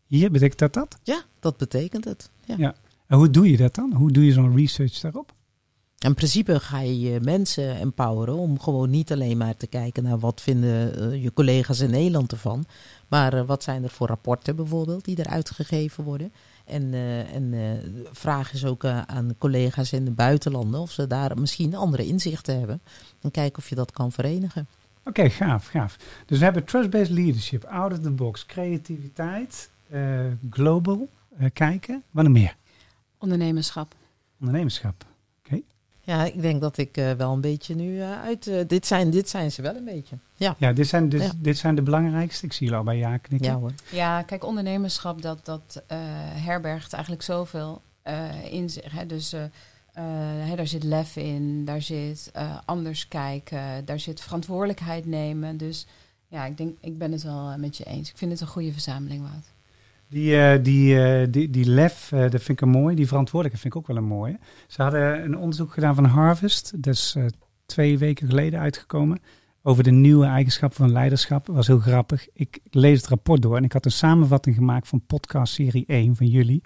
hier, 0.07 0.31
betekent 0.31 0.59
dat 0.59 0.73
dat? 0.73 0.99
Ja, 1.03 1.23
dat 1.39 1.57
betekent 1.57 2.05
het. 2.05 2.29
Ja. 2.45 2.55
Ja. 2.57 2.75
En 3.07 3.17
hoe 3.17 3.29
doe 3.29 3.51
je 3.51 3.57
dat 3.57 3.75
dan? 3.75 3.93
Hoe 3.93 4.11
doe 4.11 4.25
je 4.25 4.31
zo'n 4.31 4.55
research 4.55 4.99
daarop? 4.99 5.33
In 6.03 6.13
principe 6.13 6.59
ga 6.59 6.79
je 6.79 6.99
je 6.99 7.19
mensen 7.19 7.75
empoweren 7.75 8.35
om 8.35 8.59
gewoon 8.59 8.89
niet 8.89 9.11
alleen 9.11 9.37
maar 9.37 9.57
te 9.57 9.67
kijken 9.67 10.03
naar 10.03 10.19
wat 10.19 10.41
vinden 10.41 10.95
eh, 11.11 11.23
je 11.23 11.33
collega's 11.33 11.79
in 11.79 11.89
Nederland 11.89 12.31
ervan. 12.31 12.65
Maar 13.07 13.33
eh, 13.33 13.45
wat 13.45 13.63
zijn 13.63 13.83
er 13.83 13.89
voor 13.89 14.07
rapporten 14.07 14.55
bijvoorbeeld 14.55 15.05
die 15.05 15.17
er 15.17 15.27
uitgegeven 15.27 16.03
worden. 16.03 16.33
En, 16.65 16.93
eh, 16.93 17.35
en 17.35 17.53
vraag 18.11 18.53
is 18.53 18.65
ook 18.65 18.85
aan 18.85 19.35
collega's 19.37 19.91
in 19.91 20.05
de 20.05 20.11
buitenlanden 20.11 20.79
of 20.79 20.91
ze 20.91 21.07
daar 21.07 21.39
misschien 21.39 21.75
andere 21.75 22.05
inzichten 22.05 22.59
hebben. 22.59 22.81
En 23.21 23.31
kijken 23.31 23.57
of 23.57 23.69
je 23.69 23.75
dat 23.75 23.91
kan 23.91 24.11
verenigen. 24.11 24.67
Oké, 25.05 25.29
gaaf, 25.29 25.67
gaaf. 25.67 25.97
Dus 26.25 26.37
we 26.37 26.43
hebben 26.43 26.63
trust-based 26.63 27.09
leadership, 27.09 27.63
out 27.65 27.91
of 27.91 27.99
the 27.99 28.11
box, 28.11 28.45
creativiteit, 28.45 29.69
eh, 29.89 30.19
global, 30.49 31.09
eh, 31.37 31.49
kijken. 31.53 32.03
Wat 32.11 32.23
nog 32.23 32.33
meer? 32.33 32.55
Ondernemerschap. 33.17 33.95
Ondernemerschap. 34.39 35.05
Ja, 36.05 36.25
ik 36.25 36.41
denk 36.41 36.61
dat 36.61 36.77
ik 36.77 36.97
eh, 36.97 37.11
wel 37.11 37.33
een 37.33 37.41
beetje 37.41 37.75
nu 37.75 37.99
eh, 38.01 38.21
uit... 38.21 38.69
dit, 38.69 38.85
zijn, 38.85 39.09
dit 39.09 39.29
zijn 39.29 39.51
ze 39.51 39.61
wel 39.61 39.75
een 39.75 39.83
beetje. 39.85 40.15
Ja, 40.35 40.55
Ja, 40.57 40.73
dit 40.73 40.87
zijn, 40.87 41.09
dus, 41.09 41.23
Ja. 41.23 41.31
dit 41.37 41.57
zijn 41.57 41.75
de 41.75 41.81
belangrijkste. 41.81 42.45
Ik 42.45 42.53
zie 42.53 42.61
jullie 42.61 42.79
al 42.79 42.85
bij 42.85 42.97
ja 42.97 43.17
knikken. 43.17 43.49
ja 43.51 43.57
hoor. 43.57 43.71
Ja, 43.91 44.21
kijk, 44.21 44.43
ondernemerschap 44.43 45.21
dat, 45.21 45.45
dat 45.45 45.83
eh, 45.87 45.97
herbergt 46.33 46.93
eigenlijk 46.93 47.23
zoveel 47.23 47.81
eh, 48.01 48.53
in 48.53 48.69
zich. 48.69 48.91
Hè. 48.91 49.05
Dus 49.05 49.35
hè, 50.01 50.55
daar 50.55 50.67
zit 50.67 50.83
lef 50.83 51.15
in, 51.15 51.65
daar 51.65 51.81
zit 51.81 52.29
eh, 52.33 52.57
anders 52.65 53.07
kijken, 53.07 53.85
daar 53.85 53.99
zit 53.99 54.21
verantwoordelijkheid 54.21 55.05
nemen. 55.05 55.57
Dus 55.57 55.87
ja, 56.27 56.45
ik 56.45 56.57
denk, 56.57 56.77
ik 56.81 56.97
ben 56.97 57.11
het 57.11 57.23
wel 57.23 57.49
eh, 57.49 57.55
met 57.55 57.77
je 57.77 57.83
eens. 57.83 58.09
Ik 58.09 58.17
vind 58.17 58.31
het 58.31 58.41
een 58.41 58.47
goede 58.47 58.71
verzameling, 58.71 59.21
Wout. 59.21 59.53
Die, 60.13 60.37
eh, 60.37 60.63
die, 60.63 61.03
eh, 61.03 61.27
die, 61.29 61.49
die 61.49 61.65
lef, 61.65 62.11
eh, 62.11 62.19
dat 62.19 62.41
vind 62.41 62.49
ik 62.49 62.61
een 62.61 62.69
mooi. 62.69 62.95
Die 62.95 63.07
verantwoordelijkheid 63.07 63.61
vind 63.61 63.73
ik 63.73 63.79
ook 63.79 63.95
wel 63.95 64.03
een 64.03 64.17
mooie. 64.17 64.39
Ze 64.67 64.81
hadden 64.81 65.23
een 65.23 65.37
onderzoek 65.37 65.73
gedaan 65.73 65.95
van 65.95 66.05
Harvest. 66.05 66.83
Dat 66.83 66.93
is 66.93 67.13
eh, 67.17 67.25
twee 67.65 67.97
weken 67.97 68.27
geleden 68.27 68.59
uitgekomen. 68.59 69.19
Over 69.65 69.83
de 69.83 69.91
nieuwe 69.91 70.25
eigenschappen 70.25 70.77
van 70.77 70.91
leiderschap. 70.91 71.45
Dat 71.45 71.55
was 71.55 71.67
heel 71.67 71.79
grappig. 71.79 72.27
Ik 72.33 72.59
lees 72.69 72.97
het 72.97 73.07
rapport 73.07 73.41
door 73.41 73.57
en 73.57 73.63
ik 73.63 73.71
had 73.71 73.85
een 73.85 73.91
samenvatting 73.91 74.55
gemaakt 74.55 74.87
van 74.87 75.05
podcast 75.07 75.53
serie 75.53 75.83
1 75.87 76.15
van 76.15 76.27
jullie. 76.27 76.61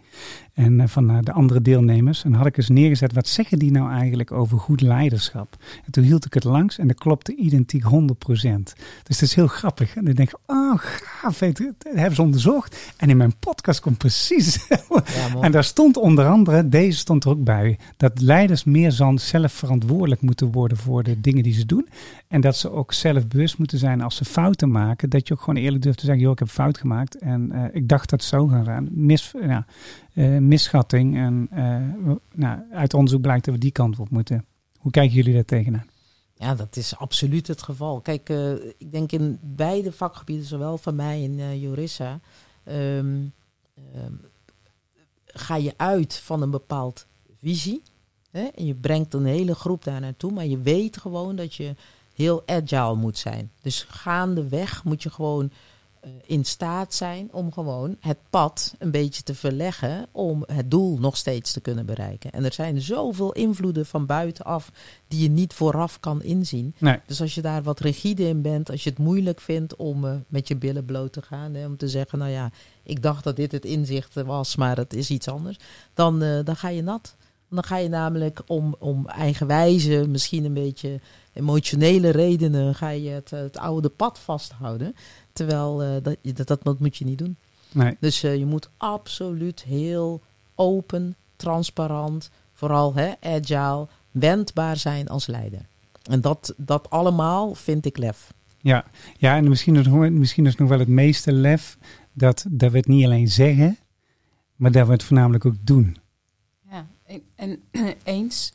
En 0.54 0.80
eh, 0.80 0.88
van 0.88 1.10
eh, 1.10 1.18
de 1.22 1.32
andere 1.32 1.62
deelnemers. 1.62 2.24
En 2.24 2.34
had 2.34 2.46
ik 2.46 2.58
eens 2.58 2.70
neergezet, 2.70 3.14
wat 3.14 3.28
zeggen 3.28 3.60
die 3.60 3.72
nou 3.72 3.92
eigenlijk 3.92 4.32
over 4.32 4.60
goed 4.60 4.82
leiderschap? 4.82 5.56
En 5.86 5.92
toen 5.92 6.04
hield 6.04 6.26
ik 6.26 6.34
het 6.34 6.44
langs 6.44 6.78
en 6.78 6.88
dat 6.88 6.98
klopte 6.98 7.36
identiek 7.36 7.84
100%. 7.84 7.88
Dus 8.24 8.74
dat 9.04 9.22
is 9.22 9.34
heel 9.34 9.48
grappig. 9.48 9.96
En 9.96 10.06
dan 10.06 10.14
denk 10.14 10.30
ik, 10.30 10.40
oh 10.46 10.74
gaaf, 10.78 11.40
weet 11.40 11.58
je, 11.58 11.74
dat 11.78 11.94
hebben 11.94 12.16
ze 12.16 12.22
onderzocht. 12.22 12.94
En 12.98 13.10
in 13.10 13.18
mijn 13.18 13.40
podcast 13.40 13.80
komt 13.80 13.98
precies 13.98 14.68
Ja, 14.70 15.42
en 15.42 15.52
daar 15.52 15.64
stond 15.64 15.98
onder 15.98 16.28
andere, 16.28 16.70
deze 16.70 16.98
stond 16.98 17.24
er 17.24 17.30
ook 17.30 17.44
bij, 17.44 17.80
dat 17.98 18.22
leiders 18.22 18.64
meer 18.64 18.96
dan 18.96 19.20
zelf 19.20 19.52
verantwoordelijk 19.52 20.22
moeten 20.22 20.52
worden 20.52 20.78
voor 20.78 21.04
de 21.04 21.22
dingen 21.22 21.44
die 21.44 21.54
ze 21.54 21.66
doen. 21.66 21.88
En 22.28 22.42
dat 22.42 22.58
ze 22.58 22.72
ook 22.72 22.87
zelf 22.94 23.28
bewust 23.28 23.58
moeten 23.58 23.78
zijn 23.78 24.02
als 24.02 24.16
ze 24.16 24.26
fouten 24.26 24.72
maken. 24.72 25.10
Dat 25.10 25.28
je 25.28 25.34
ook 25.34 25.40
gewoon 25.40 25.64
eerlijk 25.64 25.84
durft 25.84 26.00
te 26.00 26.06
zeggen, 26.06 26.24
joh, 26.24 26.32
ik 26.32 26.40
heb 26.40 26.48
fout 26.48 26.78
gemaakt. 26.78 27.18
En 27.18 27.52
eh, 27.52 27.76
ik 27.76 27.88
dacht 27.88 28.10
dat 28.10 28.20
het 28.20 28.30
zo 28.30 28.48
gaan 28.48 28.66
gaan. 28.66 28.88
Mis, 28.92 29.34
ja, 29.42 29.66
eh, 30.14 30.38
misschatting. 30.38 31.18
En 31.18 31.48
eh, 31.52 32.12
nou, 32.34 32.60
uit 32.72 32.94
onderzoek 32.94 33.22
blijkt 33.22 33.46
dat 33.46 33.54
we 33.54 33.60
die 33.60 33.72
kant 33.72 34.00
op 34.00 34.10
moeten. 34.10 34.46
Hoe 34.78 34.92
kijken 34.92 35.16
jullie 35.16 35.34
daar 35.34 35.46
tegenaan? 35.46 35.86
Ja, 36.34 36.56
dat 36.56 36.76
is 36.76 36.98
absoluut 36.98 37.48
het 37.48 37.62
geval. 37.62 38.02
Kijk, 38.02 38.30
ik 38.78 38.92
denk 38.92 39.12
in 39.12 39.40
beide 39.42 39.92
vakgebieden, 39.92 40.46
zowel 40.46 40.78
van 40.78 40.96
mij 40.96 41.24
en 41.24 41.60
Jorissa, 41.60 42.20
ehm, 42.64 43.26
ehm, 43.76 44.14
ga 45.26 45.56
je 45.56 45.74
uit 45.78 46.16
van 46.16 46.42
een 46.42 46.52
bepaald 46.52 47.08
visie. 47.40 47.82
Hè? 48.32 48.44
En 48.44 48.66
je 48.66 48.76
brengt 48.76 49.14
een 49.14 49.26
hele 49.26 49.56
groep 49.56 49.84
daar 49.84 50.02
naartoe, 50.02 50.32
maar 50.32 50.46
je 50.46 50.62
weet 50.62 50.98
gewoon 50.98 51.36
dat 51.36 51.56
je 51.56 51.76
heel 52.18 52.44
agile 52.46 52.96
moet 52.96 53.18
zijn. 53.18 53.52
Dus 53.62 53.86
gaandeweg 53.90 54.84
moet 54.84 55.04
je 55.04 55.10
gewoon 55.10 55.52
eh, 56.00 56.10
in 56.26 56.46
staat 56.46 56.94
zijn 56.94 57.30
om 57.32 57.52
gewoon 57.52 57.98
het 58.00 58.18
pad 58.30 58.76
een 58.80 58.92
beetje 58.92 59.24
te 59.24 59.36
verleggen 59.36 60.08
om 60.12 60.44
het 60.46 60.72
doel 60.72 60.98
nog 60.98 61.18
steeds 61.18 61.52
te 61.52 61.62
kunnen 61.62 61.86
bereiken. 61.86 62.32
En 62.32 62.46
er 62.46 62.54
zijn 62.54 62.82
zoveel 62.82 63.32
invloeden 63.32 63.86
van 63.86 64.06
buitenaf 64.06 64.72
die 65.08 65.22
je 65.22 65.30
niet 65.30 65.54
vooraf 65.54 66.00
kan 66.00 66.24
inzien. 66.24 66.76
Nee. 66.78 67.00
Dus 67.06 67.22
als 67.22 67.36
je 67.36 67.42
daar 67.42 67.64
wat 67.64 67.80
rigide 67.80 68.28
in 68.28 68.42
bent, 68.42 68.70
als 68.70 68.84
je 68.84 68.90
het 68.90 69.00
moeilijk 69.00 69.42
vindt 69.42 69.76
om 69.76 70.06
eh, 70.06 70.16
met 70.28 70.48
je 70.48 70.56
billen 70.56 70.86
bloot 70.86 71.14
te 71.14 71.22
gaan, 71.22 71.54
hè, 71.54 71.66
om 71.66 71.78
te 71.78 71.88
zeggen, 71.88 72.20
nou 72.20 72.32
ja, 72.32 72.52
ik 72.84 73.02
dacht 73.02 73.24
dat 73.24 73.36
dit 73.36 73.52
het 73.52 73.66
inzicht 73.66 74.14
was, 74.14 74.56
maar 74.56 74.78
het 74.78 74.94
is 74.94 75.10
iets 75.10 75.28
anders, 75.28 75.58
dan, 75.94 76.22
eh, 76.22 76.40
dan 76.44 76.56
ga 76.56 76.70
je 76.70 76.82
nat. 76.82 77.16
Dan 77.50 77.64
ga 77.64 77.78
je 77.78 77.90
namelijk 77.90 78.42
om, 78.48 78.76
om 78.80 79.08
eigenwijze, 79.08 80.06
misschien 80.08 80.46
een 80.46 80.54
beetje 80.54 81.00
emotionele 81.34 82.10
redenen, 82.10 82.76
ga 82.76 82.90
je 82.90 83.10
het, 83.10 83.30
het 83.30 83.58
oude 83.58 83.90
pad 83.90 84.20
vasthouden. 84.20 84.96
Terwijl 85.34 85.84
eh, 85.84 85.90
dat, 86.04 86.48
dat, 86.48 86.64
dat, 86.64 86.80
moet 86.80 86.98
je 86.98 87.06
niet 87.06 87.18
doen. 87.18 87.38
Nee. 87.72 87.98
Dus 88.00 88.24
eh, 88.24 88.38
je 88.38 88.46
moet 88.46 88.70
absoluut 88.78 89.64
heel 89.64 90.22
open, 90.56 91.16
transparant, 91.36 92.30
vooral 92.54 92.94
hè, 92.96 93.12
agile, 93.22 93.88
wendbaar 94.12 94.78
zijn 94.78 95.08
als 95.08 95.28
leider. 95.28 95.62
En 96.04 96.22
dat, 96.22 96.54
dat 96.58 96.90
allemaal 96.90 97.54
vind 97.56 97.86
ik 97.86 97.98
lef. 97.98 98.34
Ja, 98.62 98.86
ja 99.18 99.36
en 99.36 99.50
misschien 99.50 99.76
is, 99.76 99.86
nog- 99.88 100.10
misschien 100.10 100.46
is 100.46 100.56
nog 100.56 100.70
wel 100.70 100.80
het 100.80 100.88
meeste 100.88 101.32
lef 101.32 101.78
dat, 102.14 102.46
dat 102.50 102.72
we 102.72 102.78
het 102.78 102.88
niet 102.88 103.06
alleen 103.06 103.28
zeggen, 103.28 103.78
maar 104.56 104.72
dat 104.72 104.88
we 104.88 104.94
het 104.94 105.04
voornamelijk 105.04 105.46
ook 105.46 105.56
doen. 105.62 105.98
En, 107.08 107.24
en 107.36 107.64
eens. 108.04 108.54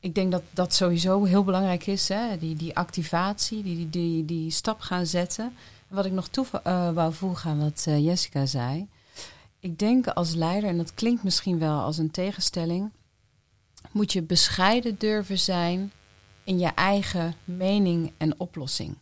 Ik 0.00 0.14
denk 0.14 0.32
dat 0.32 0.42
dat 0.50 0.74
sowieso 0.74 1.24
heel 1.24 1.44
belangrijk 1.44 1.86
is, 1.86 2.08
hè? 2.08 2.38
Die, 2.38 2.56
die 2.56 2.76
activatie, 2.76 3.62
die, 3.62 3.90
die, 3.90 4.24
die, 4.24 4.50
stap 4.50 4.80
gaan 4.80 5.06
zetten. 5.06 5.44
En 5.88 5.96
wat 5.96 6.04
ik 6.04 6.12
nog 6.12 6.28
toe 6.28 6.46
eh, 6.62 6.92
wou 6.92 7.12
voegen 7.12 7.50
aan 7.50 7.60
wat 7.60 7.84
eh, 7.88 8.04
Jessica 8.04 8.46
zei. 8.46 8.88
Ik 9.60 9.78
denk 9.78 10.06
als 10.06 10.34
leider, 10.34 10.68
en 10.68 10.76
dat 10.76 10.94
klinkt 10.94 11.22
misschien 11.22 11.58
wel 11.58 11.80
als 11.80 11.98
een 11.98 12.10
tegenstelling, 12.10 12.90
moet 13.90 14.12
je 14.12 14.22
bescheiden 14.22 14.98
durven 14.98 15.38
zijn 15.38 15.92
in 16.44 16.58
je 16.58 16.66
eigen 16.74 17.34
mening 17.44 18.12
en 18.16 18.40
oplossing. 18.40 18.96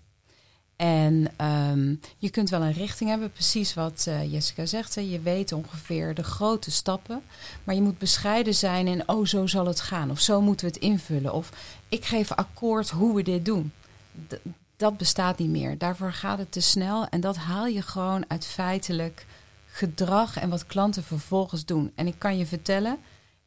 En 0.79 1.29
ehm, 1.37 1.95
je 2.19 2.31
kunt 2.31 2.51
wel 2.51 2.63
een 2.63 2.73
richting 2.73 3.11
hebben, 3.11 3.33
precies 3.33 3.75
wat 3.75 4.05
eh, 4.09 4.33
Jessica 4.33 4.67
zegt. 4.67 4.95
Hè. 4.95 5.01
Je 5.01 5.21
weet 5.21 5.53
ongeveer 5.53 6.15
de 6.15 6.23
grote 6.23 6.71
stappen. 6.71 7.23
Maar 7.65 7.75
je 7.75 7.81
moet 7.81 7.99
bescheiden 7.99 8.55
zijn 8.55 8.87
in, 8.87 9.09
oh, 9.09 9.27
zo 9.27 9.47
zal 9.47 9.67
het 9.67 9.81
gaan. 9.81 10.11
Of 10.11 10.21
zo 10.21 10.41
moeten 10.41 10.67
we 10.67 10.73
het 10.73 10.83
invullen. 10.83 11.33
Of 11.33 11.51
ik 11.89 12.05
geef 12.05 12.33
akkoord 12.33 12.91
hoe 12.91 13.15
we 13.15 13.23
dit 13.23 13.45
doen. 13.45 13.73
Dat 14.77 14.97
bestaat 14.97 15.39
niet 15.39 15.51
meer. 15.51 15.79
Daarvoor 15.79 16.13
gaat 16.13 16.39
het 16.39 16.53
te 16.53 16.61
snel. 16.61 17.07
En 17.09 17.21
dat 17.21 17.37
haal 17.37 17.67
je 17.67 17.83
gewoon 17.83 18.25
uit 18.29 18.47
feitelijk 18.47 19.27
gedrag 19.71 20.37
en 20.37 20.49
wat 20.49 20.67
klanten 20.67 21.05
vervolgens 21.05 21.65
doen. 21.65 21.93
En 21.95 22.07
ik 22.07 22.19
kan 22.19 22.39
je 22.39 22.47
vertellen, 22.47 22.99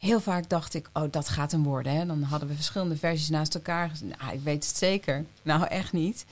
heel 0.02 0.20
vaak 0.20 0.50
dacht 0.50 0.74
ik, 0.74 0.90
oh, 0.94 1.04
dat 1.12 1.30
gaat 1.30 1.52
hem 1.52 1.64
worden. 1.64 1.94
Hè? 1.96 2.06
Dan 2.06 2.22
hadden 2.22 2.48
we 2.50 2.56
verschillende 2.56 2.98
versies 2.98 3.30
naast 3.30 3.56
elkaar. 3.56 3.92
Nou, 4.20 4.34
ik 4.34 4.40
weet 4.44 4.66
het 4.68 4.78
zeker. 4.78 5.26
Nou, 5.42 5.66
echt 5.66 5.94
niet. 5.94 6.26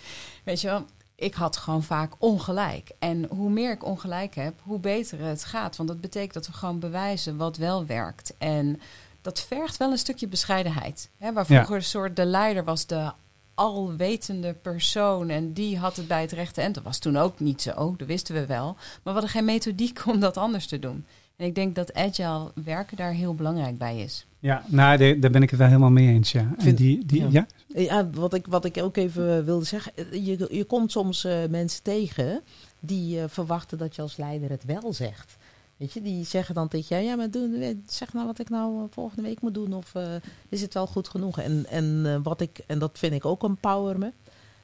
Weet 0.43 0.61
je 0.61 0.67
wel, 0.67 0.85
ik 1.15 1.33
had 1.33 1.57
gewoon 1.57 1.83
vaak 1.83 2.13
ongelijk. 2.17 2.91
En 2.99 3.25
hoe 3.29 3.49
meer 3.49 3.71
ik 3.71 3.85
ongelijk 3.85 4.35
heb, 4.35 4.53
hoe 4.63 4.79
beter 4.79 5.19
het 5.19 5.43
gaat. 5.43 5.75
Want 5.75 5.89
dat 5.89 6.01
betekent 6.01 6.33
dat 6.33 6.47
we 6.47 6.53
gewoon 6.53 6.79
bewijzen 6.79 7.37
wat 7.37 7.57
wel 7.57 7.85
werkt. 7.85 8.33
En 8.37 8.81
dat 9.21 9.41
vergt 9.41 9.77
wel 9.77 9.91
een 9.91 9.97
stukje 9.97 10.27
bescheidenheid. 10.27 11.09
Hè, 11.17 11.33
waar 11.33 11.45
Ja. 11.47 11.55
vroeger 11.55 11.75
een 11.75 11.83
soort 11.83 12.15
de 12.15 12.25
leider 12.25 12.63
was 12.63 12.85
de 12.85 13.11
alwetende 13.53 14.53
persoon 14.53 15.29
en 15.29 15.53
die 15.53 15.77
had 15.77 15.95
het 15.95 16.07
bij 16.07 16.21
het 16.21 16.31
rechte 16.31 16.61
eind. 16.61 16.75
Dat 16.75 16.83
was 16.83 16.97
toen 16.99 17.17
ook 17.17 17.39
niet 17.39 17.61
zo, 17.61 17.93
dat 17.97 18.07
wisten 18.07 18.35
we 18.35 18.45
wel. 18.45 18.65
Maar 18.73 18.99
we 19.03 19.09
hadden 19.11 19.29
geen 19.29 19.45
methodiek 19.45 20.01
om 20.05 20.19
dat 20.19 20.37
anders 20.37 20.67
te 20.67 20.79
doen. 20.79 21.05
En 21.39 21.45
ik 21.45 21.55
denk 21.55 21.75
dat 21.75 21.93
agile 21.93 22.51
werken 22.63 22.97
daar 22.97 23.11
heel 23.13 23.35
belangrijk 23.35 23.77
bij 23.77 23.99
is. 24.01 24.25
Ja, 24.39 24.63
nou, 24.67 24.97
daar, 24.97 25.19
daar 25.19 25.31
ben 25.31 25.41
ik 25.43 25.49
het 25.49 25.59
wel 25.59 25.67
helemaal 25.67 25.89
mee 25.89 26.07
eens, 26.07 26.31
ja. 26.31 26.53
En 26.57 26.75
die, 26.75 27.05
die, 27.05 27.21
ja. 27.21 27.27
ja. 27.31 27.47
Ja, 27.81 28.09
wat 28.09 28.33
ik, 28.33 28.47
wat 28.47 28.65
ik 28.65 28.77
ook 28.81 28.97
even 28.97 29.45
wilde 29.45 29.65
zeggen. 29.65 29.91
eh, 29.95 30.25
Je, 30.25 30.47
je 30.51 30.63
komt 30.63 30.91
soms 30.91 31.23
eh, 31.23 31.37
mensen 31.49 31.83
tegen 31.83 32.41
die 32.79 33.19
eh, 33.19 33.23
verwachten 33.27 33.77
dat 33.77 33.95
je 33.95 34.01
als 34.01 34.17
leider 34.17 34.49
het 34.49 34.63
wel 34.65 34.93
zegt. 34.93 35.37
Weet 35.77 35.93
je, 35.93 36.01
die 36.01 36.25
zeggen 36.25 36.55
dan 36.55 36.67
tegen 36.67 36.87
jou, 36.95 37.03
ja, 37.09 37.15
maar 37.15 37.31
doe, 37.31 37.77
zeg 37.87 38.13
nou 38.13 38.25
wat 38.25 38.39
ik 38.39 38.49
nou 38.49 38.77
eh, 38.79 38.83
volgende 38.89 39.21
week 39.21 39.41
moet 39.41 39.53
doen. 39.53 39.73
Of 39.73 39.95
eh, 39.95 40.03
is 40.49 40.61
het 40.61 40.73
wel 40.73 40.87
goed 40.87 41.07
genoeg? 41.07 41.39
En, 41.39 41.65
en, 41.69 42.01
eh, 42.05 42.15
wat 42.23 42.41
ik, 42.41 42.59
en 42.67 42.79
dat 42.79 42.91
vind 42.99 43.13
ik 43.13 43.25
ook 43.25 43.43
een 43.43 43.57
power 43.57 43.97
me. 43.99 44.11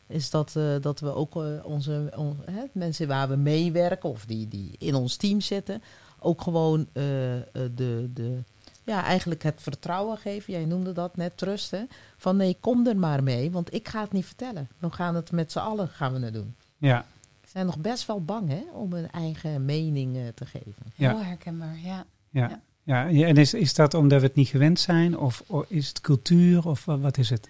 Is 0.07 0.29
dat, 0.29 0.55
eh, 0.55 0.63
dat 0.81 0.99
we 0.99 1.13
ook 1.15 1.35
eh, 1.35 1.43
onze 1.63 2.11
on- 2.15 2.38
hè, 2.51 2.61
mensen 2.71 3.07
waar 3.07 3.29
we 3.29 3.35
meewerken 3.35 4.09
of 4.09 4.25
die, 4.25 4.47
die 4.47 4.75
in 4.77 4.95
ons 4.95 5.15
team 5.15 5.41
zitten, 5.41 5.81
ook 6.25 6.41
gewoon 6.41 6.88
eh, 6.93 7.35
eh, 7.38 7.43
de, 7.53 8.09
de, 8.13 8.38
ja, 8.83 9.03
eigenlijk 9.03 9.43
het 9.43 9.61
vertrouwen 9.61 10.17
geven. 10.17 10.53
Jij 10.53 10.65
noemde 10.65 10.91
dat 10.91 11.15
net 11.17 11.38
trust. 11.38 11.71
Hè? 11.71 11.83
Van 12.17 12.35
nee, 12.38 12.57
kom 12.59 12.88
er 12.88 12.97
maar 12.97 13.23
mee, 13.23 13.51
want 13.51 13.73
ik 13.73 13.88
ga 13.88 14.01
het 14.01 14.11
niet 14.11 14.25
vertellen. 14.25 14.67
We 14.77 14.91
gaan 14.91 15.15
het 15.15 15.31
met 15.31 15.51
z'n 15.51 15.59
allen 15.59 15.88
gaan 15.88 16.13
we 16.13 16.19
het 16.25 16.33
doen. 16.33 16.55
ja. 16.77 17.05
Ze 17.43 17.51
zijn 17.61 17.65
nog 17.65 17.77
best 17.77 18.05
wel 18.07 18.23
bang 18.23 18.49
hè, 18.49 18.63
om 18.73 18.93
hun 18.93 19.11
eigen 19.11 19.65
mening 19.65 20.15
eh, 20.15 20.21
te 20.35 20.45
geven. 20.45 20.83
Ja. 20.95 21.09
Heel 21.09 21.23
herkenbaar, 21.23 21.77
ja. 21.83 22.05
Ja. 22.29 22.49
Ja. 22.49 22.61
Ja, 22.83 23.05
ja, 23.07 23.27
en 23.27 23.38
is, 23.38 23.53
is 23.53 23.73
dat 23.73 23.93
omdat 23.93 24.19
we 24.21 24.25
het 24.27 24.35
niet 24.35 24.47
gewend 24.47 24.79
zijn? 24.79 25.17
Of, 25.17 25.43
of 25.47 25.65
is 25.69 25.88
het 25.88 26.01
cultuur? 26.01 26.67
Of 26.67 26.85
wa- 26.85 26.97
wat 26.97 27.17
is 27.17 27.29
het? 27.29 27.49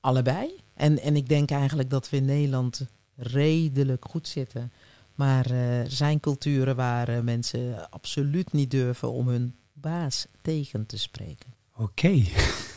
Allebei. 0.00 0.50
En, 0.74 0.98
en 1.02 1.16
ik 1.16 1.28
denk 1.28 1.50
eigenlijk 1.50 1.90
dat 1.90 2.10
we 2.10 2.16
in 2.16 2.24
Nederland 2.24 2.86
redelijk 3.16 4.04
goed 4.10 4.28
zitten. 4.28 4.72
Maar 5.16 5.50
eh, 5.50 5.80
er 5.80 5.90
zijn 5.90 6.20
culturen 6.20 6.76
waar 6.76 7.08
eh, 7.08 7.20
mensen 7.20 7.90
absoluut 7.90 8.52
niet 8.52 8.70
durven 8.70 9.12
om 9.12 9.28
hun 9.28 9.54
baas 9.72 10.26
tegen 10.42 10.86
te 10.86 10.98
spreken. 10.98 11.54
Oké. 11.76 12.22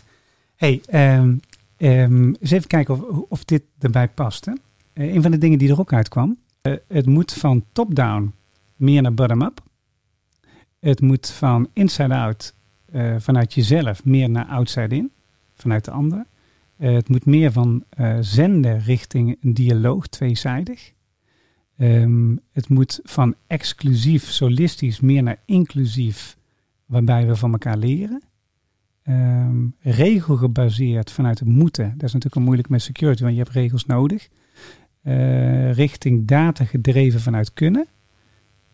hey, 0.56 0.82
ehm, 0.86 1.38
ehm, 1.78 2.34
eens 2.40 2.52
even 2.52 2.68
kijken 2.68 2.94
of, 2.94 3.24
of 3.30 3.44
dit 3.44 3.64
erbij 3.80 4.08
past. 4.10 4.46
Hè? 4.46 4.54
Eh, 4.94 5.14
een 5.14 5.22
van 5.22 5.32
de 5.32 5.38
dingen 5.38 5.58
die 5.58 5.70
er 5.70 5.80
ook 5.80 5.94
uitkwam. 5.94 6.38
het 6.88 7.06
moet 7.06 7.34
van 7.34 7.66
top-down 7.72 8.34
meer 8.76 9.02
naar 9.02 9.14
bottom-up. 9.14 9.62
Het 10.80 11.02
moet 11.02 11.30
van 11.30 11.70
inside-out, 11.74 12.54
vanuit 13.18 13.54
jezelf, 13.54 14.06
meer 14.06 14.30
naar 14.30 14.46
outside-in. 14.46 15.12
Vanuit 15.54 15.86
de 15.86 15.92
ander. 15.92 16.26
Het 16.78 17.10
moet 17.10 17.26
meer 17.26 17.52
van 17.52 17.84
zenden 18.20 18.80
richting 18.80 19.38
een 19.42 19.54
dialoog, 19.54 20.08
tweezijdig. 20.08 20.94
Ehm, 21.80 22.36
het 22.52 22.70
moet 22.70 23.00
van 23.04 23.36
exclusief, 23.48 24.24
solistisch, 24.24 25.00
meer 25.00 25.24
naar 25.24 25.40
inclusief, 25.46 26.38
waarbij 26.86 27.28
we 27.28 27.36
van 27.36 27.52
elkaar 27.52 27.78
leren. 27.78 28.22
Ehm, 29.04 29.68
regelgebaseerd 29.80 31.12
vanuit 31.12 31.40
het 31.40 31.48
moeten. 31.48 31.84
Dat 31.84 32.04
is 32.04 32.14
natuurlijk 32.14 32.36
een 32.36 32.44
moeilijk 32.44 32.70
met 32.70 32.82
security, 32.82 33.22
want 33.22 33.36
je 33.36 33.42
hebt 33.42 33.54
regels 33.54 33.86
nodig. 33.86 34.30
Eh, 35.02 35.74
richting 35.74 36.28
data 36.28 36.66
gedreven 36.66 37.20
vanuit 37.20 37.54
kunnen. 37.54 37.88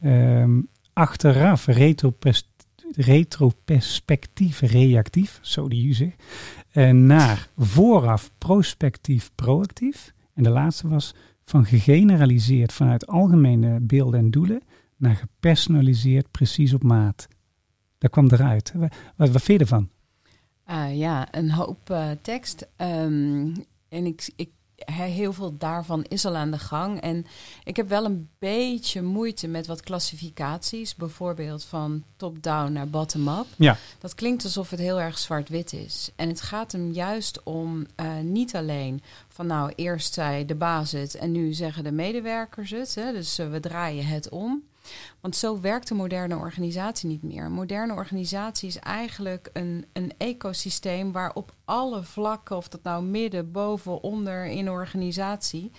Ehm, 0.01 0.61
achteraf 0.93 1.65
retropers- 1.65 2.49
retroperspectief 2.95 4.59
reactief, 4.59 5.39
zo 5.41 5.67
die 5.67 5.87
u 5.87 5.93
zegt. 5.93 6.23
Eh, 6.71 6.89
naar 6.89 7.49
vooraf 7.57 8.31
prospectief 8.37 9.31
proactief. 9.35 10.13
En 10.33 10.43
de 10.43 10.49
laatste 10.49 10.87
was 10.87 11.15
van 11.45 11.65
gegeneraliseerd 11.65 12.73
vanuit 12.73 13.07
algemene 13.07 13.79
beelden 13.79 14.19
en 14.19 14.31
doelen 14.31 14.61
naar 14.97 15.15
gepersonaliseerd 15.15 16.31
precies 16.31 16.73
op 16.73 16.83
maat. 16.83 17.27
Dat 17.97 18.11
kwam 18.11 18.27
eruit. 18.29 18.71
Wat, 18.75 18.95
wat, 19.15 19.29
wat 19.29 19.41
vind 19.41 19.59
je 19.59 19.65
ervan? 19.65 19.89
Ah, 20.63 20.97
ja, 20.97 21.35
een 21.35 21.51
hoop 21.51 21.89
eh, 21.89 22.09
tekst. 22.21 22.67
Ehm, 22.75 23.53
en 23.89 24.05
ik, 24.05 24.29
ik, 24.35 24.49
heel 24.75 25.33
veel 25.33 25.57
daarvan 25.57 26.03
is 26.03 26.25
al 26.25 26.35
aan 26.35 26.51
de 26.51 26.59
gang. 26.59 27.01
En 27.01 27.25
ik 27.63 27.75
heb 27.75 27.89
wel 27.89 28.05
een 28.05 28.29
beetje 28.39 29.01
moeite 29.01 29.47
met 29.47 29.67
wat 29.67 29.81
klassificaties. 29.81 30.95
Bijvoorbeeld 30.95 31.63
van 31.63 32.03
top-down 32.15 32.71
naar 32.71 32.89
bottom-up. 32.89 33.45
Ja. 33.55 33.77
Dat 33.99 34.15
klinkt 34.15 34.43
alsof 34.43 34.69
het 34.69 34.79
heel 34.79 34.99
erg 34.99 35.17
zwart-wit 35.17 35.73
is. 35.73 36.11
En 36.15 36.27
het 36.29 36.41
gaat 36.41 36.71
hem 36.71 36.91
juist 36.91 37.43
om 37.43 37.85
eh, 37.95 38.17
niet 38.17 38.55
alleen 38.55 39.01
van 39.27 39.47
nou, 39.47 39.71
eerst 39.75 40.13
zei 40.13 40.45
de 40.45 40.55
baas 40.55 40.91
het 40.91 41.15
en 41.15 41.31
nu 41.31 41.53
zeggen 41.53 41.83
de 41.83 41.91
medewerkers 41.91 42.71
het. 42.71 42.95
Hè, 42.95 43.11
dus 43.11 43.39
eh, 43.39 43.49
we 43.49 43.59
draaien 43.59 44.05
het 44.05 44.29
om. 44.29 44.63
Want 45.21 45.35
zo 45.35 45.59
werkt 45.59 45.87
de 45.87 45.93
moderne 45.93 46.35
organisatie 46.35 47.09
niet 47.09 47.23
meer. 47.23 47.43
Een 47.43 47.51
moderne 47.51 47.93
organisatie 47.93 48.67
is 48.67 48.79
eigenlijk 48.79 49.49
een, 49.53 49.85
een 49.93 50.13
ecosysteem 50.17 51.11
waarop 51.11 51.51
alle 51.65 52.03
vlakken, 52.03 52.55
of 52.55 52.67
dat 52.67 52.83
nou 52.83 53.03
midden, 53.03 53.51
boven, 53.51 54.03
onder 54.03 54.45
in 54.45 54.69
organisatie, 54.69 55.71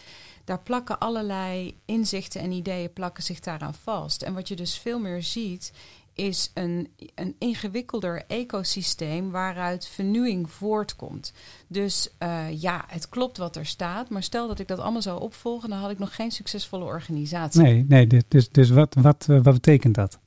daar 0.44 0.60
plakken 0.62 0.98
allerlei 0.98 1.78
inzichten 1.84 2.40
en 2.40 2.52
ideeën 2.52 2.92
plakken 2.92 3.22
zich 3.22 3.40
daaraan 3.40 3.74
vast. 3.74 4.22
En 4.22 4.34
wat 4.34 4.48
je 4.48 4.56
dus 4.56 4.78
veel 4.78 4.98
meer 4.98 5.22
ziet, 5.22 5.72
is 6.16 6.50
een, 6.54 6.88
een 7.14 7.34
ingewikkelder 7.38 8.24
ecosysteem 8.26 9.30
waaruit 9.30 9.86
vernieuwing 9.86 10.50
voortkomt. 10.50 11.32
Dus 11.66 12.10
eh, 12.18 12.60
ja, 12.60 12.84
het 12.88 13.08
klopt 13.08 13.36
wat 13.36 13.56
er 13.56 13.66
staat. 13.66 14.08
Maar 14.08 14.22
stel 14.22 14.48
dat 14.48 14.58
ik 14.58 14.68
dat 14.68 14.78
allemaal 14.78 15.02
zou 15.02 15.20
opvolgen, 15.20 15.68
dan 15.68 15.78
had 15.78 15.90
ik 15.90 15.98
nog 15.98 16.14
geen 16.14 16.30
succesvolle 16.30 16.84
organisatie. 16.84 17.62
Nee, 17.62 17.84
nee 17.88 18.06
dus, 18.28 18.50
dus, 18.50 18.70
wat, 18.70 18.94
wat, 18.94 19.26
eh, 19.28 19.40
wat 19.42 19.54
betekent 19.54 19.94
dat? 19.94 20.18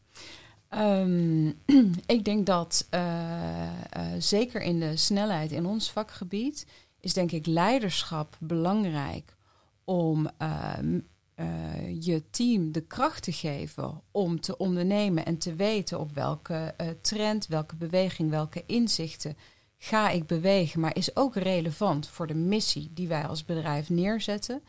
Ehm, 0.69 1.47
ik 2.15 2.23
denk 2.23 2.45
dat 2.45 2.87
eh, 2.89 3.01
zeker 4.17 4.61
in 4.61 4.79
de 4.79 4.97
snelheid 4.97 5.51
in 5.51 5.65
ons 5.65 5.91
vakgebied 5.91 6.65
is 6.99 7.13
denk 7.13 7.31
ik 7.31 7.45
leiderschap 7.45 8.35
belangrijk 8.39 9.35
om 9.83 10.29
ehm, 10.37 10.99
eh, 11.39 11.45
je 11.99 12.29
team 12.29 12.71
de 12.71 12.81
kracht 12.81 13.23
te 13.23 13.31
geven 13.31 14.01
om 14.11 14.41
te 14.41 14.57
ondernemen 14.57 15.25
en 15.25 15.37
te 15.37 15.55
weten 15.55 15.99
op 15.99 16.13
welke 16.13 16.73
eh, 16.77 16.87
trend, 17.01 17.47
welke 17.47 17.75
beweging, 17.75 18.29
welke 18.29 18.63
inzichten 18.65 19.37
ga 19.77 20.09
ik 20.09 20.25
bewegen, 20.25 20.79
maar 20.79 20.95
is 20.95 21.15
ook 21.15 21.35
relevant 21.35 22.07
voor 22.07 22.27
de 22.27 22.35
missie 22.35 22.91
die 22.93 23.07
wij 23.07 23.25
als 23.25 23.45
bedrijf 23.45 23.89
neerzetten. 23.89 24.61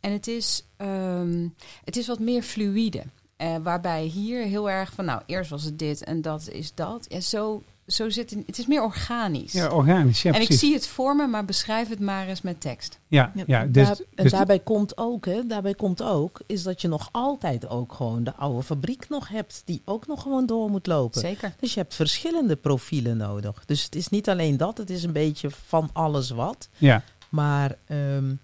En 0.00 0.12
het 0.12 0.26
is, 0.26 0.64
ehm, 0.76 1.48
het 1.84 1.96
is 1.96 2.06
wat 2.06 2.18
meer 2.18 2.42
fluïde. 2.42 3.04
Eh, 3.36 3.56
waarbij 3.62 4.04
hier 4.04 4.42
heel 4.44 4.70
erg 4.70 4.92
van, 4.92 5.04
nou, 5.04 5.22
eerst 5.26 5.50
was 5.50 5.64
het 5.64 5.78
dit 5.78 6.04
en 6.04 6.22
dat 6.22 6.48
is 6.48 6.74
dat. 6.74 7.06
Ja, 7.08 7.20
zo, 7.20 7.62
zo 7.88 8.10
zit 8.10 8.30
het. 8.30 8.42
Het 8.46 8.58
is 8.58 8.66
meer 8.66 8.82
organisch. 8.82 9.52
Ja, 9.52 9.68
organisch. 9.70 10.22
Ja, 10.22 10.32
en 10.32 10.40
ik 10.40 10.52
zie 10.52 10.74
het 10.74 10.86
voor 10.86 11.16
me, 11.16 11.26
maar 11.26 11.44
beschrijf 11.44 11.88
het 11.88 12.00
maar 12.00 12.28
eens 12.28 12.42
met 12.42 12.60
tekst. 12.60 12.98
Ja, 13.08 13.32
Ja, 13.34 13.44
ja, 13.46 13.64
dus, 13.66 13.86
daar- 13.86 13.96
en 14.14 14.22
dus 14.22 14.32
daarbij 14.32 14.58
komt 14.58 14.96
ook, 14.98 15.26
hè, 15.26 15.46
daarbij 15.46 15.74
komt 15.74 16.02
ook, 16.02 16.40
is 16.46 16.62
dat 16.62 16.80
je 16.80 16.88
nog 16.88 17.08
altijd 17.12 17.68
ook 17.68 17.92
gewoon 17.92 18.24
de 18.24 18.34
oude 18.34 18.62
fabriek 18.62 19.08
nog 19.08 19.28
hebt, 19.28 19.62
die 19.64 19.82
ook 19.84 20.06
nog 20.06 20.22
gewoon 20.22 20.46
door 20.46 20.70
moet 20.70 20.86
lopen. 20.86 21.20
Zeker. 21.20 21.52
Dus 21.60 21.74
je 21.74 21.80
hebt 21.80 21.94
verschillende 21.94 22.56
profielen 22.56 23.16
nodig. 23.16 23.62
Dus 23.66 23.84
het 23.84 23.94
is 23.94 24.08
niet 24.08 24.28
alleen 24.28 24.56
dat, 24.56 24.78
het 24.78 24.90
is 24.90 25.02
een 25.02 25.12
beetje 25.12 25.50
van 25.66 25.90
alles 25.92 26.30
wat. 26.30 26.68
ja, 26.76 27.02
Maar 27.28 27.76
ehm, 27.86 28.34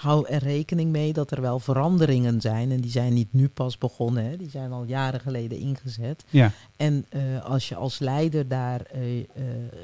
hou 0.00 0.26
er 0.28 0.42
rekening 0.42 0.90
mee 0.90 1.12
dat 1.12 1.30
er 1.30 1.40
wel 1.40 1.58
veranderingen 1.58 2.40
zijn. 2.40 2.70
En 2.70 2.80
die 2.80 2.90
zijn 2.90 3.14
niet 3.14 3.32
nu 3.32 3.48
pas 3.48 3.78
begonnen, 3.78 4.24
hè. 4.24 4.36
die 4.36 4.50
zijn 4.50 4.72
al 4.72 4.84
jaren 4.84 5.20
geleden 5.20 5.58
ingezet. 5.58 6.24
ja, 6.30 6.52
En 6.76 7.06
eh, 7.08 7.44
als 7.44 7.68
je 7.68 7.74
als 7.74 7.98
leider 7.98 8.48
daar 8.48 8.80
eh, 8.80 9.18
eh, 9.18 9.24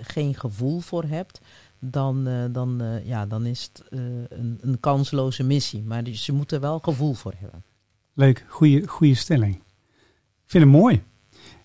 geen 0.00 0.34
gevoel 0.34 0.80
voor 0.80 1.04
hebt, 1.04 1.40
dan, 1.78 2.28
dan, 2.52 2.82
ja, 3.04 3.26
dan 3.26 3.46
is 3.46 3.62
het 3.72 3.84
een, 3.88 4.58
een 4.60 4.80
kansloze 4.80 5.42
missie. 5.42 5.82
Maar 5.82 6.04
dus 6.04 6.26
je 6.26 6.32
moet 6.32 6.52
er 6.52 6.60
wel 6.60 6.78
gevoel 6.78 7.14
voor 7.14 7.34
hebben. 7.38 7.64
leuk. 8.14 8.44
Goeie, 8.48 8.86
goede 8.86 9.14
stelling. 9.14 9.54
Ik 9.54 10.52
vind 10.52 10.64
het 10.64 10.72
mooi. 10.72 11.02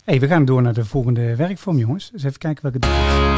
Hey, 0.03 0.19
we 0.19 0.27
gaan 0.27 0.45
door 0.45 0.61
naar 0.61 0.73
de 0.73 0.85
volgende 0.85 1.35
werkvorm, 1.35 1.77
jongens. 1.77 2.09
Dus 2.11 2.23
even 2.23 2.39
kijken 2.39 2.63
welke 2.63 3.30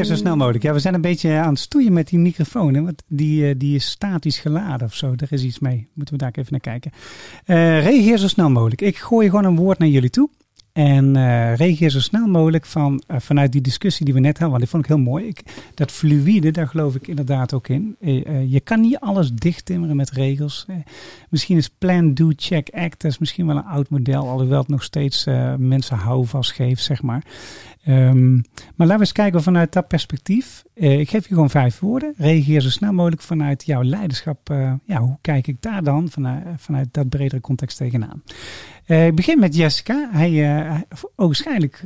Reageer 0.00 0.16
zo 0.16 0.22
snel 0.22 0.36
mogelijk. 0.36 0.64
Ja, 0.64 0.72
we 0.72 0.78
zijn 0.78 0.94
een 0.94 1.00
beetje 1.00 1.32
aan 1.32 1.48
het 1.48 1.58
stoeien 1.58 1.92
met 1.92 2.08
die 2.08 2.18
microfoon. 2.18 2.74
Hè, 2.74 2.82
want 2.82 3.02
die, 3.08 3.48
eh, 3.48 3.54
die 3.58 3.74
is 3.74 3.90
statisch 3.90 4.38
geladen 4.38 4.86
of 4.86 4.94
zo. 4.94 5.14
Er 5.16 5.32
is 5.32 5.42
iets 5.42 5.58
mee. 5.58 5.88
Moeten 5.94 6.14
we 6.14 6.20
daar 6.20 6.32
even 6.34 6.50
naar 6.50 6.60
kijken. 6.60 6.90
Eh, 7.44 7.56
reageer 7.82 8.18
zo 8.18 8.28
snel 8.28 8.50
mogelijk. 8.50 8.80
Ik 8.80 8.96
gooi 8.96 9.28
gewoon 9.28 9.44
een 9.44 9.56
woord 9.56 9.78
naar 9.78 9.88
jullie 9.88 10.10
toe. 10.10 10.28
En 10.72 11.16
eh, 11.16 11.54
reageer 11.54 11.90
zo 11.90 12.00
snel 12.00 12.26
mogelijk 12.26 12.66
van, 12.66 13.02
vanuit 13.08 13.52
die 13.52 13.60
discussie 13.60 14.04
die 14.04 14.14
we 14.14 14.20
net 14.20 14.38
hadden. 14.38 14.48
Want 14.48 14.60
die 14.60 14.70
vond 14.70 14.82
ik 14.82 14.88
heel 14.88 14.98
mooi. 14.98 15.26
Ik, 15.26 15.42
dat 15.74 15.92
fluïde, 15.92 16.50
daar 16.50 16.68
geloof 16.68 16.94
ik 16.94 17.08
inderdaad 17.08 17.54
ook 17.54 17.68
in. 17.68 17.96
Je 18.48 18.60
kan 18.64 18.80
niet 18.80 18.98
alles 18.98 19.32
dichttimmeren 19.32 19.96
met 19.96 20.10
regels. 20.10 20.66
Misschien 21.30 21.56
is 21.56 21.68
plan, 21.68 22.14
do, 22.14 22.32
check, 22.36 22.70
act. 22.70 23.02
Dat 23.02 23.10
is 23.10 23.18
misschien 23.18 23.46
wel 23.46 23.56
een 23.56 23.64
oud 23.64 23.88
model. 23.88 24.28
Alhoewel 24.28 24.58
het 24.58 24.68
nog 24.68 24.82
steeds 24.82 25.24
mensen 25.58 25.96
houvast 25.96 26.52
geeft, 26.52 26.82
zeg 26.82 27.02
maar. 27.02 27.24
Ehm, 27.84 28.34
maar 28.34 28.42
laten 28.76 28.94
we 28.94 29.00
eens 29.00 29.12
kijken 29.12 29.42
vanuit 29.42 29.72
dat 29.72 29.88
perspectief. 29.88 30.64
Eh, 30.74 30.98
ik 31.00 31.10
geef 31.10 31.22
je 31.28 31.34
gewoon 31.34 31.50
vijf 31.50 31.78
woorden. 31.78 32.14
Reageer 32.16 32.60
zo 32.60 32.70
snel 32.70 32.92
mogelijk 32.92 33.22
vanuit 33.22 33.64
jouw 33.66 33.82
leiderschap. 33.82 34.50
Eh, 34.50 34.72
ja, 34.84 34.98
hoe 35.00 35.18
kijk 35.20 35.46
ik 35.46 35.62
daar 35.62 35.82
dan 35.82 36.10
vanuit, 36.10 36.44
vanuit 36.56 36.88
dat 36.94 37.08
bredere 37.08 37.40
context 37.40 37.76
tegenaan? 37.76 38.22
Eh, 38.86 39.06
ik 39.06 39.14
begin 39.14 39.38
met 39.38 39.54
Jessica. 39.54 40.08
Hij, 40.12 40.30
hij- 40.32 40.86
waarschijnlijk 41.14 41.84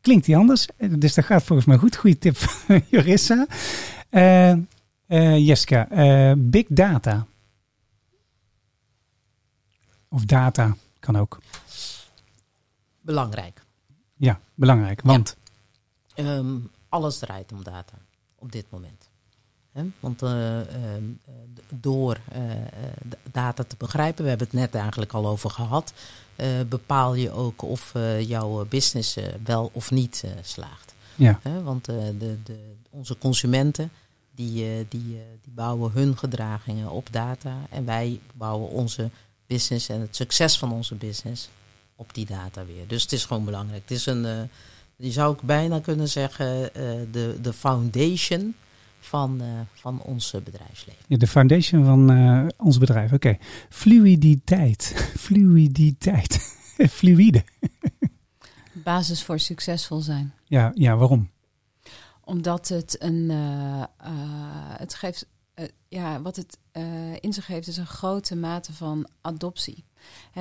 klinkt 0.00 0.26
hij 0.26 0.36
anders. 0.36 0.66
Dus 0.98 1.14
dat 1.14 1.24
gaat 1.24 1.42
volgens 1.42 1.68
mij 1.68 1.76
goed. 1.76 1.96
Goede 1.96 2.18
tip 2.18 2.36
van 2.36 2.82
Jorissa. 2.90 3.46
Jessica, 5.38 5.88
big 6.38 6.66
data. 6.68 7.26
Of 10.08 10.24
data, 10.24 10.76
kan 11.00 11.16
ook. 11.16 11.40
Belangrijk. 13.00 13.62
Ja, 14.16 14.40
belangrijk. 14.54 15.00
Want 15.02 15.36
Ehm, 16.14 16.56
alles 16.88 17.18
draait 17.18 17.52
om 17.52 17.64
data 17.64 17.94
op 18.38 18.52
dit 18.52 18.66
moment. 18.70 19.08
Want 20.00 20.22
eh, 20.22 20.60
ehm, 20.60 21.04
eh, 21.24 21.34
door 21.68 22.20
eh, 22.32 22.40
data 23.32 23.62
te 23.62 23.74
begrijpen, 23.78 24.22
we 24.22 24.28
hebben 24.28 24.46
het 24.46 24.56
net 24.56 24.74
eigenlijk 24.74 25.12
al 25.12 25.26
over 25.26 25.50
gehad, 25.50 25.92
eh, 26.36 26.48
bepaal 26.68 27.14
je 27.14 27.30
ook 27.30 27.62
of 27.62 27.92
jouw 28.18 28.66
business 28.68 29.16
wel 29.44 29.70
of 29.72 29.90
niet 29.90 30.24
slaagt. 30.42 30.94
ja? 31.16 31.40
Want 31.62 31.84
de, 31.84 32.36
de, 32.42 32.74
onze 32.90 33.18
consumenten 33.18 33.90
die, 34.34 34.86
die, 34.88 35.20
die 35.42 35.52
bouwen 35.54 35.92
hun 35.92 36.18
gedragingen 36.18 36.90
op 36.90 37.08
data 37.10 37.56
en 37.70 37.84
wij 37.84 38.20
bouwen 38.34 38.68
onze 38.68 39.10
business 39.46 39.88
en 39.88 40.00
het 40.00 40.16
succes 40.16 40.58
van 40.58 40.72
onze 40.72 40.94
business 40.94 41.48
op 41.96 42.14
die 42.14 42.26
data 42.26 42.64
weer. 42.64 42.86
Dus 42.86 43.02
het 43.02 43.12
is 43.12 43.24
gewoon 43.24 43.44
belangrijk. 43.44 43.82
Het 43.82 43.90
is 43.90 44.06
een, 44.06 44.24
eh, 44.24 44.40
je 44.96 45.10
zou 45.12 45.28
ook 45.28 45.42
bijna 45.42 45.80
kunnen 45.80 46.08
zeggen, 46.08 46.74
eh, 46.74 46.82
de, 47.10 47.38
de 47.42 47.52
foundation 47.52 48.54
van, 49.00 49.40
eh, 49.40 49.46
van 49.74 50.00
ons 50.02 50.30
bedrijfsleven. 50.44 51.02
Ja, 51.06 51.16
de 51.16 51.26
foundation 51.26 51.84
van 51.84 52.10
eh, 52.10 52.46
ons 52.56 52.78
bedrijf. 52.78 53.12
Oké. 53.12 53.36
Fluiditeit. 53.68 54.94
Fluiditeit. 55.26 56.58
Fluïde. 56.98 57.44
Basis 58.72 59.22
voor 59.22 59.38
succesvol 59.38 60.00
zijn. 60.00 60.34
Ja, 60.44 60.72
ja, 60.74 60.96
waarom? 60.96 61.30
Omdat 62.24 62.68
het 62.68 62.96
een. 63.02 63.30
eh, 63.30 63.80
eh, 63.80 63.86
het 64.78 64.94
geeft. 64.94 65.26
ja, 65.88 66.20
wat 66.22 66.36
het 66.36 66.58
eh, 66.72 67.12
in 67.20 67.32
zich 67.32 67.46
heeft, 67.46 67.66
is 67.68 67.76
een 67.76 67.86
grote 67.86 68.36
mate 68.36 68.72
van 68.72 69.08
adoptie. 69.20 69.84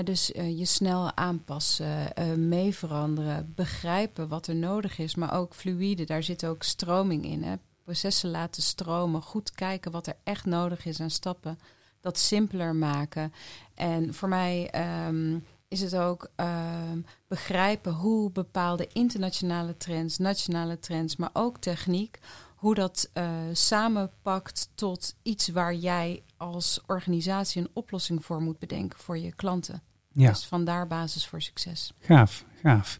Dus 0.03 0.31
eh, 0.31 0.57
je 0.57 0.65
snel 0.65 1.15
aanpassen, 1.15 2.15
eh 2.15 2.33
mee 2.33 2.75
veranderen, 2.75 3.53
begrijpen 3.55 4.27
wat 4.27 4.47
er 4.47 4.55
nodig 4.55 4.97
is, 4.97 5.15
maar 5.15 5.33
ook 5.33 5.53
fluïde. 5.53 6.05
Daar 6.05 6.23
zit 6.23 6.45
ook 6.45 6.63
stroming 6.63 7.25
in. 7.25 7.43
Hè. 7.43 7.55
Processen 7.83 8.29
laten 8.29 8.61
stromen, 8.61 9.21
goed 9.21 9.51
kijken 9.51 9.91
wat 9.91 10.07
er 10.07 10.15
echt 10.23 10.45
nodig 10.45 10.85
is 10.85 10.99
aan 10.99 11.09
stappen, 11.09 11.59
dat 11.99 12.17
simpeler 12.17 12.75
maken. 12.75 13.33
En 13.75 14.13
voor 14.13 14.29
mij 14.29 14.69
ehm, 14.69 15.37
is 15.67 15.81
het 15.81 15.95
ook 15.95 16.29
ehm, 16.35 17.01
begrijpen 17.27 17.93
hoe 17.93 18.31
bepaalde 18.31 18.87
internationale 18.87 19.77
trends, 19.77 20.17
nationale 20.17 20.79
trends, 20.79 21.15
maar 21.15 21.29
ook 21.33 21.57
techniek, 21.57 22.19
hoe 22.63 22.75
dat 22.75 23.09
eh, 23.13 23.39
samenpakt 23.53 24.69
tot 24.75 25.15
iets 25.21 25.47
waar 25.47 25.73
jij 25.75 26.23
als 26.37 26.79
organisatie 26.85 27.61
een 27.61 27.69
oplossing 27.73 28.25
voor 28.25 28.41
moet 28.41 28.59
bedenken 28.59 28.99
voor 28.99 29.17
je 29.17 29.33
klanten. 29.35 29.81
Ja, 30.11 30.29
Dus 30.29 30.45
vandaar 30.45 30.87
basis 30.87 31.27
voor 31.27 31.41
succes. 31.41 31.93
gaaf, 31.99 32.45
gaaf. 32.61 32.99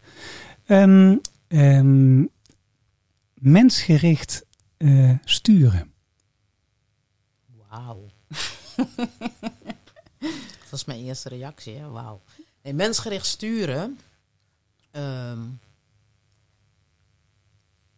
Ehm, 0.66 1.18
ehm, 1.48 2.26
mensgericht 3.34 4.46
eh, 4.78 5.18
sturen. 5.26 5.94
Wauw. 7.70 8.10
dat 10.20 10.70
was 10.70 10.86
mijn 10.86 11.00
eerste 11.04 11.30
reactie, 11.30 11.76
hè? 11.76 11.90
Wauw. 11.90 12.22
Nee, 12.64 12.74
mensgericht 12.74 13.26
sturen. 13.26 14.00
ehm, 14.92 15.40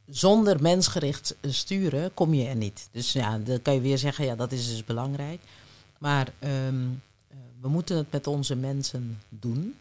zonder 0.08 0.62
mensgericht 0.62 1.36
sturen 1.42 2.14
kom 2.14 2.34
je 2.34 2.48
er 2.48 2.56
niet. 2.56 2.88
Dus 2.92 3.12
ja, 3.12 3.38
dan 3.38 3.62
kan 3.62 3.74
je 3.74 3.82
weer 3.82 3.98
zeggen, 3.98 4.26
ja, 4.26 4.36
dat 4.36 4.52
is 4.52 4.68
dus 4.68 4.84
belangrijk. 4.84 5.42
Maar 5.98 6.34
ehm, 6.40 6.86
eh, 7.28 7.38
we 7.62 7.68
moeten 7.68 7.98
het 7.98 8.12
met 8.12 8.28
onze 8.28 8.56
mensen 8.56 9.22
doen. 9.30 9.76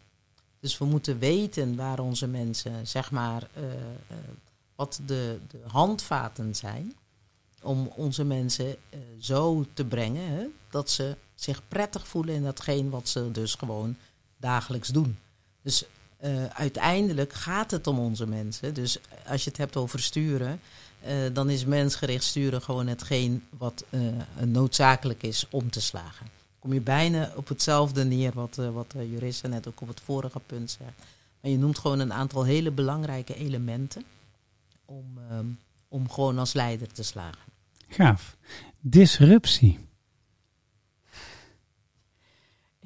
Dus 0.59 0.77
we 0.77 0.85
moeten 0.85 1.19
weten 1.19 1.75
waar 1.75 1.99
onze 1.99 2.27
mensen, 2.27 2.87
zeg 2.87 3.11
maar, 3.11 3.47
eh, 3.53 3.63
eh, 3.73 4.17
wat 4.75 4.99
de, 5.05 5.39
de 5.47 5.61
handvaten 5.67 6.55
zijn 6.55 6.95
om 7.61 7.87
onze 7.95 8.23
mensen 8.23 8.75
eh, 8.89 8.99
zo 9.19 9.65
te 9.73 9.85
brengen 9.85 10.29
hè, 10.29 10.45
dat 10.69 10.89
ze 10.89 11.15
zich 11.35 11.61
prettig 11.67 12.07
voelen 12.07 12.35
in 12.35 12.43
datgene 12.43 12.89
wat 12.89 13.09
ze 13.09 13.31
dus 13.31 13.55
gewoon 13.55 13.95
dagelijks 14.37 14.87
doen. 14.87 15.17
Dus 15.61 15.85
eh, 16.25 16.45
uiteindelijk 16.45 17.33
gaat 17.33 17.71
het 17.71 17.87
om 17.87 17.99
onze 17.99 18.27
mensen. 18.27 18.73
Dus 18.73 18.99
als 19.27 19.43
je 19.43 19.49
het 19.49 19.59
hebt 19.59 19.75
over 19.75 19.99
sturen, 19.99 20.59
eh, 21.01 21.15
dan 21.33 21.49
is 21.49 21.65
mensgericht 21.65 22.23
sturen 22.23 22.61
gewoon 22.61 22.87
hetgeen 22.87 23.43
wat 23.57 23.83
eh, 23.89 23.99
noodzakelijk 24.43 25.23
is 25.23 25.45
om 25.49 25.69
te 25.69 25.81
slagen. 25.81 26.27
Kom 26.59 26.73
je 26.73 26.81
bijna 26.81 27.31
op 27.35 27.47
hetzelfde 27.47 28.03
neer 28.03 28.31
wat, 28.33 28.55
wat 28.55 28.91
de 28.91 29.09
juristen 29.09 29.49
net 29.49 29.67
ook 29.67 29.81
op 29.81 29.87
het 29.87 29.99
vorige 29.99 30.39
punt 30.45 30.77
zegt. 30.79 30.97
Maar 31.41 31.51
je 31.51 31.57
noemt 31.57 31.79
gewoon 31.79 31.99
een 31.99 32.13
aantal 32.13 32.43
hele 32.43 32.71
belangrijke 32.71 33.35
elementen 33.35 34.03
om, 34.85 35.05
ehm, 35.29 35.45
om 35.87 36.09
gewoon 36.09 36.39
als 36.39 36.53
leider 36.53 36.91
te 36.91 37.03
slagen. 37.03 37.51
Gaaf. 37.87 38.35
Disruptie. 38.79 39.79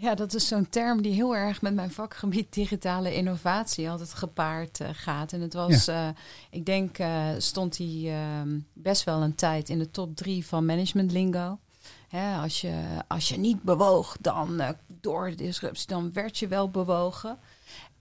Ja, 0.02 0.16
dat 0.16 0.34
is 0.34 0.48
zo'n 0.48 0.70
term 0.70 1.02
die 1.02 1.14
heel 1.14 1.36
erg 1.36 1.62
met 1.62 1.74
mijn 1.74 1.92
vakgebied 1.92 2.54
digitale 2.54 3.16
innovatie 3.16 3.90
altijd 3.90 4.14
gepaard 4.14 4.80
eh, 4.80 4.90
gaat. 4.92 5.34
En 5.34 5.42
het 5.42 5.54
was, 5.54 5.88
eh, 5.88 6.10
ik 6.50 6.66
denk, 6.66 6.98
eh, 6.98 7.30
stond 7.38 7.78
hij 7.78 8.04
ehm, 8.06 8.60
best 8.74 9.04
wel 9.04 9.22
een 9.22 9.36
tijd 9.36 9.70
in 9.70 9.80
de 9.80 9.92
top 9.92 10.16
drie 10.16 10.46
van 10.46 10.66
management 10.66 11.12
lingo. 11.12 11.60
Hè, 12.08 12.38
als, 12.38 12.62
je, 12.62 12.84
als 13.08 13.30
je 13.30 13.38
niet 13.38 13.62
bewoog, 13.62 14.18
dan 14.22 14.62
door 14.88 15.30
de 15.30 15.36
disruptie, 15.36 15.88
dan 15.88 16.14
werd 16.14 16.38
je 16.38 16.48
wel 16.48 16.70
bewogen. 16.70 17.38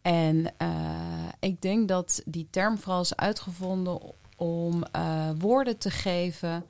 En 0.02 0.54
ik 1.40 1.62
denk 1.62 1.88
dat 1.88 2.22
die 2.24 2.48
term 2.50 2.78
vooral 2.78 3.00
is 3.00 3.16
uitgevonden 3.16 4.00
om 4.36 4.84
woorden 5.38 5.78
te 5.78 5.90
geven 5.90 6.64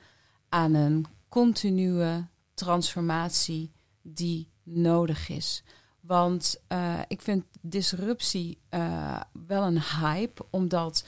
aan 0.48 0.74
een 0.74 1.06
continue 1.28 2.26
transformatie 2.54 3.70
die 4.02 4.48
nodig 4.70 5.28
is. 5.28 5.62
Want 6.00 6.60
eh, 6.66 6.98
ik 7.08 7.22
vind 7.22 7.44
disruptie 7.60 8.58
eh, 8.68 9.20
wel 9.46 9.62
een 9.62 9.82
hype, 9.82 10.44
omdat 10.50 11.04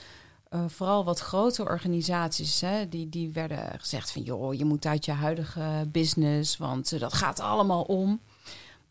eh, 0.49 0.65
vooral 0.67 1.03
wat 1.03 1.19
grote 1.19 1.63
organisaties, 1.63 2.61
hè, 2.61 2.89
die, 2.89 3.09
die 3.09 3.29
werden 3.29 3.79
gezegd 3.79 4.11
van 4.11 4.21
joh, 4.21 4.53
je 4.53 4.65
moet 4.65 4.85
uit 4.85 5.05
je 5.05 5.11
huidige 5.11 5.87
business, 5.87 6.57
want 6.57 6.99
dat 6.99 7.13
gaat 7.13 7.39
allemaal 7.39 7.83
om. 7.83 8.21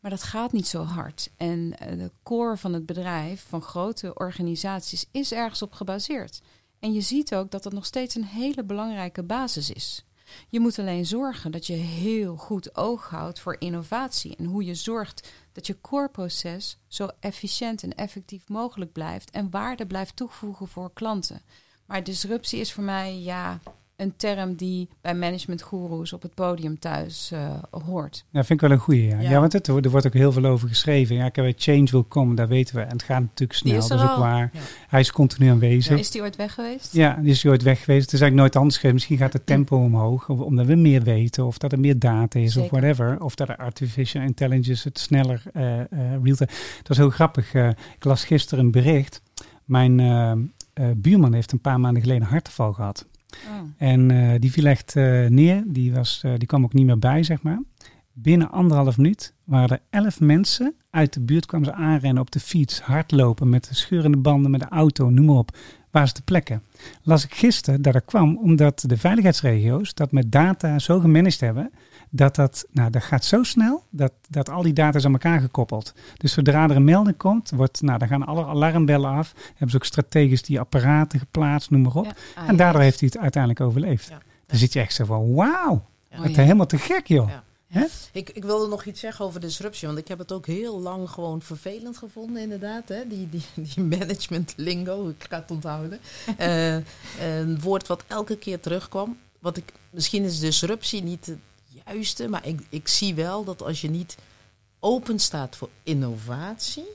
Maar 0.01 0.11
dat 0.11 0.23
gaat 0.23 0.53
niet 0.53 0.69
zo 0.69 0.83
hard. 0.83 1.31
En 1.37 1.71
de 1.71 2.11
core 2.23 2.57
van 2.57 2.73
het 2.73 2.87
bedrijf, 2.87 3.45
van 3.49 3.63
grote 3.63 4.15
organisaties, 4.15 5.07
is 5.11 5.33
ergens 5.33 5.63
op 5.63 5.73
gebaseerd. 5.73 6.41
En 6.79 6.93
je 6.93 7.01
ziet 7.01 7.35
ook 7.35 7.51
dat 7.51 7.63
dat 7.63 7.73
nog 7.73 7.85
steeds 7.87 8.15
een 8.15 8.25
hele 8.25 8.65
belangrijke 8.65 9.23
basis 9.23 9.71
is. 9.71 10.05
Je 10.49 10.61
moet 10.61 10.79
alleen 10.79 11.07
zorgen 11.07 11.51
dat 11.51 11.67
je 11.67 11.73
heel 11.73 12.37
goed 12.37 12.77
oog 12.77 13.09
houdt 13.09 13.41
voor 13.41 13.57
innovatie 13.59 14.37
en 14.37 14.45
hoe 14.45 14.65
je 14.65 14.75
zorgt 14.75 15.33
dat 15.53 15.67
je 15.67 15.81
core-proces 15.81 16.79
zo 16.89 17.09
efficiënt 17.21 17.83
en 17.83 17.95
effectief 17.95 18.49
mogelijk 18.49 18.93
blijft 18.93 19.31
en 19.31 19.51
waarde 19.51 19.87
blijft 19.87 20.17
toevoegen 20.17 20.69
voor 20.69 20.93
klanten. 20.93 21.43
Maar 21.87 22.05
disruptie 22.05 22.61
is 22.61 22.73
voor 22.73 22.85
mij 22.85 23.19
ja, 23.19 23.61
een 24.01 24.13
term 24.17 24.55
die 24.55 24.89
bij 25.01 25.15
managementgoeroes 25.15 26.13
op 26.13 26.23
het 26.23 26.35
podium 26.35 26.79
thuis 26.79 27.31
eh, 27.33 27.49
hoort. 27.87 28.25
Ja, 28.31 28.45
vind 28.45 28.63
ik 28.63 28.69
wel 28.69 28.77
een 28.77 28.83
goeie. 28.83 29.07
Ja, 29.09 29.21
ja. 29.21 29.31
Ja. 29.31 29.41
want 29.41 29.53
het, 29.53 29.67
er 29.67 29.91
wordt 29.91 30.07
ook 30.07 30.13
heel 30.13 30.33
veel 30.33 30.45
over 30.45 30.69
geschreven. 30.69 31.17
Ja, 31.17 31.29
kijk, 31.29 31.55
change 31.61 31.87
will 31.91 32.05
come, 32.09 32.35
dat 32.35 32.49
weten 32.49 32.75
we. 32.75 32.81
En 32.81 32.93
het 32.93 33.03
gaat 33.03 33.21
natuurlijk 33.21 33.59
snel, 33.59 33.89
dat 33.89 33.99
is 33.99 34.11
ook 34.11 34.17
waar. 34.17 34.51
Ja. 34.53 34.61
Hij 34.89 35.01
is 35.01 35.13
continu 35.13 35.49
aanwezig. 35.51 35.99
Is 35.99 36.11
die 36.11 36.21
ooit 36.23 36.37
weg 36.37 36.55
geweest? 36.55 36.93
Ja, 36.93 37.15
die 37.23 37.31
is 37.31 37.47
ooit 37.47 37.63
weg 37.63 37.85
geweest. 37.85 38.05
Het 38.05 38.13
is 38.13 38.21
eigenlijk 38.21 38.41
nooit 38.41 38.57
anders 38.57 38.75
geweest. 38.77 38.95
Misschien 38.95 39.17
gaat 39.19 39.33
het 39.33 39.47
tempo 39.47 39.77
omhoog, 39.77 40.29
of- 40.29 40.41
omdat 40.41 40.67
we 40.67 40.75
meer 40.75 41.03
weten, 41.03 41.47
of 41.47 41.59
dat 41.59 41.73
er 41.73 41.81
meer 41.81 41.99
data 41.99 42.39
is, 42.39 42.57
of 42.57 42.71
whatever. 42.71 43.23
Of 43.23 43.35
dat 43.35 43.49
er 43.49 43.57
artificial 43.57 44.23
intelligence 44.23 44.89
het 44.89 44.99
sneller 44.99 45.43
uh, 45.57 45.63
real 46.23 46.37
time. 46.37 46.51
Dat 46.83 46.91
is 46.91 46.97
heel 46.97 47.11
grappig. 47.11 47.55
eh, 47.55 47.69
ik 47.69 48.05
las 48.05 48.25
gisteren 48.25 48.65
een 48.65 48.71
bericht. 48.71 49.23
Mijn 49.65 50.01
eh, 50.01 50.31
eh, 50.73 50.97
buurman 50.97 51.33
heeft 51.33 51.53
een 51.53 51.61
paar 51.61 51.81
maanden 51.81 52.03
geleden 52.03 52.23
een 52.23 52.29
hartaanval 52.29 52.73
gehad. 52.73 53.07
Oh. 53.47 53.69
En 53.77 54.11
eh, 54.11 54.41
die 54.41 54.53
viel 54.53 54.67
echt 54.67 54.97
eh, 54.97 55.27
neer. 55.27 55.63
Die, 55.67 55.93
was, 55.93 56.21
eh, 56.25 56.33
die 56.37 56.47
kwam 56.47 56.65
ook 56.65 56.73
niet 56.73 56.87
meer 56.87 56.99
bij, 56.99 57.23
zeg 57.23 57.43
maar. 57.43 57.63
Binnen 58.13 58.51
anderhalf 58.51 58.97
minuut 58.97 59.35
waren 59.45 59.69
er 59.69 59.83
elf 59.91 60.21
mensen 60.21 60.75
uit 60.91 61.13
de 61.13 61.21
buurt 61.21 61.47
kwamen 61.47 61.67
ze 61.67 61.73
aanrennen 61.73 62.23
op 62.23 62.31
de 62.31 62.41
fiets, 62.41 62.81
hardlopen 62.81 63.49
met 63.49 63.69
de 63.69 63.75
scheurende 63.75 64.17
banden 64.17 64.51
met 64.51 64.61
de 64.61 64.69
auto, 64.69 65.11
noem 65.11 65.27
maar 65.27 65.37
op. 65.37 65.57
Waar 65.91 66.09
ze 66.09 66.15
te 66.15 66.23
plekken? 66.23 66.63
Las 67.03 67.25
ik 67.25 67.35
gisteren 67.35 67.83
dat 67.83 67.95
er 67.95 68.03
kwam 68.03 68.37
omdat 68.37 68.85
de 68.87 68.97
veiligheidsregio's 68.97 69.95
dat 69.95 70.13
met 70.13 70.33
data 70.33 70.79
zo 70.79 71.01
gemanaged 71.01 71.41
hebben, 71.41 71.71
dat 72.11 72.35
dat, 72.35 72.65
nou, 72.71 72.91
dat 72.91 73.03
gaat 73.03 73.25
zo 73.25 73.43
snel 73.43 73.83
dat, 73.91 74.13
dat 74.29 74.49
al 74.49 74.63
die 74.63 74.73
data 74.73 74.99
is 74.99 75.05
aan 75.05 75.13
elkaar 75.13 75.41
gekoppeld. 75.41 75.93
Dus 76.17 76.33
zodra 76.33 76.69
er 76.69 76.77
een 76.77 76.85
melding 76.85 77.17
komt, 77.17 77.51
wordt, 77.51 77.83
nou, 77.83 77.99
dan 77.99 78.09
gaan 78.09 78.27
alle 78.27 78.45
alarmbellen 78.45 79.11
af. 79.11 79.33
Hebben 79.49 79.71
ze 79.71 79.77
ook 79.77 79.85
strategisch 79.85 80.43
die 80.43 80.61
apparaten 80.61 81.19
geplaatst, 81.19 81.71
noem 81.71 81.83
maar 81.83 81.95
op. 81.95 82.05
Ja. 82.05 82.15
Ah, 82.35 82.49
En 82.49 82.53
ja. 82.53 82.59
daardoor 82.59 82.83
heeft 82.83 83.01
hij 83.01 83.09
het 83.13 83.23
uiteindelijk 83.23 83.63
overleefd. 83.63 84.09
Ja. 84.09 84.19
Dan 84.47 84.59
zit 84.59 84.73
je 84.73 84.81
echt 84.81 84.95
zo 84.95 85.05
van, 85.05 85.35
wauw, 85.35 85.85
wat 86.17 86.31
helemaal 86.31 86.67
te 86.67 86.79
gek 86.79 87.07
joh. 87.07 87.31
Ik, 88.13 88.31
ik 88.31 88.45
wilde 88.45 88.69
nog 88.69 88.85
iets 88.85 89.01
zeggen 89.01 89.25
over 89.25 89.41
disruptie, 89.41 89.87
want 89.87 90.01
ik 90.01 90.09
heb 90.09 90.19
het 90.19 90.33
ook 90.33 90.47
heel 90.47 90.81
lang 90.81 91.11
gewoon 91.11 91.43
vervelend 91.43 91.97
gevonden, 91.97 92.43
inderdaad. 92.43 92.89
Hè? 92.89 93.07
Die, 93.09 93.29
die, 93.29 93.43
die 93.75 93.85
management 93.99 94.53
lingo, 94.57 95.09
ik 95.09 95.27
ga 95.29 95.39
het 95.39 95.51
onthouden. 95.51 95.99
Eh, 96.37 96.75
een 97.21 97.61
woord 97.61 97.87
wat 97.87 98.05
elke 98.07 98.37
keer 98.37 98.61
terugkwam. 98.61 99.19
Wat 99.39 99.57
ik, 99.57 99.73
misschien 99.91 100.25
is 100.25 100.39
disruptie 100.39 101.03
niet 101.03 101.37
maar 102.29 102.47
ik, 102.47 102.61
ik 102.69 102.89
zie 102.89 103.15
wel 103.15 103.45
dat 103.45 103.63
als 103.63 103.81
je 103.81 103.91
niet 103.91 104.17
open 104.79 105.19
staat 105.19 105.57
voor 105.57 105.69
innovatie, 105.83 106.89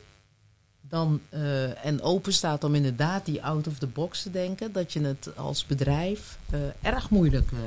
dan, 0.90 1.22
eh, 1.30 1.86
en 1.86 2.02
open 2.02 2.34
staat 2.34 2.64
om 2.64 2.76
inderdaad 2.76 3.26
die 3.26 3.44
out 3.44 3.68
of 3.68 3.78
the 3.78 3.88
box 3.88 4.22
te 4.22 4.32
denken, 4.32 4.72
dat 4.72 4.94
je 4.94 5.02
het 5.02 5.38
als 5.38 5.66
bedrijf 5.66 6.38
eh, 6.50 6.60
erg 6.82 7.10
moeilijk 7.10 7.52
eh, 7.52 7.60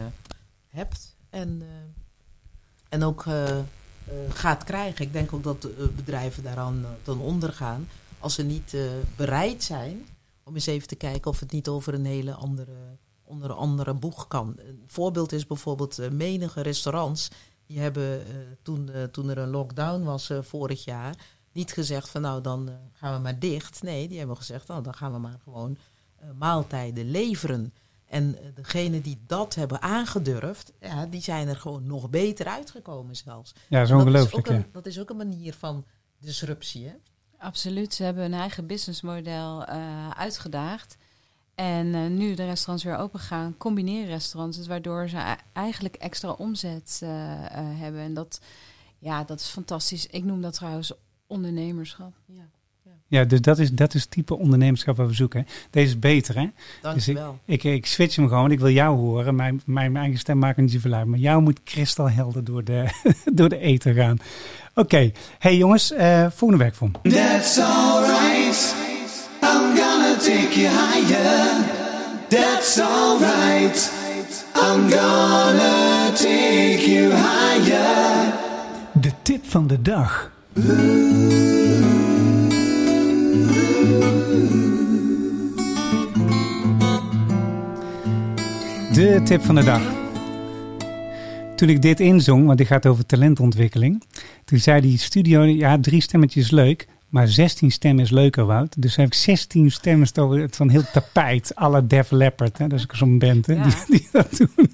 hebt. 0.69 1.17
En, 1.31 1.63
en 2.89 3.03
ook 3.03 3.25
gaat 4.29 4.65
krijgen. 4.65 5.05
Ik 5.05 5.13
denk 5.13 5.33
ook 5.33 5.43
dat 5.43 5.69
bedrijven 5.97 6.43
daaraan 6.43 6.87
dan 7.05 7.21
ondergaan. 7.21 7.89
Als 8.19 8.35
ze 8.35 8.43
niet 8.43 8.77
bereid 9.17 9.65
zijn 9.65 10.07
om 10.43 10.55
eens 10.55 10.67
even 10.67 10.89
te 10.89 10.95
kijken 10.95 11.31
of 11.31 11.41
het 11.41 11.53
niet 11.53 11.69
over 11.69 11.95
een 11.95 12.05
hele 12.05 12.33
andere, 12.33 12.73
onder 13.29 13.51
een 13.51 13.57
andere 13.57 13.95
boeg 13.95 14.27
kan. 14.29 14.55
Een 14.57 14.83
voorbeeld 14.87 15.33
is 15.33 15.47
bijvoorbeeld 15.47 15.99
eh, 15.99 16.11
menige 16.11 16.61
restaurants. 16.61 17.29
Die 17.67 17.79
hebben 17.79 18.27
eh, 18.27 18.35
toen, 18.63 18.91
eh, 18.91 19.03
toen 19.03 19.29
er 19.29 19.39
een 19.39 19.51
lockdown 19.51 20.03
was 20.03 20.31
eh, 20.31 20.39
vorig 20.43 20.85
jaar 20.85 21.17
niet 21.59 21.73
gezegd 21.73 22.09
van 22.09 22.21
nou 22.21 22.41
dan 22.43 22.71
gaan 22.93 23.15
we 23.15 23.21
maar 23.21 23.39
dicht. 23.39 23.83
Nee, 23.83 24.09
die 24.09 24.19
hebben 24.19 24.37
gezegd 24.37 24.69
nou 24.69 24.83
dan 24.83 24.95
gaan 24.95 25.13
we 25.13 25.19
maar 25.19 25.39
gewoon 25.43 25.79
eh, 26.17 26.29
maaltijden 26.39 27.11
leveren. 27.11 27.75
En 28.07 28.37
degenen 28.55 29.03
die 29.03 29.23
dat 29.27 29.55
hebben 29.55 29.83
aangedurfd, 29.83 30.73
ja, 30.81 31.07
die 31.07 31.23
zijn 31.23 31.49
er 31.49 31.57
gewoon 31.57 31.87
nog 31.87 32.11
beter 32.11 32.47
uitgekomen 32.47 33.17
zelfs. 33.17 33.53
Ja, 33.69 33.79
dat 33.79 33.87
is 33.87 33.91
En 33.91 33.97
ongelooflijk. 33.97 34.47
Dat 34.47 34.47
is, 34.47 34.51
ook 34.51 34.59
ja. 34.59 34.65
een, 34.65 34.73
dat 34.73 34.87
is 34.87 35.01
ook 35.01 35.11
een 35.11 35.17
manier 35.17 35.55
van 35.55 35.85
disruptie, 36.19 36.87
hè? 36.87 36.95
Absoluut, 37.39 37.95
ze 37.95 38.03
hebben 38.03 38.25
een 38.25 38.35
eigen 38.35 38.67
businessmodel 38.67 39.65
eh, 39.65 40.11
uitgedaagd. 40.11 40.97
En 41.59 41.95
eh, 41.95 42.07
nu 42.07 42.35
de 42.35 42.45
restaurants 42.45 42.85
weer 42.85 42.97
open 42.97 43.21
gaan, 43.21 43.55
combineren 43.57 44.07
restaurants, 44.07 44.57
dus 44.57 44.67
waardoor 44.67 45.09
ze 45.09 45.37
eigenlijk 45.53 45.95
extra 45.95 46.31
omzet 46.31 46.99
eh, 47.03 47.33
eh, 47.33 47.41
hebben. 47.55 48.01
En 48.01 48.15
dat, 48.15 48.41
ja, 48.99 49.25
dat 49.25 49.41
is 49.41 49.47
fantastisch. 49.47 50.07
Ik 50.07 50.25
noem 50.25 50.43
dat 50.43 50.55
trouwens 50.55 50.93
ondernemerschap. 51.27 52.13
Ja, 52.27 52.49
Ja, 53.07 53.25
dus 53.25 53.41
dat 53.41 53.59
is, 53.59 53.71
dat 53.71 53.95
is 53.95 54.03
het 54.03 54.11
type 54.11 54.39
ondernemerschap 54.39 54.97
wat 54.97 55.09
we 55.09 55.15
zoeken. 55.15 55.47
Deze 55.71 55.87
is 55.87 55.99
beter, 55.99 56.39
hè? 56.39 56.47
dankjewel. 56.83 57.39
Ik, 57.45 57.65
ik 57.65 57.87
switch 57.87 58.17
hem 58.17 58.29
gewoon. 58.29 58.51
Ik 58.51 58.61
wil 58.61 58.71
jou 58.71 58.97
horen. 58.97 59.35
Mijn, 59.35 59.63
mijn, 59.65 59.93
mijn 59.93 60.05
eigen 60.05 60.21
stem 60.21 60.39
maakt 60.39 60.57
niet 60.57 60.73
zoveel 60.73 60.93
uit. 60.93 61.07
Maar 61.07 61.19
jou 61.19 61.43
moet 61.43 61.63
kristalhelder 61.63 62.45
door 62.45 62.65
de, 62.65 62.89
door 63.39 63.49
de 63.49 63.59
eten 63.59 63.95
gaan. 63.95 64.19
Oké. 64.75 65.11
Hey 65.39 65.57
jongens, 65.57 65.93
eh 65.93 66.31
volgende 66.31 66.65
werkvorm. 66.65 66.93
That's 67.03 67.59
alright. 67.59 67.88
That's 72.29 72.79
alright. 72.79 73.91
I'm 74.55 74.91
gonna 74.91 76.13
take 76.15 76.91
you 76.91 77.13
higher. 77.13 78.33
De 78.93 79.11
tip 79.23 79.45
van 79.47 79.67
de 79.67 79.83
dag. 79.83 80.31
De 88.93 89.21
tip 89.25 89.43
van 89.43 89.55
de 89.55 89.65
dag. 89.65 89.83
Toen 91.57 91.69
ik 91.69 91.83
dit 91.83 92.01
inzong, 92.01 92.47
want 92.47 92.59
dit 92.59 92.67
gaat 92.67 92.87
over 92.87 93.07
talentontwikkeling. 93.07 94.03
Toen 94.45 94.59
zei 94.59 94.81
die 94.81 94.99
studio, 94.99 95.43
ja, 95.43 95.79
drie 95.81 96.03
stemmetjes 96.03 96.51
leuk. 96.51 96.87
Maar 97.09 97.29
16 97.29 97.71
stemmen 97.71 98.05
is 98.05 98.11
leuker, 98.11 98.47
Wout. 98.47 98.83
Dus 98.83 98.97
heb 98.97 99.07
ik 99.07 99.15
16 99.15 99.71
stemmen 99.71 100.09
van 100.51 100.69
heel 100.69 100.83
tapijt. 100.93 101.55
alle 101.55 101.87
Def 101.87 102.11
Leppard. 102.11 102.59
Hè? 102.59 102.67
Dat 102.67 102.79
is 102.79 102.87
zo'n 102.91 103.19
band 103.19 103.47
hè? 103.47 103.55
Ja. 103.55 103.63
Die, 103.63 103.75
die 103.87 104.09
dat 104.13 104.37
doen. 104.37 104.51
Die 104.57 104.69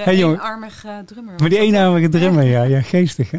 Hey, 0.04 0.16
jongen. 0.16 0.38
eenarmige 0.38 1.02
drummer. 1.06 1.34
Maar 1.38 1.48
die 1.48 1.58
eenarmige 1.58 2.08
drummer, 2.08 2.44
ja, 2.44 2.62
ja, 2.62 2.82
geestig 2.82 3.30
hè. 3.30 3.38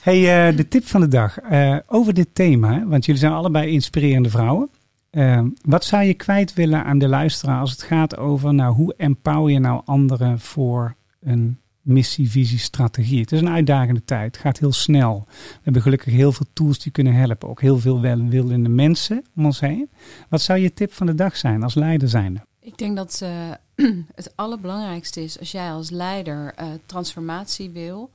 Hey, 0.00 0.48
eh, 0.48 0.56
de 0.56 0.68
tip 0.68 0.86
van 0.86 1.00
de 1.00 1.08
dag. 1.08 1.38
Eh, 1.38 1.76
over 1.86 2.14
dit 2.14 2.28
thema, 2.32 2.86
want 2.86 3.04
jullie 3.04 3.20
zijn 3.20 3.32
allebei 3.32 3.70
inspirerende 3.70 4.30
vrouwen. 4.30 4.70
Eh, 5.10 5.42
wat 5.62 5.84
zou 5.84 6.04
je 6.04 6.14
kwijt 6.14 6.54
willen 6.54 6.84
aan 6.84 6.98
de 6.98 7.08
luisteraar 7.08 7.60
als 7.60 7.70
het 7.70 7.82
gaat 7.82 8.16
over 8.16 8.54
nou, 8.54 8.74
hoe 8.74 8.94
empower 8.96 9.50
je 9.50 9.58
nou 9.58 9.82
anderen 9.84 10.40
voor 10.40 10.94
een 11.20 11.58
missie, 11.86 12.30
visie, 12.30 12.58
strategie? 12.58 13.20
Het 13.20 13.32
is 13.32 13.40
een 13.40 13.48
uitdagende 13.48 14.04
tijd, 14.04 14.34
het 14.34 14.44
gaat 14.44 14.58
heel 14.58 14.72
snel. 14.72 15.24
We 15.28 15.60
hebben 15.62 15.82
gelukkig 15.82 16.12
heel 16.12 16.32
veel 16.32 16.46
tools 16.52 16.78
die 16.78 16.92
kunnen 16.92 17.14
helpen. 17.14 17.48
Ook 17.48 17.60
heel 17.60 17.78
veel 17.78 18.00
welwillende 18.00 18.68
mensen 18.68 19.24
om 19.36 19.44
ons 19.44 19.60
heen. 19.60 19.90
Wat 20.28 20.40
zou 20.40 20.58
je 20.58 20.72
tip 20.72 20.92
van 20.92 21.06
de 21.06 21.14
dag 21.14 21.36
zijn 21.36 21.62
als 21.62 21.74
leider 21.74 22.08
zijnde? 22.08 22.40
Ik 22.60 22.78
denk 22.78 22.96
dat 22.96 23.20
eh, 23.22 23.50
het 24.14 24.36
allerbelangrijkste 24.36 25.22
is 25.22 25.38
als 25.38 25.50
jij 25.50 25.72
als 25.72 25.90
leider 25.90 26.54
eh, 26.54 26.68
transformatie 26.86 27.70
wil, 27.70 28.10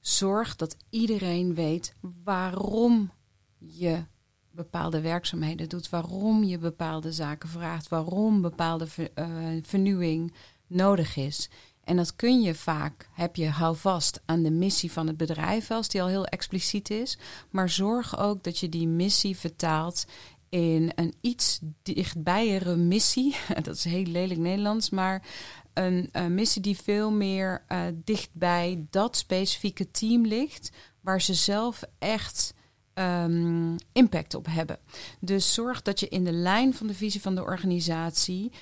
zorg 0.00 0.56
dat 0.56 0.76
iedereen 0.90 1.54
weet 1.54 1.94
waarom 2.24 3.10
je 3.58 4.02
bepaalde 4.50 5.00
werkzaamheden 5.00 5.68
doet, 5.68 5.88
waarom 5.90 6.44
je 6.44 6.58
bepaalde 6.58 7.12
zaken 7.12 7.48
vraagt, 7.48 7.88
waarom 7.88 8.40
bepaalde 8.40 8.86
eh, 9.14 9.26
vernieuwing 9.62 10.32
nodig 10.66 11.16
is. 11.16 11.50
En 11.84 11.96
dat 11.96 12.16
kun 12.16 12.40
je 12.40 12.54
vaak, 12.54 13.08
heb 13.12 13.36
je, 13.36 13.48
hou 13.48 13.76
vast 13.76 14.20
aan 14.24 14.42
de 14.42 14.50
missie 14.50 14.92
van 14.92 15.06
het 15.06 15.16
bedrijf, 15.16 15.70
als 15.70 15.88
die 15.88 16.02
al 16.02 16.08
heel 16.08 16.26
expliciet 16.26 16.90
is. 16.90 17.18
Maar 17.50 17.70
zorg 17.70 18.18
ook 18.18 18.42
dat 18.42 18.58
je 18.58 18.68
die 18.68 18.88
missie 18.88 19.36
vertaalt 19.36 20.06
in 20.48 20.92
een 20.94 21.14
iets 21.20 21.60
dichtbijere 21.82 22.76
missie. 22.76 23.36
Dat 23.62 23.74
is 23.74 23.84
heel 23.84 24.04
lelijk 24.04 24.40
Nederlands, 24.40 24.90
maar 24.90 25.22
een, 25.72 26.10
missie 26.28 26.62
die 26.62 26.76
veel 26.76 27.10
meer 27.10 27.64
eh, 27.68 27.80
dichtbij 27.94 28.86
dat 28.90 29.16
specifieke 29.16 29.90
team 29.90 30.26
ligt, 30.26 30.70
waar 31.00 31.22
ze 31.22 31.34
zelf 31.34 31.82
echt 31.98 32.54
ehm, 32.94 33.76
impact 33.92 34.34
op 34.34 34.46
hebben. 34.50 34.78
Dus 35.20 35.54
zorg 35.54 35.82
dat 35.82 36.00
je 36.00 36.08
in 36.08 36.24
de 36.24 36.32
lijn 36.32 36.74
van 36.74 36.86
de 36.86 36.94
visie 36.94 37.20
van 37.20 37.34
de 37.34 37.42
organisatie 37.42 38.52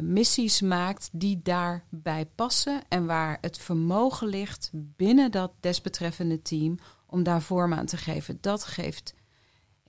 missies 0.00 0.60
maakt 0.60 1.08
die 1.12 1.40
daarbij 1.42 2.26
passen 2.34 2.82
en 2.88 3.06
waar 3.06 3.38
het 3.40 3.58
vermogen 3.58 4.26
ligt 4.28 4.70
binnen 4.72 5.30
dat 5.30 5.52
desbetreffende 5.60 6.42
team 6.42 6.78
om 7.06 7.22
daar 7.22 7.42
vorm 7.42 7.72
aan 7.72 7.86
te 7.86 7.96
geven. 7.96 8.38
Dat 8.40 8.64
geeft 8.64 9.14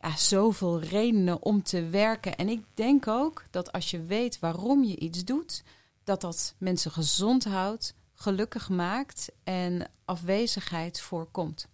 ja, 0.02 0.18
zoveel 0.18 0.80
redenen 0.82 1.44
om 1.44 1.64
te 1.64 1.90
werken. 1.90 2.36
En 2.36 2.50
ik 2.50 2.64
denk 2.74 3.08
ook 3.08 3.44
dat 3.50 3.72
als 3.72 3.92
je 3.92 4.04
weet 4.04 4.40
waarom 4.40 4.84
je 4.84 4.98
iets 4.98 5.24
doet, 5.24 5.64
dat 6.04 6.22
dat 6.22 6.56
mensen 6.58 6.92
gezond 6.92 7.46
houdt, 7.46 7.96
gelukkig 8.14 8.70
maakt 8.70 9.32
en 9.44 9.92
afwezigheid 10.06 11.02
voorkomt. 11.02 11.68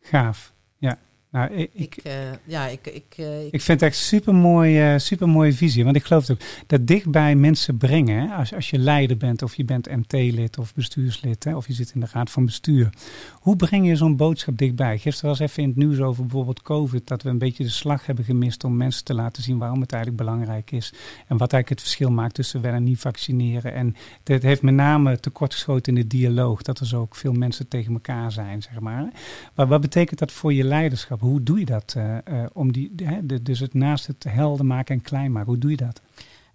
Gaaf. 0.00 0.52
Ja, 0.78 0.98
nou, 1.34 1.52
ik, 1.52 1.70
Ik, 1.72 1.96
eh, 1.96 2.12
ja, 2.44 2.66
ik, 2.66 2.86
ik, 2.86 3.04
eh, 3.16 3.46
ik, 3.46 3.52
Ik 3.52 3.60
vind 3.60 3.80
het 3.80 3.90
echt 3.90 4.00
super 4.00 4.34
mooi, 4.34 5.00
super 5.00 5.28
mooie 5.28 5.52
visie. 5.52 5.84
Want 5.84 5.96
ik 5.96 6.04
geloof 6.04 6.26
het 6.26 6.30
ook. 6.36 6.46
Dat 6.66 6.86
dichtbij 6.86 7.34
mensen 7.34 7.76
brengen. 7.76 8.28
Hè, 8.28 8.34
als, 8.34 8.54
als 8.54 8.70
je 8.70 8.78
leider 8.78 9.16
bent 9.16 9.42
of 9.42 9.54
je 9.54 9.64
bent 9.64 9.90
MT-lid 9.90 10.58
of 10.58 10.74
bestuurslid. 10.74 11.44
Hè, 11.44 11.56
of 11.56 11.66
je 11.66 11.72
zit 11.72 11.92
in 11.94 12.00
de 12.00 12.06
raad 12.12 12.30
van 12.30 12.44
bestuur. 12.44 12.90
Hoe 13.32 13.56
breng 13.56 13.86
je 13.86 13.96
zo'n 13.96 14.16
boodschap 14.16 14.58
dichtbij? 14.58 14.98
Gisteren 14.98 15.30
was 15.30 15.38
even 15.38 15.62
in 15.62 15.68
het 15.68 15.78
nieuws 15.78 16.00
over 16.00 16.22
bijvoorbeeld 16.22 16.62
COVID. 16.62 17.06
Dat 17.06 17.22
we 17.22 17.28
een 17.28 17.38
beetje 17.38 17.64
de 17.64 17.70
slag 17.70 18.06
hebben 18.06 18.24
gemist 18.24 18.64
om 18.64 18.76
mensen 18.76 19.04
te 19.04 19.14
laten 19.14 19.42
zien 19.42 19.58
waarom 19.58 19.80
het 19.80 19.92
eigenlijk 19.92 20.22
belangrijk 20.22 20.70
is. 20.70 20.92
En 21.26 21.36
wat 21.36 21.52
eigenlijk 21.52 21.68
het 21.68 21.80
verschil 21.80 22.10
maakt 22.10 22.34
tussen 22.34 22.60
wel 22.60 22.72
en 22.72 22.82
niet 22.82 23.00
vaccineren. 23.00 23.74
En 23.74 23.96
het 24.24 24.42
heeft 24.42 24.62
met 24.62 24.74
name 24.74 25.20
tekortgeschoten 25.20 25.94
in 25.94 26.00
de 26.00 26.06
dialoog. 26.06 26.62
Dat 26.62 26.78
er 26.78 26.86
zo 26.86 27.00
ook 27.00 27.16
veel 27.16 27.32
mensen 27.32 27.68
tegen 27.68 27.92
elkaar 27.92 28.32
zijn, 28.32 28.62
zeg 28.62 28.80
maar. 28.80 29.12
Maar 29.54 29.66
wat 29.66 29.80
betekent 29.80 30.18
dat 30.18 30.32
voor 30.32 30.52
je 30.52 30.64
leiderschap? 30.64 31.22
Hoe 31.24 31.42
doe 31.42 31.58
je 31.58 31.64
dat? 31.64 31.94
eh, 31.96 32.18
eh, 32.26 32.50
om 32.52 32.72
die, 32.72 32.94
de, 33.22 33.42
dus 33.42 33.60
het 33.60 33.74
naast 33.74 34.06
het 34.06 34.24
helder 34.24 34.66
maken 34.66 34.94
en 34.94 35.02
klein 35.02 35.32
maken. 35.32 35.48
Hoe 35.48 35.58
doe 35.58 35.70
je 35.70 35.76
dat? 35.76 36.00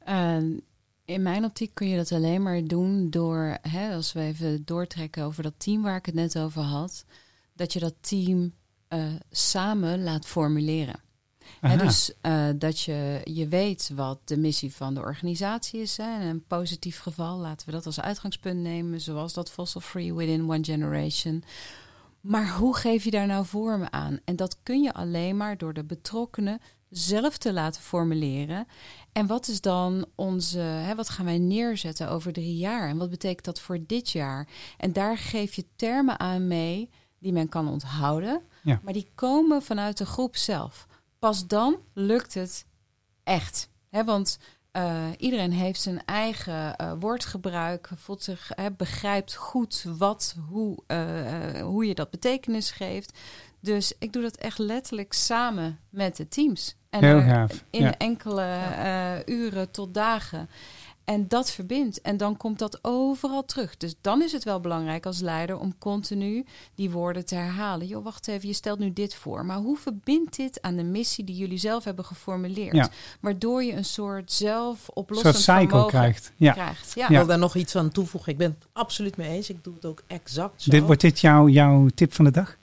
Uh, 0.07 0.59
in 1.05 1.21
mijn 1.21 1.43
optiek 1.43 1.73
kun 1.73 1.87
je 1.87 1.97
dat 1.97 2.11
alleen 2.11 2.43
maar 2.43 2.63
doen 2.63 3.09
door, 3.09 3.57
hè, 3.61 3.93
als 3.93 4.13
we 4.13 4.19
even 4.19 4.65
doortrekken 4.65 5.23
over 5.23 5.43
dat 5.43 5.53
team 5.57 5.81
waar 5.81 5.97
ik 5.97 6.05
het 6.05 6.15
net 6.15 6.37
over 6.37 6.61
had, 6.61 7.05
dat 7.53 7.73
je 7.73 7.79
dat 7.79 7.93
team 8.01 8.53
uh, 8.89 9.03
samen 9.31 10.03
laat 10.03 10.25
formuleren. 10.25 10.99
Hè, 11.59 11.77
dus 11.77 12.13
dat 12.55 12.79
je, 12.79 13.21
je 13.23 13.47
weet 13.47 13.91
wat 13.95 14.19
de 14.23 14.37
missie 14.37 14.75
van 14.75 14.93
de 14.93 14.99
organisatie 14.99 15.81
is. 15.81 15.97
Hè. 15.97 16.21
In 16.21 16.27
een 16.27 16.43
positief 16.47 16.99
geval 16.99 17.37
laten 17.37 17.65
we 17.65 17.71
dat 17.71 17.85
als 17.85 18.01
uitgangspunt 18.01 18.59
nemen, 18.59 19.01
zoals 19.01 19.33
dat 19.33 19.51
Fossil 19.51 19.81
Free 19.81 20.13
Within 20.13 20.49
One 20.49 20.63
Generation. 20.63 21.43
Maar 22.21 22.55
hoe 22.55 22.75
geef 22.75 23.03
je 23.03 23.11
daar 23.11 23.27
nou 23.27 23.45
vorm 23.45 23.87
aan? 23.89 24.19
En 24.25 24.35
dat 24.35 24.57
kun 24.63 24.81
je 24.81 24.93
alleen 24.93 25.37
maar 25.37 25.57
door 25.57 25.73
de 25.73 25.83
betrokkenen 25.83 26.59
zelf 26.89 27.37
te 27.37 27.53
laten 27.53 27.81
formuleren. 27.81 28.67
En 29.11 29.27
wat 29.27 29.47
is 29.47 29.61
dan 29.61 30.05
onze, 30.15 30.59
hè, 30.59 30.95
wat 30.95 31.09
gaan 31.09 31.25
wij 31.25 31.37
neerzetten 31.37 32.09
over 32.09 32.33
drie 32.33 32.57
jaar? 32.57 32.89
En 32.89 32.97
wat 32.97 33.09
betekent 33.09 33.45
dat 33.45 33.59
voor 33.59 33.79
dit 33.85 34.09
jaar? 34.09 34.47
En 34.77 34.93
daar 34.93 35.17
geef 35.17 35.53
je 35.53 35.65
termen 35.75 36.19
aan 36.19 36.47
mee 36.47 36.89
die 37.19 37.33
men 37.33 37.49
kan 37.49 37.67
onthouden, 37.67 38.41
ja. 38.63 38.79
maar 38.83 38.93
die 38.93 39.11
komen 39.15 39.61
vanuit 39.61 39.97
de 39.97 40.05
groep 40.05 40.35
zelf. 40.35 40.87
Pas 41.19 41.47
dan 41.47 41.77
lukt 41.93 42.33
het 42.33 42.65
echt. 43.23 43.69
Hè, 43.89 44.03
want 44.03 44.39
uh, 44.79 45.05
iedereen 45.17 45.51
heeft 45.51 45.81
zijn 45.81 46.01
eigen 46.05 46.75
uh, 46.81 46.91
woordgebruik, 46.99 47.89
voelt 47.95 48.23
zich, 48.23 48.51
hè, 48.55 48.71
begrijpt 48.71 49.35
goed 49.35 49.85
wat, 49.97 50.35
hoe, 50.49 50.77
uh, 50.87 51.61
hoe 51.61 51.85
je 51.85 51.95
dat 51.95 52.09
betekenis 52.09 52.71
geeft. 52.71 53.19
Dus 53.59 53.93
ik 53.99 54.13
doe 54.13 54.21
dat 54.21 54.37
echt 54.37 54.57
letterlijk 54.57 55.13
samen 55.13 55.79
met 55.89 56.15
de 56.15 56.27
teams. 56.27 56.75
En 56.89 57.03
Heel 57.03 57.21
gaaf. 57.21 57.63
In 57.69 57.81
ja. 57.81 57.97
enkele 57.97 58.57
uren 59.25 59.71
tot 59.71 59.93
dagen. 59.93 60.49
En 61.09 61.27
dat 61.27 61.51
verbindt. 61.51 62.01
En 62.01 62.17
dan 62.17 62.37
komt 62.37 62.59
dat 62.59 62.79
overal 62.81 63.45
terug. 63.45 63.77
Dus 63.77 63.95
dan 64.01 64.21
is 64.21 64.31
het 64.31 64.43
wel 64.43 64.59
belangrijk 64.59 65.05
als 65.05 65.19
leider 65.19 65.59
om 65.59 65.77
continu 65.77 66.45
die 66.75 66.89
woorden 66.89 67.25
te 67.25 67.35
herhalen. 67.35 67.87
Joh, 67.87 68.03
wacht 68.03 68.27
even, 68.27 68.47
je 68.47 68.53
stelt 68.53 68.79
nu 68.79 68.93
dit 68.93 69.15
voor. 69.15 69.45
Maar 69.45 69.57
hoe 69.57 69.77
verbindt 69.77 70.35
dit 70.35 70.61
aan 70.61 70.75
de 70.75 70.83
missie 70.83 71.23
die 71.23 71.35
jullie 71.35 71.57
zelf 71.57 71.83
hebben 71.83 72.05
geformuleerd? 72.05 72.75
Ja. 72.75 72.89
Waardoor 73.19 73.63
je 73.63 73.73
een 73.73 73.85
soort 73.85 74.31
zelfoplossend 74.31 75.35
een 75.35 75.41
soort 75.41 75.59
cycle 75.59 75.85
krijgt. 75.85 76.31
Ja. 76.35 76.51
krijgt. 76.51 76.91
Ja. 76.95 77.09
Ik 77.09 77.15
wil 77.15 77.25
daar 77.25 77.37
nog 77.37 77.55
iets 77.55 77.75
aan 77.75 77.89
toevoegen. 77.89 78.31
Ik 78.31 78.37
ben 78.37 78.55
het 78.59 78.67
absoluut 78.73 79.17
mee 79.17 79.29
eens. 79.29 79.49
Ik 79.49 79.63
doe 79.63 79.73
het 79.73 79.85
ook 79.85 80.03
exact 80.07 80.61
zo. 80.61 80.71
Dit, 80.71 80.83
wordt 80.83 81.01
dit 81.01 81.19
jouw, 81.19 81.47
jouw 81.47 81.87
tip 81.95 82.13
van 82.13 82.25
de 82.25 82.31
dag? 82.31 82.57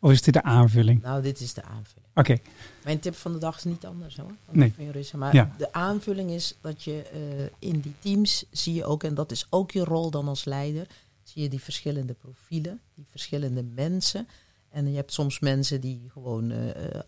Of 0.00 0.10
is 0.10 0.22
dit 0.22 0.34
de 0.34 0.42
aanvulling? 0.42 1.02
Nou, 1.02 1.22
dit 1.22 1.40
is 1.40 1.54
de 1.54 1.62
aanvulling. 1.62 2.06
Oké. 2.14 2.20
Okay. 2.20 2.42
Mijn 2.84 2.98
tip 2.98 3.14
van 3.14 3.32
de 3.32 3.38
dag 3.38 3.56
is 3.56 3.64
niet 3.64 3.86
anders 3.86 4.16
hoor. 4.16 4.34
Nee. 4.50 4.74
Maar 5.16 5.34
ja. 5.34 5.54
de 5.58 5.72
aanvulling 5.72 6.30
is 6.30 6.58
dat 6.60 6.82
je 6.82 7.10
uh, 7.14 7.46
in 7.58 7.80
die 7.80 7.94
teams 7.98 8.44
zie 8.50 8.74
je 8.74 8.84
ook, 8.84 9.04
en 9.04 9.14
dat 9.14 9.30
is 9.30 9.46
ook 9.50 9.70
je 9.70 9.84
rol 9.84 10.10
dan 10.10 10.28
als 10.28 10.44
leider, 10.44 10.86
zie 11.22 11.42
je 11.42 11.48
die 11.48 11.60
verschillende 11.60 12.14
profielen, 12.14 12.80
die 12.94 13.06
verschillende 13.10 13.62
mensen. 13.62 14.28
En 14.68 14.90
je 14.90 14.96
hebt 14.96 15.12
soms 15.12 15.38
mensen 15.38 15.80
die 15.80 16.08
gewoon 16.12 16.50
uh, 16.50 16.58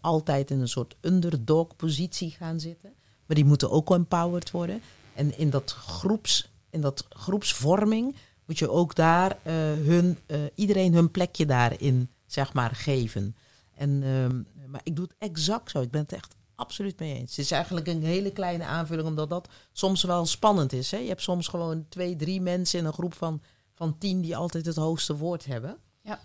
altijd 0.01 0.51
in 0.51 0.61
een 0.61 0.69
soort 0.69 0.97
underdog 1.01 1.77
positie 1.77 2.31
gaan 2.31 2.61
zitten. 2.61 2.93
Maar 3.27 3.37
die 3.37 3.45
moeten 3.45 3.71
ook 3.71 3.91
empowered 3.91 4.51
worden. 4.51 4.81
En 5.15 5.39
in 5.39 5.51
dat, 5.51 5.71
groeps, 5.71 6.51
in 6.71 6.81
dat 6.81 7.07
groepsvorming 7.09 8.17
moet 8.45 8.59
je 8.59 8.71
ook 8.71 8.95
daar 8.95 9.31
uh, 9.31 9.53
hun, 9.87 10.19
iedereen 10.55 10.95
hun 10.95 11.11
plekje 11.11 11.47
daarin 11.47 12.11
zeg 12.33 12.53
maar 12.53 12.71
geven. 12.71 13.37
En, 13.75 14.03
um, 14.03 14.47
maar 14.67 14.81
ik 14.85 14.97
doe 14.97 15.05
het 15.05 15.15
exact 15.19 15.71
zo. 15.71 15.81
Ik 15.81 15.91
ben 15.91 16.01
het 16.01 16.13
echt 16.13 16.35
absoluut 16.55 16.99
mee 16.99 17.15
eens. 17.15 17.37
Het 17.37 17.45
is 17.45 17.51
eigenlijk 17.51 17.87
een 17.87 18.03
hele 18.03 18.31
kleine 18.31 18.65
aanvulling, 18.65 19.09
omdat 19.09 19.31
dat 19.31 19.49
soms 19.73 20.03
wel 20.03 20.27
spannend 20.27 20.73
is. 20.73 20.91
Hè? 20.91 20.97
Je 20.97 21.09
hebt 21.09 21.23
soms 21.23 21.49
gewoon 21.49 21.87
twee, 21.89 22.17
drie 22.17 22.41
mensen 22.41 22.79
in 22.79 22.85
een 22.85 22.93
groep 22.93 23.15
van, 23.15 23.43
van 23.75 23.99
tien 23.99 24.21
die 24.21 24.37
altijd 24.37 24.67
het 24.67 24.77
hoogste 24.77 25.17
woord 25.17 25.45
hebben. 25.45 25.77
Ja. 26.01 26.21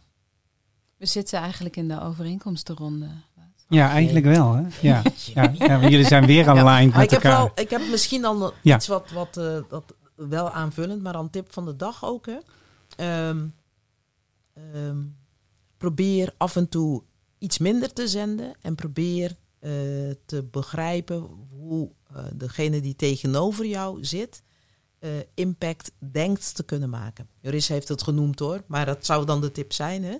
We 0.97 1.05
zitten 1.05 1.39
eigenlijk 1.39 1.75
in 1.75 1.87
de 1.87 2.01
overeenkomstenronde. 2.01 3.07
Ja, 3.69 3.89
eigenlijk 3.89 4.25
wel. 4.25 4.53
Hè? 4.53 4.63
Ja. 4.81 5.01
ja. 5.33 5.53
ja 5.57 5.89
jullie 5.89 6.05
zijn 6.05 6.25
weer 6.25 6.49
aligned 6.49 6.91
ja, 6.91 6.97
met 6.97 7.05
ik 7.05 7.09
heb 7.09 7.23
elkaar. 7.23 7.39
Wel, 7.39 7.51
ik 7.55 7.69
heb 7.69 7.89
misschien 7.89 8.21
dan 8.21 8.53
ja. 8.61 8.75
iets 8.75 8.87
wat, 8.87 9.11
wat 9.11 9.37
uh, 9.37 9.57
dat 9.69 9.93
wel 10.15 10.51
aanvullend, 10.51 11.03
maar 11.03 11.13
dan 11.13 11.29
tip 11.29 11.53
van 11.53 11.65
de 11.65 11.75
dag 11.75 12.05
ook. 12.05 12.25
Hè. 12.25 12.37
Um, 13.29 13.53
um, 14.73 15.16
probeer 15.77 16.33
af 16.37 16.55
en 16.55 16.69
toe 16.69 17.03
iets 17.37 17.57
minder 17.57 17.93
te 17.93 18.07
zenden 18.07 18.55
en 18.61 18.75
probeer 18.75 19.29
uh, 19.29 19.71
te 20.25 20.43
begrijpen 20.51 21.27
hoe 21.49 21.91
uh, 22.11 22.23
degene 22.33 22.81
die 22.81 22.95
tegenover 22.95 23.65
jou 23.65 24.05
zit 24.05 24.43
uh, 24.99 25.09
impact 25.33 25.91
denkt 26.11 26.55
te 26.55 26.63
kunnen 26.63 26.89
maken. 26.89 27.27
Joris 27.39 27.67
heeft 27.67 27.87
het 27.87 28.03
genoemd 28.03 28.39
hoor, 28.39 28.63
maar 28.67 28.85
dat 28.85 29.05
zou 29.05 29.25
dan 29.25 29.41
de 29.41 29.51
tip 29.51 29.73
zijn. 29.73 30.03
Hè? 30.03 30.15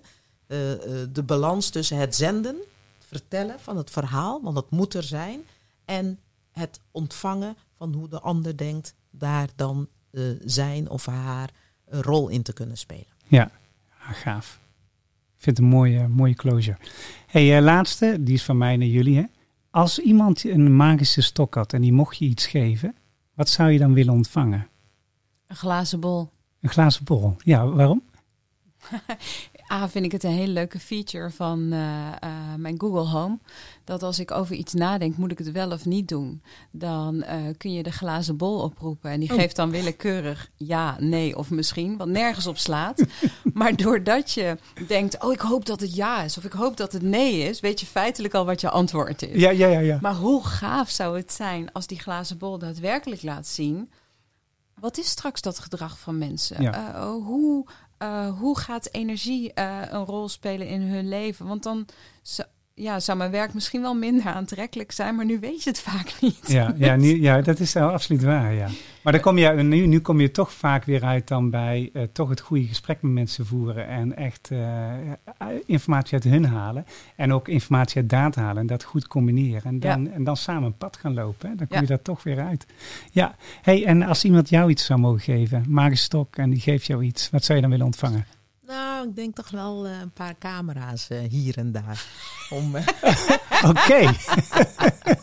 de 1.12 1.24
balans 1.26 1.70
tussen 1.70 1.98
het 1.98 2.16
zenden 2.16 2.56
vertellen 3.00 3.60
van 3.60 3.78
het 3.78 3.90
verhaal, 3.90 4.42
want 4.42 4.56
dat 4.56 4.72
moet 4.72 4.94
er 4.94 5.04
zijn. 5.04 5.46
En 5.86 6.20
het 6.52 6.80
ontvangen 6.92 7.58
van 7.78 7.94
hoe 7.94 8.08
de 8.08 8.20
ander 8.20 8.58
denkt 8.58 8.96
daar 9.12 9.50
dan 9.56 9.90
eh, 10.12 10.24
zijn 10.46 10.90
of 10.90 11.06
haar 11.06 11.50
een 11.86 12.02
rol 12.02 12.28
in 12.28 12.44
te 12.44 12.54
kunnen 12.54 12.78
spelen. 12.78 13.14
Ja, 13.28 13.52
gaaf. 13.98 14.60
Ik 15.38 15.44
vind 15.44 15.58
het 15.58 15.66
een 15.66 15.72
mooie, 15.72 16.08
mooie 16.08 16.34
closure. 16.34 16.78
hey, 17.28 17.58
eh, 17.58 17.64
laatste, 17.64 18.18
die 18.20 18.34
is 18.34 18.44
van 18.44 18.58
mij 18.58 18.78
naar 18.78 18.88
jullie. 18.88 19.18
Hè? 19.18 19.24
Als 19.70 20.00
iemand 20.00 20.44
een 20.44 20.76
magische 20.76 21.22
stok 21.22 21.56
had 21.56 21.74
en 21.74 21.82
die 21.82 21.94
mocht 21.94 22.18
je 22.18 22.26
iets 22.26 22.48
geven, 22.48 22.96
wat 23.34 23.50
zou 23.50 23.72
je 23.72 23.80
dan 23.80 23.94
willen 23.94 24.14
ontvangen? 24.14 24.68
Een 25.48 25.56
glazen 25.56 26.00
bol. 26.00 26.30
Een 26.62 26.70
glazen 26.70 27.04
bol. 27.04 27.36
Ja, 27.38 27.68
waarom? 27.68 28.04
A, 29.72 29.90
vind 29.90 30.06
ik 30.06 30.12
het 30.12 30.24
een 30.24 30.32
hele 30.32 30.52
leuke 30.52 30.80
feature 30.80 31.30
van 31.30 31.72
eh, 31.72 32.08
eh, 32.20 32.30
mijn 32.58 32.80
Google 32.80 33.20
Home. 33.20 33.38
Dat 33.84 34.04
als 34.04 34.20
ik 34.20 34.32
over 34.32 34.56
iets 34.56 34.74
nadenk, 34.74 35.18
moet 35.18 35.32
ik 35.32 35.38
het 35.38 35.52
wel 35.52 35.72
of 35.72 35.86
niet 35.86 36.08
doen. 36.08 36.42
Dan 36.72 37.24
eh, 37.24 37.38
kun 37.58 37.74
je 37.74 37.84
de 37.84 37.92
glazen 37.92 38.38
bol 38.38 38.60
oproepen. 38.62 39.12
En 39.12 39.20
die 39.20 39.30
Oh. 39.32 39.36
geeft 39.36 39.56
dan 39.56 39.72
willekeurig 39.72 40.50
ja, 40.56 40.96
nee 41.00 41.38
of 41.38 41.50
misschien. 41.50 41.98
Wat 41.98 42.08
nergens 42.08 42.48
op 42.48 42.58
slaat. 42.58 43.04
maar 43.54 43.76
doordat 43.76 44.32
je 44.32 44.58
denkt, 44.88 45.24
oh 45.24 45.34
ik 45.34 45.40
hoop 45.40 45.66
dat 45.66 45.80
het 45.80 45.96
ja 45.96 46.24
is. 46.24 46.38
Of 46.38 46.44
ik 46.44 46.54
hoop 46.54 46.78
dat 46.78 46.94
het 46.94 47.02
nee 47.02 47.40
is. 47.40 47.60
Weet 47.60 47.80
je 47.80 47.86
feitelijk 47.86 48.34
al 48.34 48.46
wat 48.46 48.62
je 48.62 48.70
antwoord 48.70 49.22
is. 49.22 49.42
Ja, 49.42 49.50
ja, 49.50 49.68
ja. 49.68 49.80
ja. 49.80 49.98
Maar 50.02 50.16
hoe 50.16 50.46
gaaf 50.46 50.90
zou 50.90 51.18
het 51.18 51.32
zijn 51.32 51.72
als 51.72 51.88
die 51.88 52.00
glazen 52.00 52.38
bol 52.38 52.58
daadwerkelijk 52.58 53.22
laat 53.22 53.48
zien. 53.48 53.90
Wat 54.80 54.98
is 54.98 55.10
straks 55.10 55.42
dat 55.42 55.60
gedrag 55.60 56.00
van 56.00 56.18
mensen? 56.18 56.62
Ja. 56.62 56.94
Eh, 56.96 57.10
hoe, 57.10 57.66
eh, 57.98 58.40
hoe 58.40 58.60
gaat 58.60 58.90
energie 58.92 59.54
eh, 59.54 59.82
een 59.90 60.06
rol 60.06 60.30
spelen 60.30 60.68
in 60.68 60.82
hun 60.82 61.08
leven? 61.08 61.48
Want 61.48 61.64
dan 61.64 61.86
zou, 62.22 62.48
ja, 62.80 63.00
zou 63.00 63.18
mijn 63.18 63.32
werk 63.32 63.54
misschien 63.54 63.82
wel 63.82 63.94
minder 63.94 64.26
aantrekkelijk 64.26 64.92
zijn, 64.92 65.16
maar 65.16 65.26
nu 65.26 65.40
weet 65.40 65.64
je 65.64 65.70
het 65.70 65.80
vaak 65.80 66.14
niet. 66.22 66.40
Ja, 66.48 66.74
ja, 66.78 66.96
nu, 66.96 67.22
ja, 67.22 67.42
dat 67.42 67.60
is 67.60 67.74
wel 67.74 67.90
absoluut 67.90 68.24
waar. 68.24 68.54
Ja. 68.54 68.68
Maar 69.02 69.14
dan 69.14 69.22
kom 69.22 69.38
je, 69.38 69.50
nu, 69.50 69.86
nu 69.86 70.00
kom 70.00 70.22
je 70.22 70.32
toch 70.32 70.54
vaak 70.54 70.84
weer 70.84 71.04
uit 71.04 71.28
dan 71.28 71.50
bij 71.50 71.90
eh, 71.94 72.04
toch 72.12 72.30
het 72.30 72.40
goede 72.40 72.68
gesprek 72.68 73.02
met 73.02 73.12
mensen 73.12 73.46
voeren. 73.46 73.88
En 73.88 74.16
echt 74.16 74.50
eh, 74.52 74.94
informatie 75.66 76.14
uit 76.14 76.24
hun 76.24 76.46
halen. 76.46 76.86
En 77.16 77.34
ook 77.34 77.48
informatie 77.48 78.02
uit 78.02 78.10
data 78.10 78.42
halen. 78.42 78.62
En 78.62 78.68
dat 78.68 78.84
goed 78.84 79.08
combineren. 79.08 79.64
En 79.64 79.80
dan, 79.80 80.12
en 80.12 80.24
dan 80.24 80.38
samen 80.38 80.64
een 80.64 80.78
pad 80.78 80.98
gaan 80.98 81.14
lopen. 81.14 81.50
Hè. 81.50 81.56
Dan 81.56 81.68
kom 81.68 81.76
Ja. 81.76 81.82
je 81.82 81.88
daar 81.88 82.02
toch 82.02 82.24
weer 82.24 82.40
uit. 82.40 82.66
Ja, 83.12 83.36
hey, 83.62 83.86
en 83.86 84.04
als 84.04 84.24
iemand 84.24 84.50
jou 84.50 84.70
iets 84.70 84.86
zou 84.86 85.00
mogen 85.00 85.22
geven, 85.22 85.66
magische 85.68 86.04
stok 86.04 86.36
en 86.36 86.50
die 86.50 86.60
geeft 86.60 86.86
jou 86.86 87.04
iets. 87.04 87.30
Wat 87.30 87.44
zou 87.44 87.56
je 87.56 87.62
dan 87.62 87.72
willen 87.72 87.86
ontvangen? 87.86 88.26
Nou, 88.68 89.08
ik 89.08 89.16
denk 89.16 89.36
toch 89.36 89.50
wel 89.50 89.86
eh, 89.86 90.00
een 90.00 90.12
paar 90.12 90.38
camera's 90.38 91.10
eh, 91.10 91.20
hier 91.30 91.58
en 91.58 91.72
daar. 91.72 92.06
Om, 92.50 92.76
eh, 92.76 92.88
Oké. 93.70 93.98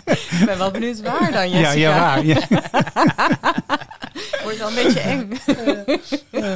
Ik 0.05 0.43
ben 0.47 0.59
wel 0.59 0.71
benieuwd 0.71 1.01
waar 1.01 1.33
dan, 1.33 1.51
ja, 1.51 1.59
Jessica. 1.59 1.79
ja, 1.79 2.01
waar. 2.01 2.25
Ja. 2.25 2.47
Wordt 4.43 4.59
wel 4.59 4.69
een 4.69 4.75
beetje 4.75 5.01
eng. 5.01 5.33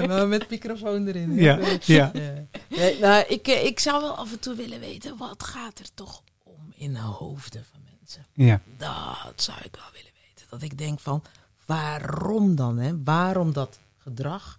maar 0.07 0.29
met 0.29 0.51
microfoon 0.51 1.07
erin. 1.07 1.35
Ja, 1.35 1.59
ja. 1.85 2.11
Ja. 2.13 2.47
Nee, 2.69 2.99
nou, 2.99 3.25
ik, 3.29 3.49
ik 3.49 3.81
zou 3.81 4.03
wel 4.03 4.17
af 4.17 4.33
en 4.33 4.39
toe 4.41 4.55
willen 4.55 4.81
weten, 4.81 5.17
wat 5.17 5.43
gaat 5.43 5.79
er 5.79 5.95
toch 5.95 6.23
om 6.43 6.73
in 6.77 6.93
de 6.93 7.01
hoofden 7.01 7.65
van 7.71 7.81
mensen? 7.99 8.27
ja. 8.33 8.61
Dat 8.77 9.43
zou 9.43 9.59
ik 9.63 9.75
wel 9.75 9.91
willen 9.93 10.13
weten. 10.27 10.47
Dat 10.51 10.63
ik 10.63 10.79
denk 10.79 11.01
van, 11.01 11.23
waarom 11.67 12.57
dan? 12.57 12.79
Hè? 12.79 13.03
Waarom 13.05 13.53
dat 13.53 13.79
gedrag? 13.99 14.59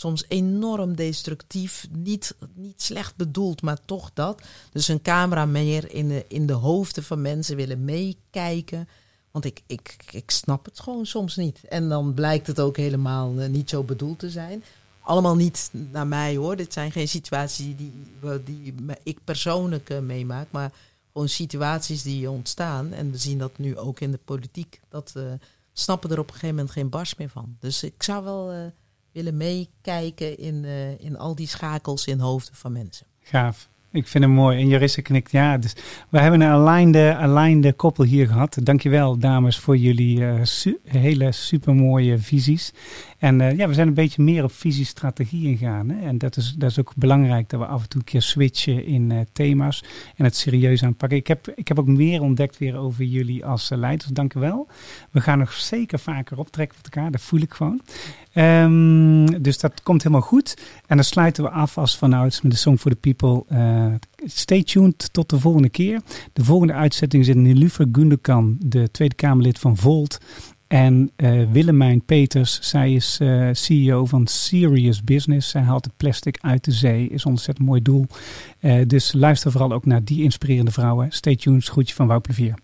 Soms 0.00 0.24
enorm 0.28 0.96
destructief, 0.96 1.88
niet, 1.90 2.34
niet 2.54 2.82
slecht 2.82 3.16
bedoeld, 3.16 3.62
maar 3.62 3.78
toch 3.84 4.10
dat. 4.14 4.42
Dus 4.72 4.88
een 4.88 5.02
camera 5.02 5.46
meer 5.46 5.94
in 5.94 6.08
de, 6.08 6.24
in 6.28 6.46
de 6.46 6.52
hoofden 6.52 7.04
van 7.04 7.22
mensen 7.22 7.56
willen 7.56 7.84
meekijken. 7.84 8.88
Want 9.30 9.44
ik, 9.44 9.62
ik, 9.66 9.96
ik 10.10 10.30
snap 10.30 10.64
het 10.64 10.80
gewoon 10.80 11.06
soms 11.06 11.36
niet. 11.36 11.64
En 11.64 11.88
dan 11.88 12.14
blijkt 12.14 12.46
het 12.46 12.60
ook 12.60 12.76
helemaal 12.76 13.38
eh, 13.38 13.48
niet 13.48 13.70
zo 13.70 13.82
bedoeld 13.82 14.18
te 14.18 14.30
zijn. 14.30 14.64
Allemaal 15.00 15.36
niet 15.36 15.70
naar 15.72 16.06
mij 16.06 16.36
hoor. 16.36 16.56
Dit 16.56 16.72
zijn 16.72 16.92
geen 16.92 17.08
situaties 17.08 17.76
die, 17.76 17.92
die 18.44 18.74
ik 19.02 19.18
persoonlijk 19.24 19.90
eh, 19.90 19.98
meemaak. 19.98 20.46
Maar 20.50 20.72
gewoon 21.12 21.28
situaties 21.28 22.02
die 22.02 22.30
ontstaan. 22.30 22.92
En 22.92 23.10
we 23.10 23.18
zien 23.18 23.38
dat 23.38 23.58
nu 23.58 23.78
ook 23.78 24.00
in 24.00 24.10
de 24.10 24.20
politiek. 24.24 24.80
Dat 24.88 25.12
eh, 25.14 25.22
snappen 25.72 26.10
er 26.10 26.18
op 26.18 26.26
een 26.26 26.34
gegeven 26.34 26.54
moment 26.54 26.74
geen 26.74 26.88
bars 26.88 27.14
meer 27.14 27.30
van. 27.30 27.56
Dus 27.60 27.82
ik 27.82 28.02
zou 28.02 28.24
wel 28.24 28.72
willen 29.22 29.36
meekijken 29.36 30.38
in, 30.38 30.64
eh, 30.64 31.00
in 31.00 31.18
al 31.18 31.34
die 31.34 31.46
schakels 31.48 32.06
in 32.06 32.18
hoofden 32.18 32.54
van 32.54 32.72
mensen. 32.72 33.06
Gaaf. 33.22 33.68
Ik 33.92 34.08
vind 34.08 34.24
het 34.24 34.32
mooi. 34.32 34.58
En 34.60 34.68
Jarissa 34.68 35.02
knikt 35.02 35.30
ja. 35.30 35.58
Dus 35.58 35.72
we 36.08 36.18
hebben 36.20 36.40
een 36.40 36.48
aligned, 36.48 37.14
aligned 37.16 37.76
koppel 37.76 38.04
hier 38.04 38.26
gehad. 38.26 38.58
Dankjewel 38.62 39.18
dames 39.18 39.58
voor 39.58 39.76
jullie 39.76 40.26
eh, 40.26 40.34
su- 40.42 40.78
hele 40.84 41.32
supermooie 41.32 42.18
visies. 42.18 42.72
En 43.18 43.40
eh, 43.40 43.56
ja, 43.56 43.68
we 43.68 43.74
zijn 43.74 43.88
een 43.88 43.94
beetje 43.94 44.22
meer 44.22 44.44
op 44.44 44.52
visiestrategie 44.52 45.48
ingaan. 45.48 45.90
En 45.90 46.18
dat 46.18 46.36
is, 46.36 46.54
dat 46.58 46.70
is 46.70 46.78
ook 46.78 46.92
belangrijk 46.96 47.48
dat 47.48 47.60
we 47.60 47.66
af 47.66 47.82
en 47.82 47.88
toe 47.88 48.00
een 48.00 48.06
keer 48.06 48.22
switchen 48.22 48.84
in 48.84 49.10
eh, 49.10 49.18
thema's. 49.32 49.84
En 50.16 50.24
het 50.24 50.36
serieus 50.36 50.84
aanpakken. 50.84 51.18
Ik 51.18 51.26
heb, 51.26 51.52
ik 51.54 51.68
heb 51.68 51.78
ook 51.78 51.86
meer 51.86 52.22
ontdekt 52.22 52.58
weer 52.58 52.76
over 52.76 53.04
jullie 53.04 53.44
als 53.44 53.70
uh, 53.70 53.78
leiders. 53.78 54.10
Dankjewel. 54.10 54.68
We 55.10 55.20
gaan 55.20 55.38
nog 55.38 55.52
zeker 55.52 55.98
vaker 55.98 56.38
optrekken 56.38 56.76
met 56.82 56.94
elkaar. 56.94 57.10
Dat 57.10 57.20
voel 57.20 57.40
ik 57.40 57.52
gewoon. 57.52 57.80
Ehm, 58.32 59.42
dus 59.42 59.58
dat 59.58 59.82
komt 59.82 60.02
helemaal 60.02 60.26
goed. 60.26 60.56
En 60.86 60.96
dan 60.96 61.04
sluiten 61.04 61.44
we 61.44 61.50
af 61.50 61.78
als 61.78 61.96
vanouds 61.96 62.42
met 62.42 62.52
de 62.52 62.58
Song 62.58 62.76
for 62.76 62.90
the 62.90 62.96
People. 62.96 63.44
Eh, 63.48 63.94
stay 64.24 64.62
tuned 64.62 65.12
tot 65.12 65.30
de 65.30 65.40
volgende 65.40 65.68
keer. 65.68 66.00
De 66.32 66.44
volgende 66.44 66.72
uitzetting 66.72 67.24
zit 67.24 67.36
Nilufer 67.36 67.86
Gundogan, 67.92 68.56
de 68.58 68.90
Tweede 68.90 69.14
Kamerlid 69.14 69.58
van 69.58 69.76
Volt. 69.76 70.18
En 70.68 71.10
uh, 71.16 71.50
Willemijn 71.52 72.04
Peters, 72.04 72.58
zij 72.62 72.92
is 72.92 73.18
uh, 73.22 73.48
CEO 73.52 74.04
van 74.04 74.26
Serious 74.26 75.04
Business. 75.04 75.50
Zij 75.50 75.62
haalt 75.62 75.84
het 75.84 75.96
plastic 75.96 76.38
uit 76.40 76.64
de 76.64 76.72
zee, 76.72 77.08
is 77.08 77.24
een 77.24 77.30
ontzettend 77.30 77.66
mooi 77.66 77.82
doel. 77.82 78.06
Uh, 78.60 78.80
dus 78.86 79.12
luister 79.12 79.50
vooral 79.50 79.72
ook 79.72 79.86
naar 79.86 80.04
die 80.04 80.22
inspirerende 80.22 80.70
vrouwen. 80.70 81.10
Stay 81.10 81.36
tuned, 81.36 81.64
groetje 81.64 81.94
van 81.94 82.06
Wout 82.06 82.22
Plevier. 82.22 82.54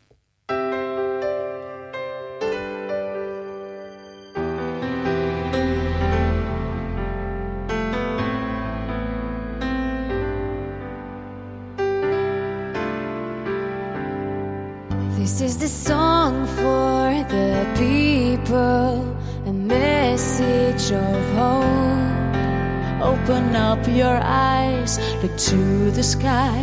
This 15.17 15.41
is 15.41 15.57
the 15.57 15.69
song 15.69 16.45
for 16.59 17.25
the 17.29 17.65
people, 17.79 19.17
a 19.47 19.53
message 19.53 20.91
of 20.93 21.25
hope. 21.39 21.65
Open 23.01 23.55
up 23.55 23.79
your 23.89 24.19
eyes, 24.23 24.99
look 25.23 25.37
to 25.37 25.91
the 25.93 26.03
sky, 26.03 26.59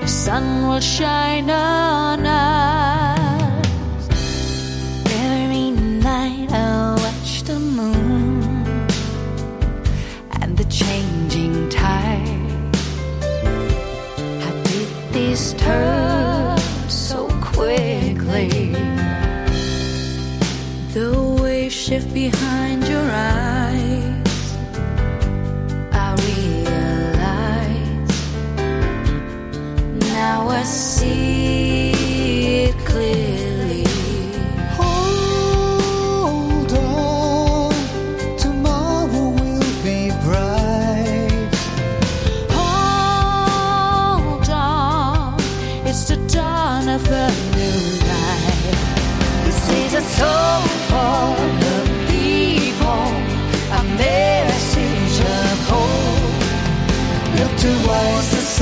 the 0.00 0.08
sun 0.08 0.66
will 0.66 0.80
shine 0.80 1.48
on 1.48 2.26
us. 2.26 4.08
Every 5.06 5.70
night 5.70 6.52
I 6.52 6.94
watch 6.98 7.42
the 7.44 7.58
moon 7.58 8.66
and 10.40 10.58
the 10.58 10.64
changing 10.64 11.68
tide. 11.68 12.66
How 14.42 14.52
did 14.64 14.88
this 15.12 15.52
turn 15.54 16.11
shift 21.92 22.14
behind 22.14 22.81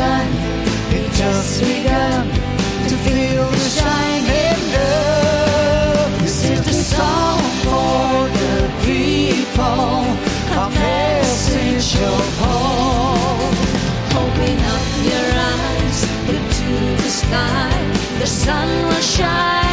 sun. 0.01 0.29
It 0.97 1.09
just 1.21 1.61
begun 1.61 2.25
to 2.91 2.97
feel 3.05 3.47
the 3.63 3.69
shining 3.79 4.61
love. 4.75 6.11
This 6.23 6.39
is 6.53 6.61
the 6.71 6.77
song 6.95 7.41
for 7.67 8.09
the 8.43 8.57
people. 8.89 9.93
A 10.65 10.67
message 10.85 11.93
of 12.13 12.25
hope. 12.43 13.57
Open 14.23 14.57
up 14.75 14.87
your 15.11 15.29
eyes, 15.53 15.99
look 16.31 16.47
to 16.61 16.71
the 17.05 17.13
sky. 17.23 17.73
The 18.21 18.29
sun 18.43 18.69
will 18.89 19.05
shine. 19.17 19.70